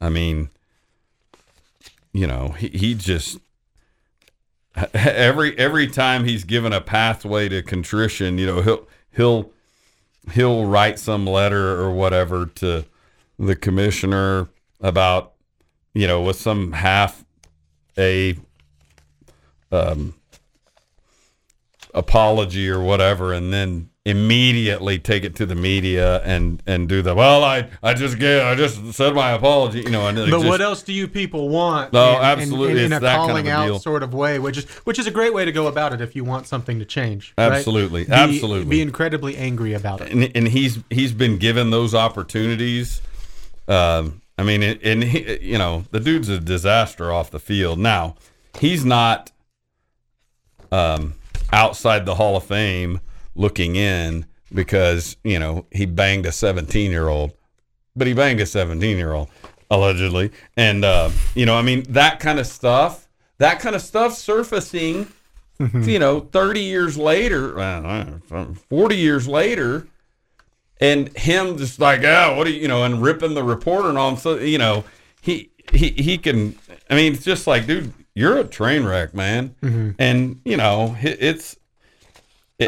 I 0.00 0.08
mean, 0.08 0.50
you 2.12 2.28
know 2.28 2.50
he 2.50 2.68
he 2.68 2.94
just 2.94 3.38
every 4.94 5.56
every 5.58 5.86
time 5.86 6.24
he's 6.24 6.44
given 6.44 6.72
a 6.72 6.80
pathway 6.80 7.48
to 7.48 7.62
contrition, 7.62 8.38
you 8.38 8.46
know, 8.46 8.62
he'll 8.62 8.88
he'll 9.10 9.52
he'll 10.32 10.66
write 10.66 10.98
some 10.98 11.26
letter 11.26 11.80
or 11.80 11.90
whatever 11.90 12.46
to 12.46 12.84
the 13.38 13.56
commissioner 13.56 14.48
about, 14.80 15.32
you 15.94 16.06
know, 16.06 16.22
with 16.22 16.36
some 16.36 16.72
half 16.72 17.24
a 17.98 18.36
um 19.72 20.14
apology 21.92 22.68
or 22.68 22.80
whatever 22.80 23.32
and 23.32 23.52
then 23.52 23.89
immediately 24.06 24.98
take 24.98 25.24
it 25.24 25.34
to 25.36 25.44
the 25.44 25.54
media 25.54 26.22
and 26.22 26.62
and 26.66 26.88
do 26.88 27.02
the 27.02 27.14
well 27.14 27.44
I 27.44 27.68
I 27.82 27.92
just 27.92 28.18
get 28.18 28.42
I 28.46 28.54
just 28.54 28.94
said 28.94 29.14
my 29.14 29.32
apology 29.32 29.80
you 29.80 29.90
know 29.90 30.08
and 30.08 30.16
but 30.16 30.30
just, 30.30 30.46
what 30.46 30.62
else 30.62 30.82
do 30.82 30.94
you 30.94 31.06
people 31.06 31.50
want? 31.50 31.92
No, 31.92 32.12
in- 32.12 32.16
in- 32.16 32.22
absolutely, 32.22 32.70
in, 32.70 32.86
in, 32.86 32.92
it's 32.92 32.96
a 32.96 33.00
that 33.00 33.16
kind 33.16 33.28
calling 33.28 33.48
of 33.48 33.52
out 33.52 33.66
deal. 33.66 33.78
sort 33.78 34.02
of 34.02 34.14
way, 34.14 34.38
which 34.38 34.56
is 34.56 34.64
which 34.84 34.98
is 34.98 35.06
a 35.06 35.10
great 35.10 35.34
way 35.34 35.44
to 35.44 35.52
go 35.52 35.66
about 35.66 35.92
it 35.92 36.00
if 36.00 36.16
you 36.16 36.24
want 36.24 36.46
something 36.46 36.78
to 36.78 36.86
change. 36.86 37.34
right? 37.36 37.52
Absolutely, 37.52 38.04
Be- 38.04 38.12
absolutely. 38.12 38.70
Be 38.70 38.80
incredibly 38.80 39.36
angry 39.36 39.74
about 39.74 40.00
it. 40.00 40.10
and, 40.10 40.34
and 40.34 40.48
he's 40.48 40.78
he's 40.88 41.12
been 41.12 41.36
given 41.36 41.68
those 41.68 41.94
opportunities. 41.94 43.02
Um, 43.68 44.22
I 44.38 44.44
mean, 44.44 44.62
and, 44.62 44.80
and 44.82 45.04
he, 45.04 45.40
you 45.42 45.58
know, 45.58 45.84
the 45.90 46.00
dude's 46.00 46.30
a 46.30 46.40
disaster 46.40 47.12
off 47.12 47.30
the 47.30 47.38
field. 47.38 47.78
Now, 47.78 48.16
he's 48.58 48.82
not 48.82 49.30
um, 50.72 51.14
outside 51.52 52.06
the 52.06 52.14
Hall 52.14 52.36
of 52.38 52.44
Fame 52.44 53.00
looking 53.40 53.76
in 53.76 54.26
because 54.52 55.16
you 55.24 55.38
know 55.38 55.66
he 55.70 55.86
banged 55.86 56.26
a 56.26 56.32
17 56.32 56.90
year 56.90 57.08
old, 57.08 57.32
but 57.96 58.06
he 58.06 58.14
banged 58.14 58.40
a 58.40 58.46
17 58.46 58.96
year 58.96 59.12
old 59.12 59.28
allegedly, 59.70 60.30
and 60.56 60.84
uh, 60.84 61.10
you 61.34 61.46
know, 61.46 61.56
I 61.56 61.62
mean, 61.62 61.84
that 61.90 62.20
kind 62.20 62.38
of 62.38 62.46
stuff, 62.46 63.08
that 63.38 63.60
kind 63.60 63.74
of 63.74 63.82
stuff 63.82 64.14
surfacing 64.14 65.06
you 65.82 65.98
know, 65.98 66.20
30 66.20 66.60
years 66.60 66.96
later, 66.96 67.58
uh, 67.58 68.18
40 68.70 68.96
years 68.96 69.28
later, 69.28 69.86
and 70.80 71.14
him 71.16 71.58
just 71.58 71.78
like, 71.78 72.02
oh, 72.02 72.34
what 72.38 72.44
do 72.46 72.52
you, 72.52 72.62
you 72.62 72.68
know, 72.68 72.82
and 72.84 73.02
ripping 73.02 73.34
the 73.34 73.42
reporter 73.44 73.90
and 73.90 73.98
all. 73.98 74.16
So, 74.16 74.38
you 74.38 74.56
know, 74.56 74.84
he, 75.20 75.50
he, 75.70 75.90
he 75.90 76.16
can, 76.16 76.56
I 76.88 76.94
mean, 76.94 77.12
it's 77.12 77.24
just 77.24 77.46
like, 77.46 77.66
dude, 77.66 77.92
you're 78.14 78.38
a 78.38 78.44
train 78.44 78.84
wreck, 78.84 79.12
man. 79.12 79.54
And, 79.98 80.40
you 80.46 80.56
know, 80.56 80.96
it, 81.02 81.18
it's, 81.20 81.56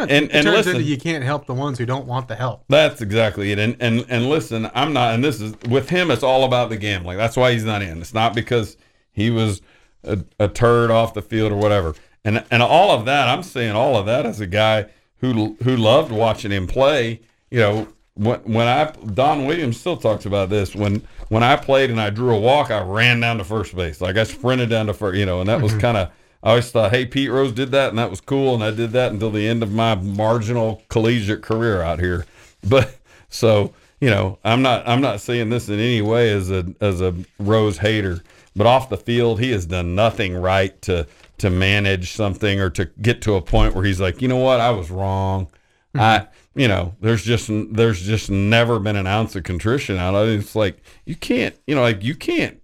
and, 0.00 0.10
and, 0.10 0.24
it 0.30 0.32
turns 0.32 0.46
listen, 0.46 0.76
into 0.76 0.88
you 0.88 0.96
can't 0.96 1.24
help 1.24 1.46
the 1.46 1.54
ones 1.54 1.78
who 1.78 1.86
don't 1.86 2.06
want 2.06 2.28
the 2.28 2.34
help. 2.34 2.64
that's 2.68 3.00
exactly 3.00 3.52
it. 3.52 3.58
And, 3.58 3.76
and 3.80 4.04
and 4.08 4.28
listen, 4.28 4.70
I'm 4.74 4.92
not. 4.92 5.14
And 5.14 5.22
this 5.22 5.40
is 5.40 5.54
with 5.68 5.90
him. 5.90 6.10
It's 6.10 6.22
all 6.22 6.44
about 6.44 6.70
the 6.70 6.76
gambling. 6.76 7.18
That's 7.18 7.36
why 7.36 7.52
he's 7.52 7.64
not 7.64 7.82
in. 7.82 8.00
It's 8.00 8.14
not 8.14 8.34
because 8.34 8.76
he 9.12 9.30
was 9.30 9.60
a, 10.04 10.20
a 10.38 10.48
turd 10.48 10.90
off 10.90 11.14
the 11.14 11.22
field 11.22 11.52
or 11.52 11.56
whatever. 11.56 11.94
And 12.24 12.44
and 12.50 12.62
all 12.62 12.90
of 12.90 13.04
that, 13.06 13.28
I'm 13.28 13.42
saying 13.42 13.72
all 13.72 13.96
of 13.96 14.06
that 14.06 14.26
as 14.26 14.40
a 14.40 14.46
guy 14.46 14.86
who 15.18 15.56
who 15.62 15.76
loved 15.76 16.12
watching 16.12 16.50
him 16.50 16.66
play. 16.66 17.20
You 17.50 17.60
know, 17.60 17.88
when 18.14 18.40
when 18.40 18.68
I 18.68 18.92
Don 19.14 19.46
Williams 19.46 19.78
still 19.78 19.96
talks 19.96 20.26
about 20.26 20.48
this. 20.48 20.74
When 20.74 21.06
when 21.28 21.42
I 21.42 21.56
played 21.56 21.90
and 21.90 22.00
I 22.00 22.10
drew 22.10 22.34
a 22.34 22.38
walk, 22.38 22.70
I 22.70 22.82
ran 22.82 23.20
down 23.20 23.38
to 23.38 23.44
first 23.44 23.74
base. 23.74 24.00
Like 24.00 24.16
I 24.16 24.24
sprinted 24.24 24.70
down 24.70 24.86
to 24.86 24.94
first. 24.94 25.18
You 25.18 25.26
know, 25.26 25.40
and 25.40 25.48
that 25.48 25.60
was 25.60 25.72
mm-hmm. 25.72 25.80
kind 25.80 25.96
of. 25.96 26.10
I 26.42 26.50
always 26.50 26.70
thought, 26.70 26.90
hey, 26.90 27.06
Pete 27.06 27.30
Rose 27.30 27.52
did 27.52 27.70
that, 27.70 27.90
and 27.90 27.98
that 27.98 28.10
was 28.10 28.20
cool, 28.20 28.54
and 28.54 28.64
I 28.64 28.72
did 28.72 28.90
that 28.92 29.12
until 29.12 29.30
the 29.30 29.46
end 29.46 29.62
of 29.62 29.72
my 29.72 29.94
marginal 29.94 30.82
collegiate 30.88 31.42
career 31.42 31.82
out 31.82 32.00
here. 32.00 32.26
But 32.64 32.96
so 33.28 33.74
you 34.02 34.10
know, 34.10 34.40
I'm 34.44 34.62
not 34.62 34.86
I'm 34.86 35.00
not 35.00 35.20
saying 35.20 35.50
this 35.50 35.68
in 35.68 35.78
any 35.78 36.02
way 36.02 36.32
as 36.32 36.50
a 36.50 36.66
as 36.80 37.00
a 37.00 37.14
Rose 37.38 37.78
hater, 37.78 38.20
but 38.56 38.66
off 38.66 38.88
the 38.88 38.96
field, 38.96 39.38
he 39.38 39.52
has 39.52 39.64
done 39.64 39.94
nothing 39.94 40.36
right 40.36 40.82
to 40.82 41.06
to 41.38 41.50
manage 41.50 42.10
something 42.10 42.60
or 42.60 42.68
to 42.70 42.86
get 43.00 43.22
to 43.22 43.36
a 43.36 43.40
point 43.40 43.76
where 43.76 43.84
he's 43.84 44.00
like, 44.00 44.20
you 44.20 44.26
know 44.26 44.38
what, 44.38 44.58
I 44.58 44.70
was 44.70 44.90
wrong. 44.90 45.46
Mm-hmm. 45.94 46.00
I 46.00 46.28
you 46.56 46.66
know, 46.66 46.96
there's 47.00 47.22
just 47.22 47.48
there's 47.48 48.02
just 48.02 48.28
never 48.28 48.80
been 48.80 48.96
an 48.96 49.06
ounce 49.06 49.36
of 49.36 49.44
contrition 49.44 49.98
out 49.98 50.16
of 50.16 50.28
it. 50.28 50.40
It's 50.40 50.56
like 50.56 50.82
you 51.04 51.14
can't, 51.14 51.54
you 51.68 51.76
know, 51.76 51.82
like 51.82 52.02
you 52.02 52.16
can't, 52.16 52.60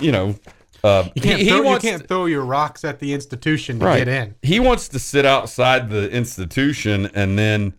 you 0.00 0.12
know. 0.12 0.36
Uh, 0.84 1.08
You 1.14 1.22
can't, 1.22 1.38
he- 1.38 1.44
he 1.44 1.50
throw, 1.50 1.72
you 1.72 1.78
can't 1.78 2.08
throw 2.08 2.26
your 2.26 2.44
rocks 2.44 2.84
at 2.84 2.98
the 2.98 3.12
institution 3.12 3.78
to 3.78 3.86
right. 3.86 3.98
get 3.98 4.08
in. 4.08 4.34
He 4.42 4.58
wants 4.58 4.88
to 4.88 4.98
sit 4.98 5.24
outside 5.24 5.90
the 5.90 6.10
institution 6.10 7.06
and 7.14 7.38
then 7.38 7.74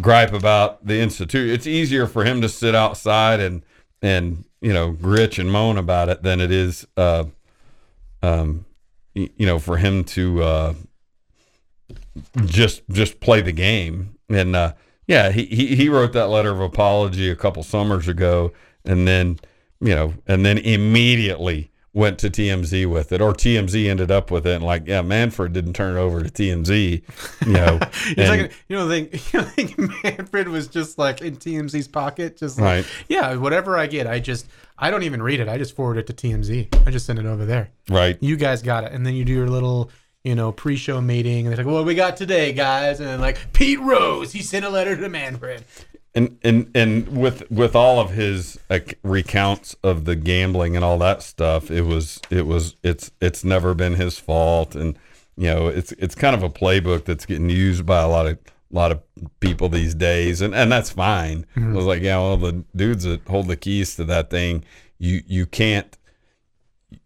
gripe 0.00 0.32
about 0.32 0.86
the 0.86 1.00
institute. 1.00 1.50
It's 1.50 1.66
easier 1.66 2.06
for 2.06 2.24
him 2.24 2.40
to 2.42 2.48
sit 2.48 2.74
outside 2.74 3.40
and 3.40 3.62
and 4.02 4.44
you 4.60 4.72
know 4.72 4.92
gritch 4.92 5.38
and 5.38 5.50
moan 5.50 5.78
about 5.78 6.08
it 6.08 6.22
than 6.22 6.40
it 6.40 6.50
is, 6.52 6.86
uh, 6.96 7.24
um, 8.22 8.64
you 9.14 9.46
know, 9.46 9.58
for 9.58 9.76
him 9.78 10.04
to 10.04 10.42
uh, 10.42 10.74
just 12.44 12.82
just 12.90 13.20
play 13.20 13.40
the 13.40 13.52
game. 13.52 14.16
And 14.28 14.54
uh, 14.56 14.74
yeah, 15.06 15.30
he, 15.30 15.44
he 15.46 15.74
he 15.76 15.88
wrote 15.88 16.12
that 16.12 16.28
letter 16.28 16.50
of 16.50 16.60
apology 16.60 17.30
a 17.30 17.36
couple 17.36 17.62
summers 17.62 18.08
ago, 18.08 18.52
and 18.84 19.06
then 19.08 19.38
you 19.80 19.94
know, 19.94 20.14
and 20.26 20.44
then 20.44 20.58
immediately 20.58 21.70
went 21.94 22.18
to 22.18 22.28
TMZ 22.28 22.84
with 22.90 23.12
it, 23.12 23.20
or 23.22 23.32
TMZ 23.32 23.88
ended 23.88 24.10
up 24.10 24.30
with 24.30 24.46
it, 24.46 24.56
and 24.56 24.64
like, 24.64 24.86
yeah, 24.86 25.00
Manfred 25.00 25.52
didn't 25.54 25.72
turn 25.72 25.96
it 25.96 26.00
over 26.00 26.22
to 26.22 26.28
TMZ, 26.28 27.02
you 27.46 27.52
know, 27.52 27.78
He's 28.08 28.18
and- 28.18 28.42
like, 28.42 28.52
you 28.68 28.76
know, 28.76 28.86
the 28.86 29.04
thing, 29.06 29.20
you 29.32 29.38
know, 29.38 29.44
the 29.44 29.50
thing 29.50 29.94
Manfred 30.02 30.48
was 30.48 30.66
just 30.68 30.98
like 30.98 31.22
in 31.22 31.36
TMZ's 31.36 31.88
pocket, 31.88 32.36
just 32.36 32.60
like, 32.60 32.64
Right. 32.84 32.86
yeah, 33.08 33.34
whatever 33.36 33.78
I 33.78 33.86
get, 33.86 34.06
I 34.06 34.18
just, 34.18 34.46
I 34.76 34.90
don't 34.90 35.04
even 35.04 35.22
read 35.22 35.38
it. 35.40 35.48
I 35.48 35.56
just 35.56 35.76
forward 35.76 35.96
it 35.98 36.06
to 36.08 36.12
TMZ. 36.12 36.86
I 36.86 36.90
just 36.90 37.06
send 37.06 37.18
it 37.20 37.26
over 37.26 37.46
there. 37.46 37.70
right, 37.88 38.18
You 38.20 38.36
guys 38.36 38.60
got 38.60 38.84
it, 38.84 38.92
and 38.92 39.06
then 39.06 39.14
you 39.14 39.24
do 39.24 39.32
your 39.32 39.48
little, 39.48 39.90
you 40.24 40.34
know, 40.34 40.50
pre-show 40.52 41.00
meeting, 41.00 41.46
and 41.46 41.56
they're 41.56 41.64
like, 41.64 41.72
"What 41.72 41.84
we 41.84 41.94
got 41.94 42.16
today, 42.16 42.52
guys?" 42.54 42.98
And 42.98 43.08
then 43.08 43.20
like 43.20 43.52
Pete 43.52 43.78
Rose, 43.78 44.32
he 44.32 44.40
sent 44.42 44.64
a 44.64 44.70
letter 44.70 44.96
to 44.96 45.08
Manfred. 45.08 45.64
And 46.14 46.38
and 46.44 46.70
and 46.74 47.08
with 47.08 47.50
with 47.50 47.74
all 47.74 47.98
of 47.98 48.10
his 48.10 48.58
like, 48.70 48.98
recounts 49.02 49.74
of 49.82 50.04
the 50.04 50.14
gambling 50.14 50.76
and 50.76 50.84
all 50.84 50.98
that 50.98 51.22
stuff, 51.22 51.70
it 51.70 51.82
was 51.82 52.20
it 52.30 52.46
was 52.46 52.76
it's 52.82 53.10
it's 53.20 53.44
never 53.44 53.74
been 53.74 53.94
his 53.94 54.18
fault, 54.18 54.76
and 54.76 54.96
you 55.36 55.46
know 55.46 55.66
it's 55.66 55.92
it's 55.92 56.14
kind 56.14 56.36
of 56.36 56.42
a 56.42 56.50
playbook 56.50 57.04
that's 57.04 57.26
getting 57.26 57.50
used 57.50 57.84
by 57.84 58.00
a 58.00 58.08
lot 58.08 58.26
of 58.26 58.38
a 58.72 58.74
lot 58.74 58.92
of 58.92 59.02
people 59.40 59.68
these 59.68 59.94
days, 59.94 60.40
and 60.40 60.54
and 60.54 60.70
that's 60.70 60.90
fine. 60.90 61.46
Mm-hmm. 61.56 61.72
It 61.72 61.76
was 61.76 61.86
like, 61.86 62.02
yeah, 62.02 62.18
well, 62.18 62.36
the 62.36 62.64
dudes 62.76 63.04
that 63.04 63.26
hold 63.26 63.48
the 63.48 63.56
keys 63.56 63.96
to 63.96 64.04
that 64.04 64.30
thing, 64.30 64.64
you 64.98 65.22
you 65.26 65.46
can't 65.46 65.98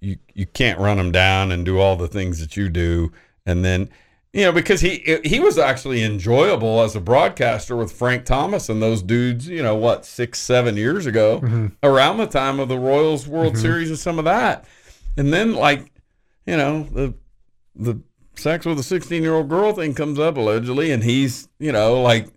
you 0.00 0.18
you 0.34 0.44
can't 0.44 0.78
run 0.78 0.98
them 0.98 1.12
down 1.12 1.50
and 1.50 1.64
do 1.64 1.78
all 1.78 1.96
the 1.96 2.08
things 2.08 2.40
that 2.40 2.58
you 2.58 2.68
do, 2.68 3.10
and 3.46 3.64
then 3.64 3.88
you 4.32 4.44
know 4.44 4.52
because 4.52 4.80
he 4.80 5.18
he 5.24 5.40
was 5.40 5.58
actually 5.58 6.02
enjoyable 6.02 6.80
as 6.82 6.94
a 6.94 7.00
broadcaster 7.00 7.76
with 7.76 7.92
Frank 7.92 8.24
Thomas 8.24 8.68
and 8.68 8.82
those 8.82 9.02
dudes. 9.02 9.48
You 9.48 9.62
know 9.62 9.76
what, 9.76 10.04
six 10.04 10.38
seven 10.38 10.76
years 10.76 11.06
ago, 11.06 11.40
mm-hmm. 11.40 11.66
around 11.82 12.18
the 12.18 12.26
time 12.26 12.60
of 12.60 12.68
the 12.68 12.78
Royals 12.78 13.26
World 13.26 13.54
mm-hmm. 13.54 13.62
Series 13.62 13.88
and 13.90 13.98
some 13.98 14.18
of 14.18 14.24
that, 14.26 14.66
and 15.16 15.32
then 15.32 15.54
like 15.54 15.92
you 16.46 16.56
know 16.56 16.82
the 16.84 17.14
the 17.74 18.00
sex 18.34 18.64
with 18.64 18.78
a 18.78 18.82
16 18.82 19.22
year 19.22 19.34
old 19.34 19.48
girl 19.48 19.72
thing 19.72 19.94
comes 19.94 20.18
up 20.18 20.36
allegedly 20.36 20.92
and 20.92 21.02
he's 21.02 21.48
you 21.58 21.72
know 21.72 22.00
like 22.00 22.28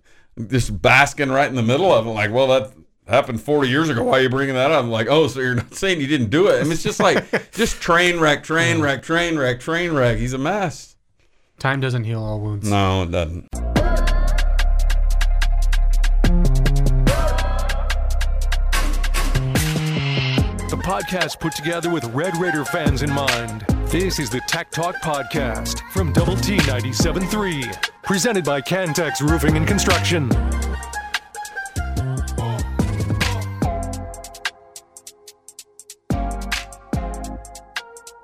just 0.48 0.82
basking 0.82 1.30
right 1.30 1.48
in 1.48 1.56
the 1.56 1.62
middle 1.62 1.94
of 1.94 2.08
it 2.08 2.10
like 2.10 2.32
well 2.32 2.48
that 2.48 2.74
happened 3.08 3.42
40 3.42 3.68
years 3.68 3.90
ago. 3.90 4.04
Why 4.04 4.20
are 4.20 4.22
you 4.22 4.30
bringing 4.30 4.56
that 4.56 4.72
up? 4.72 4.84
I'm 4.84 4.90
like 4.90 5.08
oh 5.08 5.28
so 5.28 5.40
you're 5.40 5.56
not 5.56 5.74
saying 5.74 6.02
you 6.02 6.08
didn't 6.08 6.30
do 6.30 6.48
it? 6.48 6.60
I 6.60 6.64
mean 6.64 6.74
it's 6.74 6.84
just 6.84 7.00
like 7.00 7.52
just 7.52 7.82
train 7.82 8.20
wreck 8.20 8.44
train 8.44 8.82
wreck 8.82 9.04
train 9.04 9.38
wreck 9.38 9.60
train 9.60 9.94
wreck. 9.94 10.18
He's 10.18 10.34
a 10.34 10.38
mess 10.38 10.91
Time 11.62 11.80
doesn't 11.80 12.06
heal 12.06 12.24
all 12.24 12.40
wounds. 12.40 12.68
no 12.68 13.04
it 13.04 13.12
doesn't 13.12 13.48
The 20.72 20.78
podcast 20.78 21.40
put 21.40 21.54
together 21.54 21.92
with 21.92 22.04
Red 22.06 22.36
Raider 22.38 22.66
fans 22.66 23.04
in 23.04 23.12
mind. 23.14 23.62
This 23.90 24.18
is 24.18 24.32
the 24.32 24.42
Tech 24.48 24.72
Talk 24.72 24.96
Podcast 25.04 25.82
from 25.92 26.12
Double 26.14 26.36
T 26.36 26.58
97.3, 26.58 27.92
presented 28.02 28.44
by 28.44 28.60
Cantex 28.60 29.22
Roofing 29.22 29.56
and 29.56 29.68
Construction. 29.68 30.30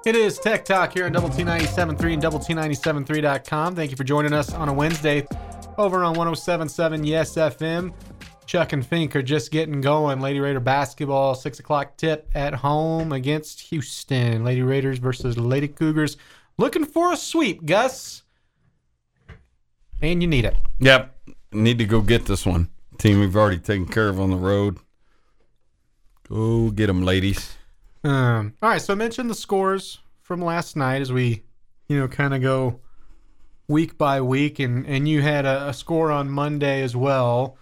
It 0.07 0.15
is 0.15 0.39
Tech 0.39 0.63
Talk 0.63 0.93
here 0.93 1.05
on 1.05 1.11
Double 1.11 1.27
T 1.27 1.43
97.3 1.43 2.13
and 2.13 2.21
Double 2.21 2.39
T973.com. 2.39 3.75
Thank 3.75 3.91
you 3.91 3.97
for 3.97 4.05
joining 4.05 4.31
us 4.31 4.53
on 4.53 4.69
a 4.69 4.73
Wednesday 4.73 5.27
over 5.77 6.01
on 6.01 6.15
1077 6.15 7.03
Yes 7.03 7.35
FM. 7.35 7.93
Chuck 8.45 8.71
and 8.71 8.87
Fink 8.87 9.17
are 9.17 9.21
just 9.21 9.51
getting 9.51 9.81
going. 9.81 10.21
Lady 10.21 10.39
Raider 10.39 10.61
basketball, 10.61 11.35
6 11.35 11.59
o'clock 11.59 11.97
tip 11.97 12.29
at 12.33 12.53
home 12.53 13.11
against 13.11 13.59
Houston. 13.59 14.45
Lady 14.45 14.61
Raiders 14.61 14.97
versus 14.97 15.37
Lady 15.37 15.67
Cougars. 15.67 16.15
Looking 16.57 16.85
for 16.85 17.11
a 17.11 17.17
sweep, 17.17 17.65
Gus. 17.65 18.23
And 20.01 20.21
you 20.21 20.29
need 20.29 20.45
it. 20.45 20.55
yep 20.79 21.19
need 21.51 21.79
to 21.79 21.85
go 21.85 21.99
get 21.99 22.27
this 22.27 22.45
one 22.45 22.69
team 22.97 23.19
we've 23.19 23.35
already 23.35 23.59
taken 23.59 23.85
care 23.85 24.07
of 24.07 24.21
on 24.21 24.29
the 24.29 24.37
road 24.37 24.77
go 26.29 26.69
get 26.69 26.87
them 26.87 27.03
ladies 27.03 27.56
Um, 28.07 28.53
all 28.61 28.69
right, 28.69 28.81
so 28.81 28.93
I 28.93 28.95
mentioned 28.95 29.29
the 29.29 29.35
scores 29.35 29.99
from 30.21 30.41
last 30.41 30.75
night 30.75 31.01
as 31.01 31.11
we, 31.11 31.43
you 31.87 31.99
know, 31.99 32.07
kind 32.07 32.33
of 32.33 32.41
go 32.41 32.79
week 33.67 33.97
by 33.97 34.21
week, 34.21 34.59
and 34.59 34.85
and 34.85 35.07
you 35.07 35.21
had 35.21 35.45
a, 35.45 35.69
a 35.69 35.73
score 35.73 36.11
on 36.11 36.29
Monday 36.29 36.81
as 36.83 36.95
well, 36.95 37.57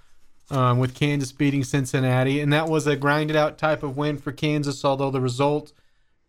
um, 0.52 0.78
with 0.80 0.94
Kansas 0.94 1.32
beating 1.32 1.64
Cincinnati, 1.64 2.40
and 2.42 2.54
that 2.54 2.68
was 2.70 2.86
a 2.86 2.96
grinded 2.96 3.36
out 3.36 3.58
type 3.58 3.82
of 3.84 3.98
win 3.98 4.18
for 4.18 4.32
Kansas, 4.32 4.86
although 4.86 5.10
the 5.12 5.22
result 5.22 5.74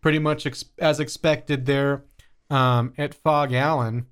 pretty 0.01 0.19
much 0.19 0.45
ex- 0.45 0.65
as 0.79 0.99
expected 0.99 1.65
there 1.65 2.03
um, 2.49 2.93
at 2.97 3.13
Phog 3.13 3.53
Allen. 3.53 4.07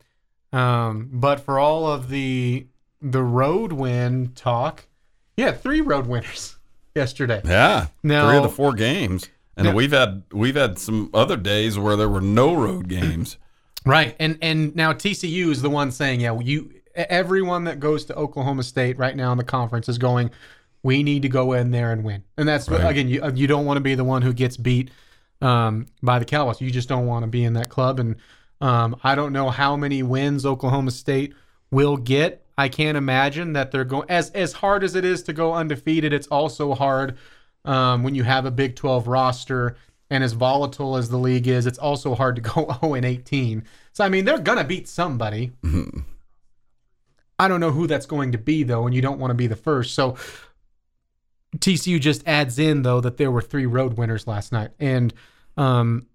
Um, 0.54 1.10
but 1.12 1.40
for 1.40 1.58
all 1.60 1.88
of 1.88 2.10
the 2.10 2.68
the 3.02 3.24
road 3.24 3.72
win 3.74 4.34
talk, 4.36 4.86
yeah, 5.36 5.52
three 5.52 5.82
road 5.82 6.06
winners 6.08 6.58
yesterday. 6.96 7.42
Yeah, 7.44 7.88
Now- 8.04 8.28
three 8.28 8.38
of 8.38 8.44
the 8.44 8.50
four 8.50 8.74
games, 8.74 9.30
and 9.58 9.68
Now- 9.68 9.74
we've 9.74 9.92
had 9.92 10.24
we've 10.34 10.56
had 10.56 10.78
some 10.80 11.10
other 11.14 11.38
days 11.38 11.78
where 11.80 11.96
there 11.96 12.10
were 12.10 12.22
no 12.22 12.54
road 12.54 12.88
games. 12.88 13.38
Right, 13.88 14.16
and 14.20 14.40
and 14.42 14.76
now 14.76 14.94
TCU 14.94 15.52
is 15.52 15.62
the 15.62 15.70
one 15.70 15.92
saying, 15.92 16.20
yeah, 16.20 16.36
you 16.40 16.72
everyone 16.96 17.66
that 17.66 17.80
goes 17.80 18.04
to 18.06 18.16
Oklahoma 18.16 18.64
State 18.64 18.98
right 18.98 19.16
now 19.16 19.32
in 19.32 19.38
the 19.38 19.44
conference 19.44 19.88
is 19.88 20.00
going. 20.00 20.32
We 20.82 21.04
need 21.04 21.22
to 21.22 21.30
go 21.30 21.54
in 21.54 21.70
there 21.70 21.92
and 21.92 22.04
win, 22.04 22.24
and 22.36 22.48
that's 22.48 22.68
Right. 22.68 22.82
again, 22.84 23.08
you 23.10 23.22
you 23.36 23.46
don't 23.46 23.64
want 23.64 23.78
to 23.78 23.82
be 23.82 23.94
the 23.94 24.04
one 24.04 24.24
who 24.24 24.34
gets 24.34 24.58
beat 24.58 24.90
um, 25.42 25.86
by 26.02 26.18
the 26.18 26.26
Cowboys. 26.26 26.62
You 26.62 26.72
just 26.72 26.90
don't 26.90 27.06
want 27.06 27.24
to 27.26 27.28
be 27.28 27.44
in 27.44 27.54
that 27.54 27.70
club, 27.70 28.00
and 28.00 28.16
um, 28.60 28.96
I 29.04 29.14
don't 29.14 29.32
know 29.34 29.52
how 29.52 29.76
many 29.76 30.02
wins 30.02 30.48
Oklahoma 30.48 30.90
State 30.90 31.36
will 31.70 31.96
get. 31.98 32.44
I 32.58 32.70
can't 32.70 32.98
imagine 32.98 33.54
that 33.54 33.70
they're 33.72 33.86
going 33.86 34.10
as 34.10 34.32
as 34.32 34.54
hard 34.54 34.84
as 34.84 34.96
it 34.96 35.06
is 35.06 35.22
to 35.24 35.34
go 35.34 35.54
undefeated. 35.54 36.12
It's 36.12 36.28
also 36.28 36.74
hard 36.74 37.18
um, 37.66 38.04
when 38.04 38.16
you 38.16 38.24
have 38.24 38.46
a 38.46 38.52
Big 38.52 38.76
Twelve 38.76 39.08
roster 39.08 39.76
and 40.10 40.24
as 40.24 40.34
volatile 40.34 40.98
as 40.98 41.10
the 41.10 41.18
league 41.18 41.48
is, 41.48 41.66
it's 41.66 41.80
also 41.80 42.16
hard 42.16 42.36
to 42.36 42.42
go 42.54 42.76
0 42.82 42.94
and 42.94 43.06
18. 43.06 43.64
So 43.94 44.04
I 44.04 44.10
mean, 44.10 44.26
they're 44.26 44.40
gonna 44.40 44.64
beat 44.64 44.88
somebody. 44.88 45.52
I 47.38 47.48
don't 47.48 47.60
know 47.60 47.72
who 47.72 47.88
that's 47.88 48.06
going 48.06 48.32
to 48.32 48.38
be 48.38 48.64
though, 48.64 48.86
and 48.86 48.96
you 48.96 49.02
don't 49.02 49.20
want 49.20 49.32
to 49.32 49.36
be 49.36 49.48
the 49.48 49.56
first. 49.56 49.94
So 49.94 50.16
TCU 51.58 52.00
just 52.00 52.26
adds 52.28 52.60
in 52.60 52.82
though 52.84 53.02
that 53.02 53.18
there 53.18 53.32
were 53.32 53.42
three 53.42 53.66
road 53.66 53.98
winners 53.98 54.28
last 54.28 54.52
night, 54.52 54.72
and 54.80 55.14
um, 55.58 56.08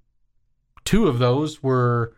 two 0.84 1.08
of 1.08 1.18
those 1.18 1.62
were 1.62 2.14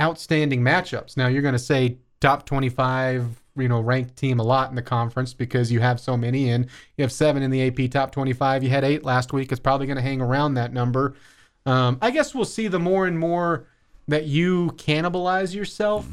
outstanding 0.00 0.60
matchups. 0.62 1.16
Now 1.16 1.28
you're 1.28 1.42
going 1.42 1.52
to 1.52 1.58
say 1.58 1.98
top 2.20 2.46
25, 2.46 3.42
you 3.56 3.68
know, 3.68 3.80
ranked 3.80 4.16
team 4.16 4.40
a 4.40 4.42
lot 4.42 4.70
in 4.70 4.76
the 4.76 4.82
conference 4.82 5.34
because 5.34 5.70
you 5.72 5.80
have 5.80 6.00
so 6.00 6.16
many, 6.16 6.50
and 6.50 6.66
you 6.96 7.02
have 7.02 7.12
seven 7.12 7.42
in 7.42 7.50
the 7.50 7.66
AP 7.66 7.90
top 7.90 8.12
25. 8.12 8.62
You 8.62 8.70
had 8.70 8.84
eight 8.84 9.04
last 9.04 9.32
week. 9.32 9.52
It's 9.52 9.60
probably 9.60 9.86
going 9.86 9.96
to 9.96 10.02
hang 10.02 10.20
around 10.20 10.54
that 10.54 10.72
number. 10.72 11.14
Um, 11.64 11.98
I 12.00 12.10
guess 12.10 12.34
we'll 12.34 12.44
see 12.44 12.68
the 12.68 12.78
more 12.78 13.06
and 13.06 13.18
more 13.18 13.66
that 14.08 14.26
you 14.26 14.68
cannibalize 14.76 15.54
yourself, 15.54 16.06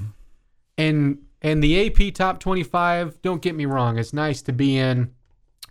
and 0.78 1.20
and 1.42 1.64
the 1.64 1.88
AP 1.88 2.14
top 2.14 2.40
25. 2.40 3.22
Don't 3.22 3.42
get 3.42 3.56
me 3.56 3.66
wrong, 3.66 4.00
it's 4.00 4.14
nice 4.14 4.42
to 4.44 4.54
be 4.54 4.78
in 4.78 5.12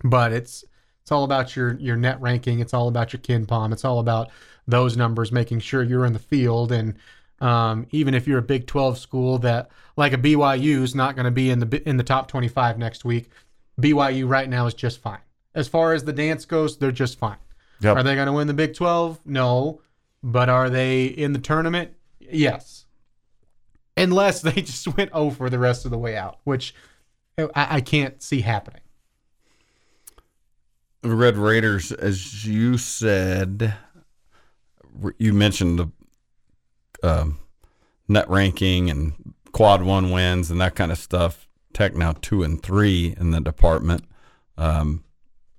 but 0.05 0.33
it's 0.33 0.65
it's 1.03 1.11
all 1.11 1.25
about 1.25 1.57
your 1.57 1.75
your 1.75 1.97
net 1.97 2.21
ranking. 2.21 2.61
It's 2.61 2.75
all 2.75 2.89
about 2.89 3.13
your 3.13 3.21
KenPom. 3.21 3.73
It's 3.73 3.85
all 3.85 3.99
about 3.99 4.31
those 4.67 4.97
numbers, 4.97 5.33
making 5.33 5.61
sure 5.61 5.83
you're 5.83 6.07
in 6.07 6.13
the 6.13 6.19
field. 6.19 6.71
And 6.71 6.95
um, 7.43 7.87
even 7.91 8.15
if 8.15 8.27
you're 8.27 8.39
a 8.39 8.43
Big 8.43 8.67
12 8.67 8.97
school 8.99 9.39
that 9.39 9.71
like 9.97 10.13
a 10.13 10.19
BYU 10.19 10.83
is 10.83 10.95
not 10.95 11.17
going 11.17 11.25
to 11.25 11.31
be 11.31 11.51
in 11.51 11.59
the 11.59 11.89
in 11.89 11.97
the 11.97 12.05
top 12.05 12.29
25 12.29 12.79
next 12.79 13.05
week, 13.05 13.31
BYU 13.81 14.29
right 14.29 14.49
now 14.49 14.67
is 14.67 14.75
just 14.75 15.01
fine. 15.01 15.21
As 15.55 15.69
far 15.69 15.93
as 15.93 16.05
the 16.05 16.13
dance 16.13 16.45
goes, 16.45 16.79
they're 16.79 16.93
just 16.93 17.19
fine. 17.19 17.37
Yep. 17.81 17.97
Are 17.97 18.03
they 18.03 18.15
going 18.15 18.27
to 18.27 18.33
win 18.33 18.47
the 18.47 18.55
Big 18.55 18.75
12? 18.75 19.21
No. 19.27 19.83
But 20.23 20.49
are 20.49 20.71
they 20.71 21.07
in 21.07 21.33
the 21.33 21.41
tournament? 21.41 21.91
Yes. 22.21 22.87
Unless 23.97 24.43
they 24.43 24.53
just 24.63 24.97
went 24.97 25.11
over 25.13 25.51
the 25.51 25.59
rest 25.59 25.85
of 25.85 25.91
the 25.91 25.99
way 25.99 26.17
out, 26.17 26.39
which 26.45 26.75
I, 27.37 27.49
I 27.55 27.81
can't 27.81 28.23
see 28.23 28.41
happening. 28.41 28.83
Red 31.03 31.37
Raiders, 31.37 31.91
as 31.91 32.47
you 32.47 32.79
said, 32.79 33.75
you 35.19 35.33
mentioned 35.33 35.81
the 35.81 35.91
um, 37.03 37.39
net 38.09 38.29
ranking 38.29 38.91
and 38.91 39.35
quad 39.53 39.83
one 39.83 40.11
wins 40.11 40.51
and 40.51 40.61
that 40.61 40.75
kind 40.75 40.93
of 40.93 40.99
stuff. 40.99 41.49
Tech 41.73 41.95
now 41.95 42.13
two 42.21 42.43
and 42.43 42.63
three 42.63 43.15
in 43.19 43.31
the 43.31 43.41
department. 43.41 44.05
Um, 44.57 45.05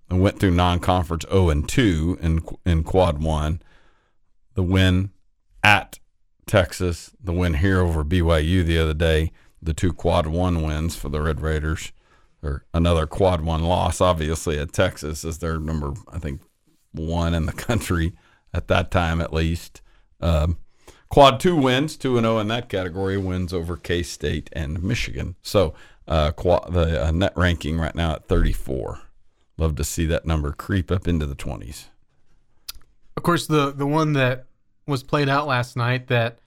and 0.10 0.22
went 0.22 0.40
through 0.40 0.52
non-conference 0.52 1.26
zero 1.28 1.50
and 1.50 1.68
two 1.68 2.18
in 2.22 2.44
in 2.66 2.84
quad 2.84 3.22
one. 3.22 3.62
The 4.54 4.64
win 4.64 5.10
at 5.64 6.00
Texas, 6.46 7.12
the 7.20 7.34
win 7.34 7.56
here 7.56 7.80
over 7.80 8.04
BYU 8.04 8.64
the 8.64 8.78
other 8.78 8.94
day, 8.94 9.32
the 9.62 9.74
two 9.74 9.94
quad 9.94 10.28
one 10.28 10.62
wins 10.62 10.96
for 10.96 11.10
the 11.10 11.22
Red 11.22 11.42
Raiders 11.42 11.92
or 12.44 12.66
another 12.74 13.08
quad 13.08 13.42
one 13.42 13.64
loss, 13.64 14.02
obviously 14.02 14.60
at 14.60 14.74
Texas 14.74 15.24
is 15.24 15.40
their 15.40 15.58
number, 15.58 15.94
I 16.12 16.20
think, 16.20 16.42
one 16.92 17.34
in 17.34 17.46
the 17.46 17.54
country 17.68 18.14
at 18.54 18.68
that 18.68 18.92
time 18.92 19.22
at 19.22 19.34
least. 19.34 19.82
Um, 20.20 20.58
quad 21.14 21.40
two 21.40 21.56
wins, 21.56 21.96
two 21.96 22.18
and 22.18 22.26
zero 22.26 22.40
in 22.40 22.48
that 22.48 22.70
category, 22.70 23.18
wins 23.18 23.54
over 23.54 23.78
K 23.78 24.02
State 24.02 24.50
and 24.52 24.82
Michigan. 24.82 25.36
So 25.44 25.76
uh, 26.08 26.32
quad, 26.32 26.74
the 26.74 27.06
uh, 27.06 27.12
net 27.12 27.34
ranking 27.36 27.78
right 27.78 27.94
now 27.94 28.14
at 28.14 28.28
34. 28.28 29.00
Love 29.58 29.76
to 29.76 29.84
see 29.84 30.08
that 30.08 30.26
number 30.26 30.52
creep 30.54 30.90
up 30.90 31.08
into 31.08 31.28
the 31.28 31.36
20s. 31.36 31.86
Of 33.16 33.22
course, 33.22 33.46
the 33.46 33.72
the 33.72 33.86
one 33.86 34.14
that 34.14 34.48
was 34.88 35.04
played 35.04 35.30
out 35.30 35.46
last 35.46 35.78
night 35.78 36.08
that 36.08 36.40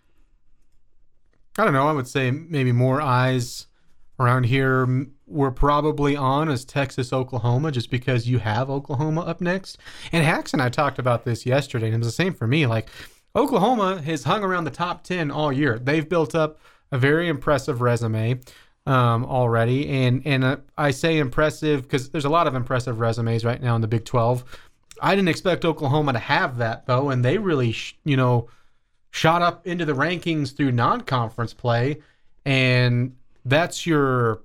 I 1.56 1.62
don't 1.62 1.72
know, 1.72 1.86
I 1.86 1.92
would 1.92 2.08
say 2.08 2.32
maybe 2.32 2.72
more 2.72 3.00
eyes 3.00 3.68
around 4.18 4.46
here 4.46 5.06
were 5.28 5.52
probably 5.52 6.16
on 6.16 6.48
as 6.48 6.64
Texas 6.64 7.12
Oklahoma 7.12 7.70
just 7.70 7.88
because 7.88 8.28
you 8.28 8.38
have 8.38 8.68
Oklahoma 8.68 9.20
up 9.20 9.40
next. 9.40 9.78
And 10.10 10.24
Hacks 10.24 10.52
and 10.52 10.60
I 10.60 10.70
talked 10.70 10.98
about 10.98 11.24
this 11.24 11.46
yesterday, 11.46 11.86
and 11.86 11.94
it 11.94 11.98
was 11.98 12.08
the 12.08 12.12
same 12.12 12.34
for 12.34 12.48
me. 12.48 12.66
Like 12.66 12.88
Oklahoma 13.36 14.00
has 14.00 14.24
hung 14.24 14.42
around 14.42 14.64
the 14.64 14.70
top 14.70 15.04
10 15.04 15.30
all 15.30 15.52
year. 15.52 15.78
They've 15.78 16.08
built 16.08 16.34
up 16.34 16.58
a 16.90 16.98
very 16.98 17.28
impressive 17.28 17.82
resume 17.82 18.40
um, 18.86 19.26
already. 19.26 19.88
And, 19.88 20.22
and 20.24 20.42
uh, 20.42 20.56
I 20.78 20.90
say 20.90 21.18
impressive 21.18 21.82
because 21.82 22.08
there's 22.08 22.24
a 22.24 22.30
lot 22.30 22.46
of 22.46 22.54
impressive 22.54 22.98
resumes 22.98 23.44
right 23.44 23.60
now 23.60 23.74
in 23.76 23.82
the 23.82 23.88
Big 23.88 24.06
12. 24.06 24.44
I 25.02 25.14
didn't 25.14 25.28
expect 25.28 25.66
Oklahoma 25.66 26.14
to 26.14 26.18
have 26.18 26.56
that, 26.58 26.86
though. 26.86 27.10
And 27.10 27.22
they 27.22 27.36
really, 27.36 27.72
sh- 27.72 27.96
you 28.04 28.16
know, 28.16 28.48
shot 29.10 29.42
up 29.42 29.66
into 29.66 29.84
the 29.84 29.92
rankings 29.92 30.56
through 30.56 30.72
non 30.72 31.02
conference 31.02 31.52
play. 31.52 31.98
And 32.46 33.16
that's 33.44 33.86
your 33.86 34.40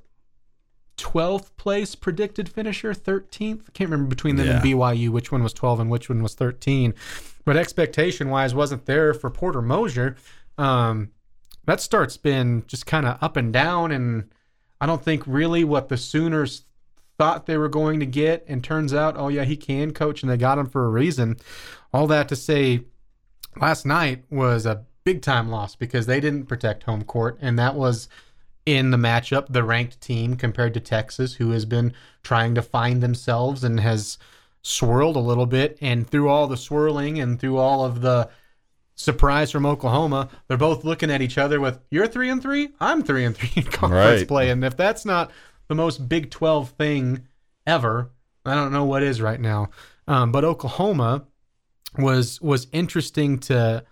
12th 0.98 1.56
place 1.56 1.96
predicted 1.96 2.50
finisher, 2.50 2.94
13th. 2.94 3.62
I 3.68 3.72
can't 3.74 3.90
remember 3.90 4.10
between 4.10 4.36
them 4.36 4.48
and 4.50 4.64
BYU 4.64 5.10
which 5.10 5.32
one 5.32 5.44
was 5.44 5.54
12 5.54 5.80
and 5.80 5.90
which 5.90 6.10
one 6.10 6.22
was 6.22 6.36
13. 6.36 6.94
But 7.46 7.58
expectation 7.58 8.30
wise 8.30 8.54
wasn't 8.54 8.86
there 8.86 9.14
for 9.14 9.30
Porter 9.30 9.62
Moser. 9.62 10.16
Um, 10.58 11.12
that 11.66 11.82
start's 11.82 12.18
been 12.18 12.64
just 12.68 12.86
kind 12.86 13.06
of 13.06 13.18
up 13.22 13.38
and 13.38 13.52
down. 13.52 13.92
And 13.92 14.32
I 14.80 14.86
don't 14.86 15.04
think 15.04 15.24
really 15.26 15.64
what 15.64 15.90
the 15.90 15.98
Sooners 15.98 16.66
thought 17.18 17.46
they 17.46 17.58
were 17.58 17.70
going 17.70 18.00
to 18.00 18.06
get. 18.06 18.46
And 18.48 18.64
turns 18.64 18.94
out, 18.94 19.16
oh, 19.18 19.28
yeah, 19.28 19.44
he 19.44 19.58
can 19.58 19.92
coach, 19.94 20.22
and 20.22 20.32
they 20.32 20.38
got 20.38 20.58
him 20.58 20.68
for 20.68 20.86
a 20.86 20.90
reason. 20.90 21.38
All 21.94 22.08
that 22.08 22.30
to 22.30 22.36
say, 22.36 22.82
last 23.60 23.86
night 23.86 24.24
was 24.30 24.66
a 24.66 24.86
big 25.04 25.22
time 25.22 25.50
loss 25.50 25.76
because 25.76 26.06
they 26.06 26.20
didn't 26.20 26.46
protect 26.46 26.84
home 26.84 27.04
court. 27.04 27.38
And 27.42 27.58
that 27.58 27.76
was 27.76 28.08
in 28.66 28.92
the 28.92 28.98
matchup, 28.98 29.48
the 29.50 29.64
ranked 29.64 30.00
team 30.02 30.36
compared 30.36 30.74
to 30.76 30.80
Texas, 30.80 31.36
who 31.36 31.52
has 31.52 31.66
been 31.66 31.94
trying 32.24 32.56
to 32.56 32.62
find 32.62 33.02
themselves 33.02 33.64
and 33.64 33.80
has 33.80 34.18
swirled 34.62 35.16
a 35.16 35.20
little 35.20 35.46
bit. 35.46 35.78
And 35.82 36.08
through 36.10 36.30
all 36.30 36.48
the 36.48 36.58
swirling 36.58 37.20
and 37.20 37.40
through 37.40 37.58
all 37.58 37.84
of 37.86 38.02
the 38.02 38.30
surprise 38.96 39.52
from 39.52 39.66
Oklahoma, 39.66 40.30
they're 40.48 40.58
both 40.58 40.84
looking 40.84 41.10
at 41.12 41.22
each 41.22 41.38
other 41.38 41.60
with, 41.60 41.80
You're 41.90 42.08
three 42.08 42.30
and 42.30 42.42
three, 42.42 42.70
I'm 42.80 43.04
three 43.04 43.26
and 43.26 43.36
three 43.36 43.52
in 43.56 43.64
conference 43.72 44.20
Right. 44.22 44.28
play. 44.28 44.50
And 44.52 44.64
if 44.64 44.78
that's 44.78 45.06
not 45.06 45.32
the 45.68 45.76
most 45.76 46.08
Big 46.08 46.30
12 46.30 46.70
thing 46.72 47.28
ever, 47.66 48.12
I 48.46 48.54
don't 48.56 48.72
know 48.72 48.86
what 48.86 49.04
is 49.04 49.22
right 49.22 49.40
now. 49.40 49.70
Um, 50.08 50.32
but 50.32 50.44
Oklahoma 50.44 51.26
was 51.98 52.42
was 52.42 52.68
interesting 52.72 53.38
to 53.40 53.84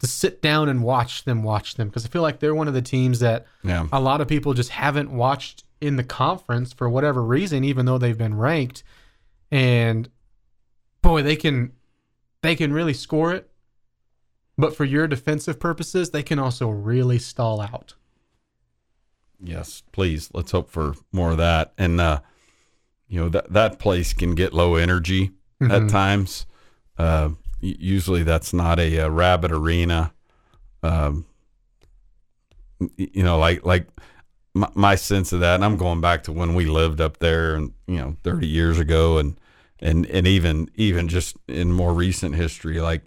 to 0.00 0.06
sit 0.06 0.42
down 0.42 0.68
and 0.68 0.82
watch 0.82 1.24
them 1.24 1.42
watch 1.42 1.74
them 1.76 1.88
because 1.88 2.04
I 2.04 2.08
feel 2.08 2.22
like 2.22 2.40
they're 2.40 2.54
one 2.54 2.66
of 2.68 2.74
the 2.74 2.82
teams 2.82 3.20
that 3.20 3.46
Yeah. 3.62 3.86
a 3.92 4.00
lot 4.00 4.20
of 4.20 4.26
people 4.28 4.52
just 4.54 4.70
haven't 4.70 5.10
watched 5.12 5.62
in 5.80 5.96
the 5.96 6.02
conference 6.04 6.72
for 6.72 6.88
whatever 6.88 7.22
reason, 7.22 7.62
even 7.64 7.86
though 7.86 7.98
they've 7.98 8.18
been 8.18 8.36
ranked. 8.36 8.82
And 9.52 10.08
boy, 11.02 11.22
they 11.22 11.36
can 11.36 11.72
they 12.40 12.56
can 12.56 12.72
really 12.72 12.94
score 12.94 13.32
it. 13.32 13.50
But 14.58 14.74
for 14.74 14.84
your 14.84 15.06
defensive 15.06 15.60
purposes, 15.60 16.10
they 16.10 16.22
can 16.22 16.38
also 16.38 16.68
really 16.68 17.18
stall 17.18 17.60
out. 17.60 17.94
Yes, 19.42 19.82
please. 19.92 20.30
Let's 20.32 20.52
hope 20.52 20.70
for 20.70 20.94
more 21.12 21.32
of 21.32 21.36
that. 21.36 21.72
And 21.76 22.00
uh, 22.00 22.20
you 23.08 23.20
know 23.20 23.28
that 23.28 23.52
that 23.52 23.78
place 23.78 24.14
can 24.14 24.34
get 24.34 24.54
low 24.54 24.76
energy 24.76 25.32
at 25.60 25.88
times. 25.88 26.46
Uh, 26.98 27.30
usually, 27.60 28.22
that's 28.22 28.52
not 28.52 28.80
a, 28.80 29.00
uh 29.00 29.08
rabbit 29.08 29.52
arena. 29.52 30.12
Um, 30.82 31.26
you 32.96 33.22
know, 33.22 33.38
like 33.38 33.64
like 33.66 33.86
my, 34.54 34.68
my 34.74 34.94
sense 34.94 35.32
of 35.32 35.40
that, 35.40 35.56
and 35.56 35.64
I'm 35.64 35.76
going 35.76 36.00
back 36.00 36.24
to 36.24 36.32
when 36.32 36.54
we 36.54 36.66
lived 36.66 37.00
up 37.00 37.18
there, 37.18 37.54
and 37.54 37.72
you 37.86 37.96
know, 37.96 38.16
30 38.22 38.46
years 38.46 38.78
ago, 38.78 39.18
and 39.18 39.38
and 39.80 40.06
and 40.06 40.26
even 40.26 40.70
even 40.74 41.08
just 41.08 41.36
in 41.48 41.72
more 41.72 41.94
recent 41.94 42.34
history, 42.34 42.80
like 42.80 43.04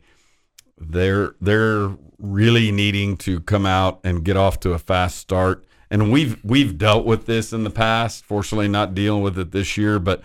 they're 0.77 1.35
they're 1.39 1.95
really 2.17 2.71
needing 2.71 3.17
to 3.17 3.39
come 3.41 3.65
out 3.65 3.99
and 4.03 4.23
get 4.23 4.37
off 4.37 4.59
to 4.61 4.73
a 4.73 4.79
fast 4.79 5.17
start. 5.17 5.65
And 5.89 6.11
we've 6.11 6.43
we've 6.43 6.77
dealt 6.77 7.05
with 7.05 7.25
this 7.25 7.53
in 7.53 7.63
the 7.63 7.69
past. 7.69 8.25
Fortunately, 8.25 8.67
not 8.67 8.95
dealing 8.95 9.21
with 9.21 9.37
it 9.37 9.51
this 9.51 9.77
year, 9.77 9.99
but 9.99 10.21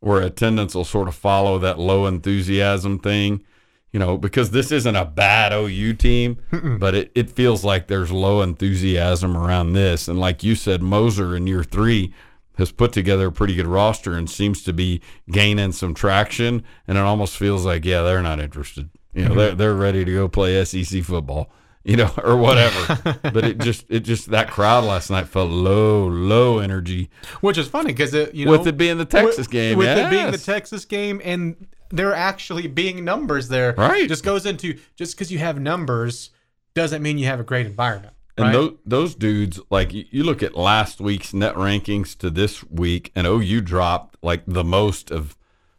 where 0.00 0.20
attendance 0.20 0.74
will 0.74 0.84
sort 0.84 1.06
of 1.06 1.14
follow 1.14 1.58
that 1.58 1.78
low 1.78 2.06
enthusiasm 2.06 2.98
thing. 2.98 3.44
You 3.92 3.98
know, 3.98 4.16
because 4.16 4.52
this 4.52 4.72
isn't 4.72 4.96
a 4.96 5.04
bad 5.04 5.52
OU 5.52 5.92
team, 5.94 6.38
but 6.78 6.94
it, 6.94 7.12
it 7.14 7.28
feels 7.28 7.62
like 7.62 7.88
there's 7.88 8.10
low 8.10 8.40
enthusiasm 8.40 9.36
around 9.36 9.74
this. 9.74 10.08
And 10.08 10.18
like 10.18 10.42
you 10.42 10.54
said, 10.54 10.82
Moser 10.82 11.36
in 11.36 11.46
year 11.46 11.62
three 11.62 12.14
has 12.56 12.72
put 12.72 12.92
together 12.92 13.26
a 13.26 13.32
pretty 13.32 13.54
good 13.54 13.66
roster 13.66 14.14
and 14.14 14.30
seems 14.30 14.62
to 14.62 14.72
be 14.72 15.02
gaining 15.30 15.72
some 15.72 15.92
traction. 15.92 16.64
And 16.88 16.96
it 16.96 17.02
almost 17.02 17.36
feels 17.36 17.66
like, 17.66 17.84
yeah, 17.84 18.02
they're 18.02 18.22
not 18.22 18.40
interested. 18.40 18.88
You 19.14 19.24
know, 19.24 19.28
mm-hmm. 19.30 19.38
they're 19.38 19.54
they're 19.54 19.74
ready 19.74 20.04
to 20.04 20.12
go 20.12 20.28
play 20.28 20.64
SEC 20.64 21.02
football, 21.02 21.50
you 21.84 21.96
know, 21.96 22.10
or 22.24 22.36
whatever. 22.36 23.18
but 23.22 23.44
it 23.44 23.58
just 23.58 23.84
it 23.88 24.00
just 24.00 24.30
that 24.30 24.50
crowd 24.50 24.84
last 24.84 25.10
night 25.10 25.28
felt 25.28 25.50
low, 25.50 26.06
low 26.06 26.58
energy. 26.58 27.10
Which 27.40 27.58
is 27.58 27.68
funny 27.68 27.88
because 27.92 28.14
it 28.14 28.34
you 28.34 28.46
know 28.46 28.52
With 28.52 28.66
it 28.66 28.76
being 28.76 28.98
the 28.98 29.04
Texas 29.04 29.38
with, 29.38 29.50
game, 29.50 29.78
with 29.78 29.98
it 29.98 30.10
being 30.10 30.30
the. 30.30 30.38
Texas 30.38 30.84
game, 30.86 31.20
and 31.24 31.68
there 31.92 32.14
actually 32.14 32.66
being 32.66 33.04
numbers 33.04 33.48
there, 33.48 33.74
Right. 33.76 34.08
Just 34.08 34.24
goes 34.24 34.46
into 34.46 34.78
just 34.96 35.14
because 35.14 35.30
you 35.30 35.38
have 35.38 35.60
numbers 35.60 36.30
doesn't 36.74 37.02
mean 37.02 37.18
you 37.18 37.26
have 37.26 37.38
a 37.38 37.44
great 37.44 37.66
environment. 37.66 38.14
And 38.38 38.46
right? 38.46 38.52
those, 38.52 38.72
those 38.86 39.14
dudes, 39.14 39.60
like 39.70 39.92
you, 39.92 40.06
you 40.10 40.24
look 40.24 40.42
at 40.42 40.56
last 40.56 41.00
week's 41.00 41.34
net 41.34 41.54
rankings 41.54 42.16
to 42.18 42.30
this 42.30 42.64
week, 42.64 43.12
and 43.14 43.26
OU 43.26 43.60
dropped 43.60 44.16
like 44.22 44.42
the 44.46 44.64
most 44.64 45.10
of, 45.10 45.36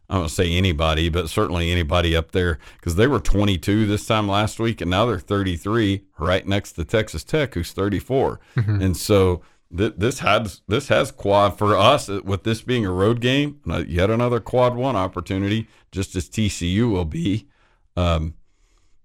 I 0.07 0.16
don't 0.16 0.30
say 0.30 0.53
anybody, 0.53 1.09
but 1.09 1.30
certainly 1.30 1.72
anybody 1.72 2.16
up 2.16 2.32
there 2.32 2.59
because 2.76 2.95
they 2.95 3.07
were 3.07 3.20
22 3.20 3.88
this 3.88 4.05
time 4.05 4.28
last 4.28 4.59
week, 4.59 4.82
and 4.82 4.91
now 4.91 5.07
they're 5.07 5.18
33, 5.20 6.03
right 6.20 6.47
next 6.47 6.74
to 6.74 6.86
Texas 6.86 7.24
Tech, 7.24 7.55
who's 7.55 7.72
34. 7.72 8.39
Mm-hmm. 8.55 8.82
And 8.82 8.95
so 8.95 9.41
th- 9.76 9.93
this 9.97 10.19
has 10.19 10.61
this 10.67 10.88
has 10.88 11.11
quad 11.11 11.57
for 11.57 11.78
us 11.78 12.09
uh, 12.09 12.21
with 12.24 12.43
this 12.43 12.61
being 12.61 12.86
a 12.86 12.91
road 12.91 13.21
game, 13.21 13.59
uh, 13.69 13.84
yet 13.88 14.09
another 14.09 14.39
quad 14.39 14.76
one 14.76 14.95
opportunity, 14.95 15.67
just 15.91 16.15
as 16.15 16.30
TCU 16.30 16.91
will 16.91 17.05
be. 17.05 17.47
Um, 17.95 18.36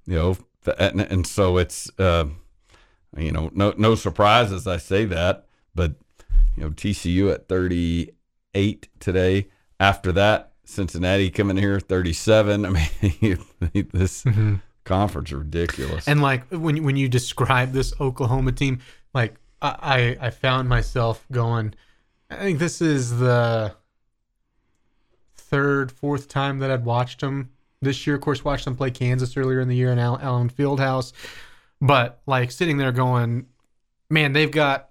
you 0.07 0.16
know, 0.16 0.37
and, 0.79 1.01
and 1.01 1.27
so 1.27 1.59
it's. 1.59 1.91
Uh, 1.99 2.27
you 3.16 3.33
know, 3.33 3.51
no 3.55 3.73
no 3.77 3.95
surprises 3.95 4.66
I 4.66 4.77
say 4.77 5.05
that, 5.07 5.47
but 5.75 5.95
you 6.57 6.64
know, 6.64 6.71
TCU 6.71 7.33
at 7.33 7.49
38 7.49 8.89
today. 9.01 9.49
After 9.81 10.12
that, 10.12 10.53
Cincinnati 10.64 11.31
coming 11.31 11.57
here 11.57 11.81
37. 11.81 12.66
I 12.66 12.69
mean, 12.69 13.39
this 13.93 14.25
conference 14.85 15.31
is 15.31 15.35
ridiculous. 15.35 16.07
And 16.07 16.21
like 16.21 16.47
when 16.51 16.83
when 16.85 16.97
you 16.97 17.09
describe 17.09 17.73
this 17.73 17.95
Oklahoma 18.01 18.53
team, 18.53 18.81
like 19.14 19.37
I 19.63 20.17
I 20.21 20.31
found 20.31 20.69
myself 20.69 21.27
going, 21.33 21.75
I 22.31 22.37
think 22.37 22.59
this 22.59 22.81
is 22.81 23.19
the 23.19 23.75
third, 25.35 25.91
fourth 25.91 26.29
time 26.29 26.59
that 26.59 26.71
I'd 26.71 26.85
watched 26.85 27.21
them 27.21 27.51
this 27.81 28.07
year. 28.07 28.17
Of 28.17 28.23
course, 28.23 28.45
watched 28.45 28.65
them 28.65 28.77
play 28.77 28.91
Kansas 28.91 29.37
earlier 29.37 29.61
in 29.61 29.69
the 29.69 29.77
year 29.77 29.91
in 29.93 29.99
Al- 29.99 30.19
Allen 30.21 30.51
Fieldhouse, 30.51 31.13
but 31.81 32.21
like 32.27 32.51
sitting 32.51 32.77
there 32.79 32.93
going, 32.93 33.47
man, 34.11 34.33
they've 34.33 34.51
got 34.51 34.91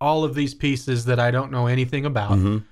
all 0.00 0.24
of 0.24 0.34
these 0.34 0.54
pieces 0.54 1.04
that 1.06 1.18
I 1.18 1.30
don't 1.30 1.50
know 1.50 1.66
anything 1.66 2.06
about. 2.06 2.32
Mhm. 2.32 2.64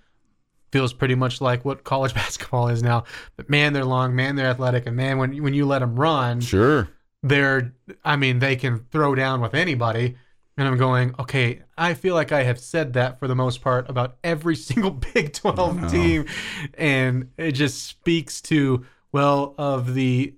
Feels 0.70 0.92
pretty 0.92 1.14
much 1.14 1.40
like 1.40 1.64
what 1.64 1.84
college 1.84 2.14
basketball 2.22 2.68
is 2.68 2.82
now. 2.82 3.04
But 3.36 3.50
man, 3.50 3.72
they're 3.72 3.84
long, 3.84 4.14
man, 4.14 4.36
they're 4.36 4.46
athletic, 4.48 4.86
and 4.86 4.96
man, 4.96 5.18
when 5.18 5.42
when 5.42 5.54
you 5.54 5.66
let 5.66 5.80
them 5.80 5.96
run, 5.96 6.40
Sure. 6.40 6.88
they're 7.22 7.74
I 8.04 8.16
mean 8.16 8.38
they 8.38 8.56
can 8.56 8.78
throw 8.90 9.14
down 9.14 9.40
with 9.40 9.54
anybody 9.54 10.16
and 10.58 10.68
I'm 10.68 10.76
going 10.76 11.14
okay 11.18 11.62
I 11.78 11.94
feel 11.94 12.14
like 12.14 12.32
I 12.32 12.42
have 12.42 12.58
said 12.60 12.92
that 12.94 13.18
for 13.18 13.26
the 13.28 13.34
most 13.34 13.62
part 13.62 13.88
about 13.88 14.16
every 14.22 14.56
single 14.68 14.90
Big 14.90 15.32
12 15.32 15.90
team. 15.90 16.26
And 16.76 17.30
it 17.38 17.52
just 17.52 17.84
speaks 17.84 18.40
to 18.42 18.84
well 19.12 19.54
of 19.56 19.94
the 19.94 20.34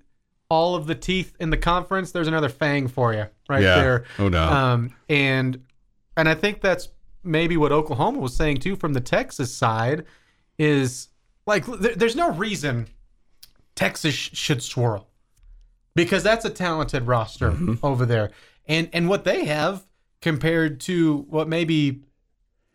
all 0.48 0.74
of 0.76 0.86
the 0.86 0.94
teeth 0.94 1.34
in 1.40 1.50
the 1.50 1.56
conference 1.56 2.12
there's 2.12 2.28
another 2.28 2.48
fang 2.48 2.86
for 2.88 3.12
you 3.12 3.26
right 3.48 3.62
Yeah. 3.62 3.76
there. 3.76 4.04
Oh, 4.18 4.28
no. 4.28 4.42
um 4.42 4.94
and 5.08 5.64
and 6.16 6.28
I 6.28 6.34
think 6.34 6.60
that's 6.60 6.88
maybe 7.24 7.56
what 7.56 7.72
Oklahoma 7.72 8.18
was 8.18 8.34
saying 8.36 8.58
too 8.58 8.76
from 8.76 8.92
the 8.92 9.00
Texas 9.00 9.54
side 9.54 10.04
is 10.58 11.08
like 11.46 11.64
there, 11.66 11.94
there's 11.94 12.16
no 12.16 12.30
reason 12.32 12.86
Texas 13.74 14.14
sh- 14.14 14.30
should 14.34 14.62
swirl 14.62 15.08
because 15.94 16.22
that's 16.22 16.44
a 16.44 16.50
talented 16.50 17.06
roster 17.06 17.56
over 17.82 18.04
there. 18.06 18.30
And 18.68 18.88
and 18.92 19.08
what 19.08 19.24
they 19.24 19.46
have 19.46 19.84
compared 20.20 20.80
to 20.80 21.26
what 21.28 21.48
maybe 21.48 22.02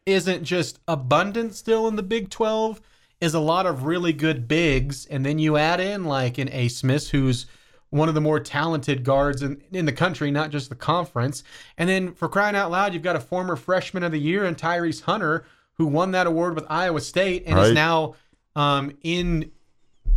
isn't 0.05 0.43
just 0.43 0.79
abundant 0.87 1.55
still 1.55 1.87
in 1.87 1.95
the 1.95 2.03
Big 2.03 2.29
12 2.29 2.81
is 3.21 3.33
a 3.33 3.39
lot 3.39 3.65
of 3.65 3.83
really 3.83 4.13
good 4.13 4.47
bigs 4.47 5.05
and 5.05 5.25
then 5.25 5.39
you 5.39 5.57
add 5.57 5.79
in 5.79 6.05
like 6.05 6.37
an 6.37 6.49
Abmas 6.49 7.09
who's 7.09 7.45
one 7.89 8.09
of 8.09 8.15
the 8.15 8.21
more 8.21 8.39
talented 8.39 9.03
guards 9.03 9.41
in, 9.41 9.61
in 9.71 9.85
the 9.85 9.91
country, 9.91 10.29
not 10.29 10.49
just 10.49 10.69
the 10.69 10.75
conference. 10.75 11.43
And 11.77 11.87
then 11.87 12.13
for 12.13 12.27
crying 12.27 12.55
out 12.55 12.69
loud, 12.69 12.93
you've 12.93 13.03
got 13.03 13.15
a 13.15 13.21
former 13.21 13.55
freshman 13.55 14.03
of 14.03 14.11
the 14.11 14.19
year 14.19 14.43
and 14.45 14.57
Tyrese 14.57 15.01
Hunter 15.03 15.45
who 15.73 15.85
won 15.85 16.11
that 16.11 16.27
award 16.27 16.55
with 16.55 16.65
Iowa 16.69 17.01
State 17.01 17.43
and 17.45 17.57
is 17.59 17.73
now 17.73 18.15
um, 18.55 18.91
in 19.01 19.51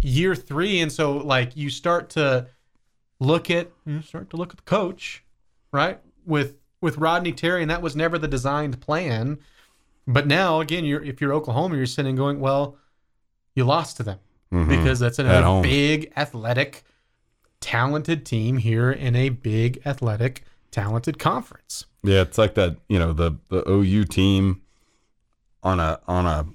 year 0.00 0.34
three. 0.34 0.80
And 0.80 0.90
so 0.90 1.18
like 1.18 1.56
you 1.56 1.70
start 1.70 2.10
to 2.10 2.48
look 3.20 3.50
at 3.50 3.70
you 3.86 4.02
start 4.02 4.30
to 4.30 4.36
look 4.36 4.50
at 4.50 4.56
the 4.56 4.62
coach, 4.62 5.24
right? 5.72 6.00
With 6.24 6.57
with 6.80 6.98
Rodney 6.98 7.32
Terry, 7.32 7.62
and 7.62 7.70
that 7.70 7.82
was 7.82 7.96
never 7.96 8.18
the 8.18 8.28
designed 8.28 8.80
plan. 8.80 9.38
But 10.06 10.26
now 10.26 10.60
again, 10.60 10.84
you're 10.84 11.02
if 11.02 11.20
you're 11.20 11.32
Oklahoma, 11.32 11.76
you're 11.76 11.86
sitting 11.86 12.16
going, 12.16 12.40
well, 12.40 12.76
you 13.54 13.64
lost 13.64 13.96
to 13.98 14.02
them 14.02 14.18
mm-hmm. 14.52 14.68
because 14.68 14.98
that's 14.98 15.18
another 15.18 15.62
big 15.62 16.12
athletic, 16.16 16.84
talented 17.60 18.24
team 18.24 18.58
here 18.58 18.90
in 18.90 19.14
a 19.16 19.28
big 19.28 19.82
athletic, 19.84 20.44
talented 20.70 21.18
conference. 21.18 21.84
Yeah, 22.02 22.22
it's 22.22 22.38
like 22.38 22.54
that. 22.54 22.76
You 22.88 22.98
know, 22.98 23.12
the 23.12 23.36
the 23.48 23.68
OU 23.68 24.04
team 24.04 24.62
on 25.62 25.80
a 25.80 26.00
on 26.06 26.26
a 26.26 26.46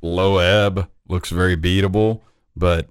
low 0.00 0.38
ebb 0.38 0.88
looks 1.08 1.30
very 1.30 1.56
beatable, 1.56 2.22
but 2.56 2.88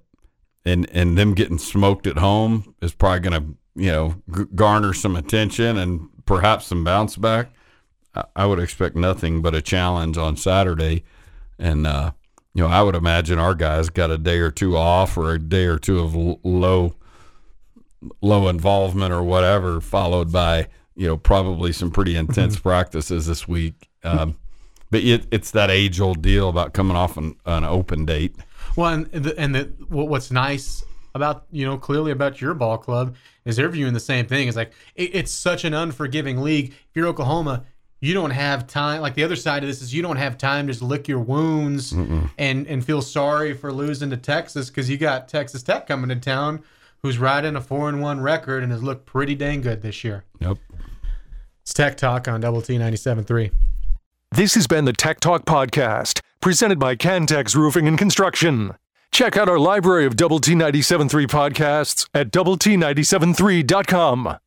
and 0.65 0.89
and 0.91 1.17
them 1.17 1.33
getting 1.33 1.57
smoked 1.57 2.05
at 2.05 2.17
home 2.17 2.75
is 2.81 2.93
probably 2.93 3.29
going 3.29 3.41
to 3.41 3.57
you 3.81 3.91
know 3.91 4.15
g- 4.35 4.45
garner 4.53 4.93
some 4.93 5.15
attention 5.15 5.77
and 5.77 6.09
perhaps 6.27 6.67
some 6.67 6.83
bounce 6.83 7.15
back. 7.15 7.49
I, 8.35 8.45
would 8.45 8.59
expect 8.59 8.95
nothing 8.95 9.41
but 9.41 9.53
a 9.53 9.61
challenge 9.61 10.17
on 10.17 10.37
Saturday, 10.37 11.03
and 11.59 11.85
uh, 11.85 12.11
you 12.53 12.63
know 12.63 12.69
I 12.69 12.81
would 12.81 12.95
imagine 12.95 13.37
our 13.37 13.53
guys 13.53 13.89
got 13.89 14.11
a 14.11 14.17
day 14.17 14.39
or 14.39 14.51
two 14.51 14.75
off 14.75 15.17
or 15.17 15.33
a 15.33 15.39
day 15.39 15.65
or 15.65 15.77
two 15.77 15.99
of 15.99 16.15
low 16.43 16.95
low 18.21 18.47
involvement 18.47 19.13
or 19.13 19.23
whatever, 19.23 19.81
followed 19.81 20.31
by 20.31 20.67
you 20.95 21.07
know 21.07 21.17
probably 21.17 21.71
some 21.71 21.91
pretty 21.91 22.15
intense 22.15 22.59
practices 22.59 23.27
this 23.27 23.47
week. 23.47 23.87
Um, 24.03 24.37
but 24.89 25.03
it, 25.03 25.27
it's 25.31 25.51
that 25.51 25.69
age 25.69 25.99
old 25.99 26.21
deal 26.21 26.49
about 26.49 26.73
coming 26.73 26.95
off 26.95 27.17
an, 27.17 27.35
an 27.45 27.65
open 27.65 28.05
date. 28.05 28.35
Well, 28.75 28.93
and 28.93 29.11
the, 29.11 29.37
and 29.37 29.55
the, 29.55 29.63
what's 29.89 30.31
nice 30.31 30.83
about 31.17 31.45
you 31.51 31.65
know 31.65 31.77
clearly 31.77 32.11
about 32.11 32.39
your 32.39 32.53
ball 32.53 32.77
club 32.77 33.15
is 33.43 33.57
they're 33.57 33.69
viewing 33.69 33.93
the 33.93 33.99
same 33.99 34.25
thing. 34.25 34.47
It's 34.47 34.55
like 34.55 34.71
it, 34.95 35.11
it's 35.13 35.31
such 35.31 35.65
an 35.65 35.73
unforgiving 35.73 36.41
league. 36.41 36.69
If 36.69 36.95
you're 36.95 37.07
Oklahoma, 37.07 37.65
you 37.99 38.13
don't 38.13 38.31
have 38.31 38.67
time. 38.67 39.01
Like 39.01 39.15
the 39.15 39.23
other 39.23 39.35
side 39.35 39.63
of 39.63 39.67
this 39.67 39.81
is 39.81 39.93
you 39.93 40.01
don't 40.01 40.17
have 40.17 40.37
time 40.37 40.67
to 40.67 40.73
just 40.73 40.81
lick 40.81 41.07
your 41.07 41.19
wounds 41.19 41.91
and 42.37 42.67
and 42.67 42.85
feel 42.85 43.01
sorry 43.01 43.53
for 43.53 43.73
losing 43.73 44.09
to 44.11 44.17
Texas 44.17 44.69
because 44.69 44.89
you 44.89 44.97
got 44.97 45.27
Texas 45.27 45.63
Tech 45.63 45.87
coming 45.87 46.09
to 46.09 46.15
town, 46.15 46.63
who's 47.01 47.17
riding 47.17 47.55
a 47.55 47.61
four 47.61 47.89
and 47.89 48.01
one 48.01 48.21
record 48.21 48.63
and 48.63 48.71
has 48.71 48.83
looked 48.83 49.05
pretty 49.05 49.35
dang 49.35 49.61
good 49.61 49.81
this 49.81 50.03
year. 50.03 50.23
Yep. 50.39 50.57
It's 51.63 51.73
Tech 51.73 51.97
Talk 51.97 52.27
on 52.29 52.39
Double 52.39 52.61
T 52.61 52.77
97.3. 52.77 53.51
This 54.31 54.55
has 54.55 54.67
been 54.67 54.85
the 54.85 54.93
Tech 54.93 55.19
Talk 55.19 55.45
Podcast, 55.45 56.21
presented 56.41 56.79
by 56.79 56.95
Cantex 56.95 57.55
Roofing 57.55 57.87
and 57.87 57.97
Construction. 57.97 58.73
Check 59.11 59.35
out 59.37 59.49
our 59.49 59.59
library 59.59 60.05
of 60.05 60.15
Double 60.15 60.39
T 60.39 60.53
97.3 60.53 61.25
podcasts 61.27 62.07
at 62.13 62.31
double 62.31 62.57
T 62.57 62.75
97.3.com. 62.75 64.37